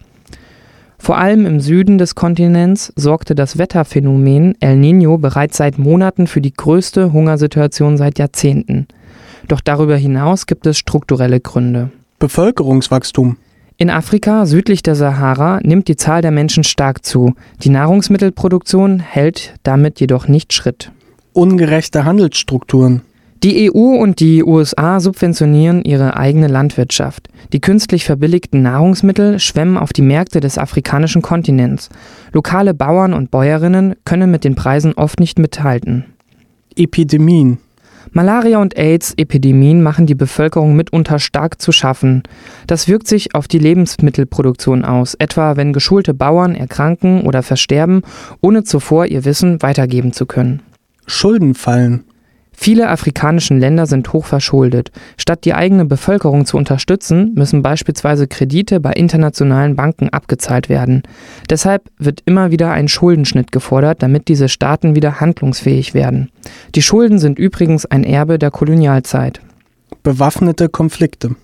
Vor 0.98 1.18
allem 1.18 1.44
im 1.44 1.60
Süden 1.60 1.98
des 1.98 2.14
Kontinents 2.14 2.92
sorgte 2.96 3.34
das 3.34 3.58
Wetterphänomen 3.58 4.54
El 4.60 4.76
Niño 4.76 5.18
bereits 5.18 5.56
seit 5.56 5.78
Monaten 5.78 6.26
für 6.26 6.40
die 6.40 6.54
größte 6.54 7.12
Hungersituation 7.12 7.96
seit 7.96 8.18
Jahrzehnten. 8.18 8.86
Doch 9.48 9.60
darüber 9.60 9.96
hinaus 9.96 10.46
gibt 10.46 10.66
es 10.66 10.78
strukturelle 10.78 11.40
Gründe. 11.40 11.90
Bevölkerungswachstum. 12.18 13.36
In 13.76 13.90
Afrika 13.90 14.46
südlich 14.46 14.82
der 14.82 14.94
Sahara 14.94 15.58
nimmt 15.62 15.88
die 15.88 15.96
Zahl 15.96 16.22
der 16.22 16.30
Menschen 16.30 16.62
stark 16.62 17.04
zu. 17.04 17.34
Die 17.62 17.70
Nahrungsmittelproduktion 17.70 19.00
hält 19.00 19.54
damit 19.64 19.98
jedoch 20.00 20.28
nicht 20.28 20.52
Schritt. 20.52 20.92
Ungerechte 21.32 22.04
Handelsstrukturen. 22.04 23.02
Die 23.42 23.70
EU 23.70 23.96
und 24.00 24.20
die 24.20 24.42
USA 24.42 25.00
subventionieren 25.00 25.82
ihre 25.82 26.16
eigene 26.16 26.46
Landwirtschaft. 26.46 27.28
Die 27.52 27.60
künstlich 27.60 28.04
verbilligten 28.04 28.62
Nahrungsmittel 28.62 29.38
schwemmen 29.38 29.76
auf 29.76 29.92
die 29.92 30.02
Märkte 30.02 30.40
des 30.40 30.56
afrikanischen 30.56 31.20
Kontinents. 31.20 31.90
Lokale 32.32 32.72
Bauern 32.72 33.12
und 33.12 33.30
Bäuerinnen 33.30 33.96
können 34.04 34.30
mit 34.30 34.44
den 34.44 34.54
Preisen 34.54 34.94
oft 34.94 35.20
nicht 35.20 35.38
mithalten. 35.38 36.06
Epidemien. 36.76 37.58
Malaria- 38.16 38.60
und 38.60 38.78
AIDS-Epidemien 38.78 39.82
machen 39.82 40.06
die 40.06 40.14
Bevölkerung 40.14 40.76
mitunter 40.76 41.18
stark 41.18 41.60
zu 41.60 41.72
schaffen. 41.72 42.22
Das 42.68 42.86
wirkt 42.86 43.08
sich 43.08 43.34
auf 43.34 43.48
die 43.48 43.58
Lebensmittelproduktion 43.58 44.84
aus, 44.84 45.14
etwa 45.14 45.56
wenn 45.56 45.72
geschulte 45.72 46.14
Bauern 46.14 46.54
erkranken 46.54 47.22
oder 47.22 47.42
versterben, 47.42 48.02
ohne 48.40 48.62
zuvor 48.62 49.06
ihr 49.06 49.24
Wissen 49.24 49.62
weitergeben 49.62 50.12
zu 50.12 50.26
können. 50.26 50.62
Schuldenfallen. 51.06 52.04
Viele 52.64 52.88
afrikanische 52.88 53.52
Länder 53.52 53.84
sind 53.84 54.10
hoch 54.14 54.24
verschuldet. 54.24 54.90
Statt 55.18 55.44
die 55.44 55.52
eigene 55.52 55.84
Bevölkerung 55.84 56.46
zu 56.46 56.56
unterstützen, 56.56 57.34
müssen 57.34 57.60
beispielsweise 57.60 58.26
Kredite 58.26 58.80
bei 58.80 58.94
internationalen 58.94 59.76
Banken 59.76 60.08
abgezahlt 60.08 60.70
werden. 60.70 61.02
Deshalb 61.50 61.90
wird 61.98 62.22
immer 62.24 62.52
wieder 62.52 62.70
ein 62.70 62.88
Schuldenschnitt 62.88 63.52
gefordert, 63.52 64.02
damit 64.02 64.28
diese 64.28 64.48
Staaten 64.48 64.94
wieder 64.94 65.20
handlungsfähig 65.20 65.92
werden. 65.92 66.30
Die 66.74 66.80
Schulden 66.80 67.18
sind 67.18 67.38
übrigens 67.38 67.84
ein 67.84 68.02
Erbe 68.02 68.38
der 68.38 68.50
Kolonialzeit. 68.50 69.42
Bewaffnete 70.02 70.70
Konflikte. 70.70 71.36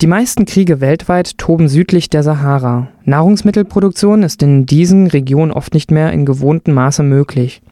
Die 0.00 0.08
meisten 0.08 0.44
Kriege 0.44 0.80
weltweit 0.80 1.38
toben 1.38 1.68
südlich 1.68 2.10
der 2.10 2.24
Sahara. 2.24 2.88
Nahrungsmittelproduktion 3.04 4.24
ist 4.24 4.42
in 4.42 4.66
diesen 4.66 5.06
Regionen 5.06 5.52
oft 5.52 5.72
nicht 5.72 5.92
mehr 5.92 6.12
in 6.12 6.26
gewohntem 6.26 6.74
Maße 6.74 7.04
möglich. 7.04 7.62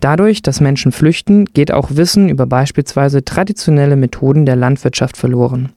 Dadurch, 0.00 0.42
dass 0.42 0.60
Menschen 0.60 0.92
flüchten, 0.92 1.44
geht 1.46 1.72
auch 1.72 1.90
Wissen 1.90 2.28
über 2.28 2.46
beispielsweise 2.46 3.24
traditionelle 3.24 3.96
Methoden 3.96 4.46
der 4.46 4.56
Landwirtschaft 4.56 5.16
verloren. 5.16 5.70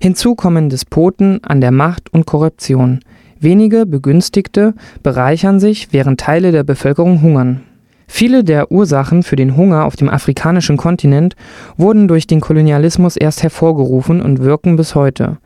Hinzu 0.00 0.34
kommen 0.34 0.68
Despoten 0.68 1.42
an 1.42 1.60
der 1.60 1.72
Macht 1.72 2.12
und 2.12 2.26
Korruption. 2.26 3.00
Wenige 3.40 3.86
Begünstigte 3.86 4.74
bereichern 5.02 5.60
sich, 5.60 5.92
während 5.92 6.20
Teile 6.20 6.52
der 6.52 6.64
Bevölkerung 6.64 7.22
hungern. 7.22 7.62
Viele 8.08 8.42
der 8.42 8.72
Ursachen 8.72 9.22
für 9.22 9.36
den 9.36 9.56
Hunger 9.56 9.84
auf 9.84 9.94
dem 9.94 10.08
afrikanischen 10.08 10.76
Kontinent 10.76 11.36
wurden 11.76 12.08
durch 12.08 12.26
den 12.26 12.40
Kolonialismus 12.40 13.16
erst 13.16 13.42
hervorgerufen 13.42 14.22
und 14.22 14.40
wirken 14.40 14.76
bis 14.76 14.94
heute. 14.94 15.36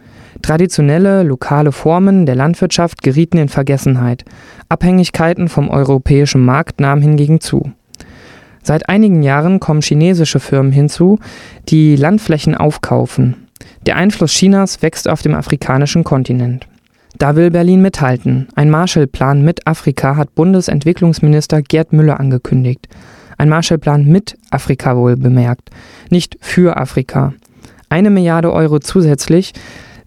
Traditionelle, 0.42 1.22
lokale 1.22 1.72
Formen 1.72 2.26
der 2.26 2.34
Landwirtschaft 2.34 3.02
gerieten 3.02 3.38
in 3.38 3.48
Vergessenheit. 3.48 4.24
Abhängigkeiten 4.68 5.48
vom 5.48 5.70
europäischen 5.70 6.44
Markt 6.44 6.80
nahmen 6.80 7.02
hingegen 7.02 7.40
zu. 7.40 7.72
Seit 8.62 8.88
einigen 8.88 9.22
Jahren 9.22 9.58
kommen 9.60 9.82
chinesische 9.82 10.38
Firmen 10.38 10.72
hinzu, 10.72 11.18
die 11.68 11.96
Landflächen 11.96 12.54
aufkaufen. 12.54 13.48
Der 13.86 13.96
Einfluss 13.96 14.32
Chinas 14.32 14.82
wächst 14.82 15.08
auf 15.08 15.22
dem 15.22 15.34
afrikanischen 15.34 16.04
Kontinent. 16.04 16.66
Da 17.18 17.36
will 17.36 17.50
Berlin 17.50 17.82
mithalten. 17.82 18.48
Ein 18.54 18.70
Marshallplan 18.70 19.42
mit 19.42 19.66
Afrika 19.66 20.16
hat 20.16 20.34
Bundesentwicklungsminister 20.34 21.62
Gerd 21.62 21.92
Müller 21.92 22.18
angekündigt. 22.18 22.88
Ein 23.38 23.48
Marshallplan 23.48 24.04
mit 24.06 24.36
Afrika 24.50 24.96
wohl 24.96 25.16
bemerkt, 25.16 25.70
nicht 26.10 26.38
für 26.40 26.76
Afrika. 26.76 27.34
Eine 27.88 28.10
Milliarde 28.10 28.52
Euro 28.52 28.78
zusätzlich 28.78 29.52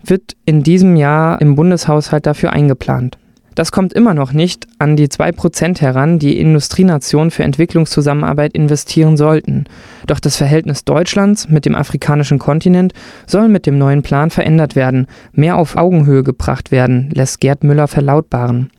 wird 0.09 0.35
in 0.45 0.63
diesem 0.63 0.95
Jahr 0.95 1.41
im 1.41 1.55
Bundeshaushalt 1.55 2.25
dafür 2.25 2.53
eingeplant. 2.53 3.17
Das 3.55 3.71
kommt 3.71 3.93
immer 3.93 4.13
noch 4.13 4.33
nicht 4.33 4.67
an 4.79 4.97
die 4.97 5.07
2% 5.07 5.79
heran, 5.79 6.19
die 6.19 6.37
Industrienationen 6.37 7.31
für 7.31 7.43
Entwicklungszusammenarbeit 7.43 8.53
investieren 8.53 9.15
sollten. 9.15 9.63
Doch 10.07 10.19
das 10.19 10.35
Verhältnis 10.35 10.83
Deutschlands 10.83 11.47
mit 11.47 11.65
dem 11.65 11.73
afrikanischen 11.73 12.37
Kontinent 12.37 12.93
soll 13.25 13.47
mit 13.47 13.65
dem 13.65 13.77
neuen 13.77 14.03
Plan 14.03 14.29
verändert 14.29 14.75
werden, 14.75 15.07
mehr 15.31 15.55
auf 15.55 15.77
Augenhöhe 15.77 16.23
gebracht 16.23 16.71
werden, 16.71 17.09
lässt 17.13 17.39
Gerd 17.39 17.63
Müller 17.63 17.87
verlautbaren. 17.87 18.71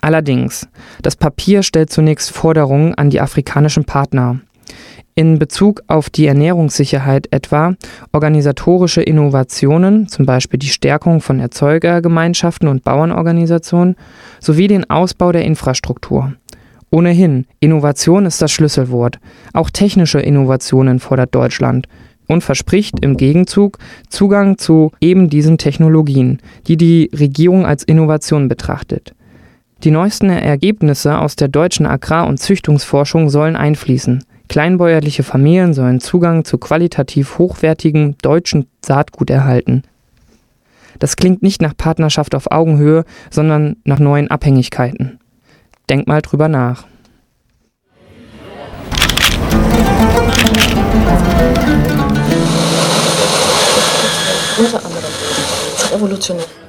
Allerdings, 0.00 0.66
das 1.00 1.14
Papier 1.14 1.62
stellt 1.62 1.90
zunächst 1.90 2.32
Forderungen 2.32 2.94
an 2.94 3.10
die 3.10 3.20
afrikanischen 3.20 3.84
Partner 3.84 4.40
in 5.14 5.38
Bezug 5.38 5.82
auf 5.86 6.10
die 6.10 6.26
Ernährungssicherheit 6.26 7.28
etwa 7.30 7.74
organisatorische 8.12 9.02
Innovationen, 9.02 10.08
zum 10.08 10.26
Beispiel 10.26 10.58
die 10.58 10.68
Stärkung 10.68 11.20
von 11.20 11.38
Erzeugergemeinschaften 11.38 12.68
und 12.68 12.82
Bauernorganisationen, 12.82 13.96
sowie 14.40 14.66
den 14.66 14.88
Ausbau 14.90 15.30
der 15.30 15.44
Infrastruktur. 15.44 16.34
Ohnehin, 16.90 17.46
Innovation 17.60 18.26
ist 18.26 18.40
das 18.42 18.52
Schlüsselwort. 18.52 19.18
Auch 19.52 19.70
technische 19.70 20.20
Innovationen 20.20 21.00
fordert 21.00 21.34
Deutschland 21.34 21.86
und 22.26 22.42
verspricht 22.42 23.00
im 23.00 23.16
Gegenzug 23.16 23.78
Zugang 24.08 24.58
zu 24.58 24.92
eben 25.00 25.28
diesen 25.28 25.58
Technologien, 25.58 26.38
die 26.66 26.76
die 26.76 27.10
Regierung 27.12 27.66
als 27.66 27.82
Innovation 27.84 28.48
betrachtet. 28.48 29.14
Die 29.82 29.90
neuesten 29.90 30.30
Ergebnisse 30.30 31.18
aus 31.18 31.36
der 31.36 31.48
deutschen 31.48 31.84
Agrar- 31.84 32.26
und 32.26 32.38
Züchtungsforschung 32.38 33.28
sollen 33.28 33.56
einfließen. 33.56 34.24
Kleinbäuerliche 34.48 35.22
Familien 35.22 35.74
sollen 35.74 36.00
Zugang 36.00 36.44
zu 36.44 36.58
qualitativ 36.58 37.38
hochwertigem 37.38 38.16
deutschen 38.18 38.66
Saatgut 38.84 39.30
erhalten. 39.30 39.82
Das 40.98 41.16
klingt 41.16 41.42
nicht 41.42 41.60
nach 41.60 41.76
Partnerschaft 41.76 42.34
auf 42.34 42.50
Augenhöhe, 42.50 43.04
sondern 43.30 43.76
nach 43.84 43.98
neuen 43.98 44.30
Abhängigkeiten. 44.30 45.18
Denk 45.88 46.06
mal 46.06 46.22
drüber 46.22 46.48
nach. 46.48 46.86
Unter 54.56 54.84
anderem. 54.84 55.04
Revolutionär. 55.92 56.63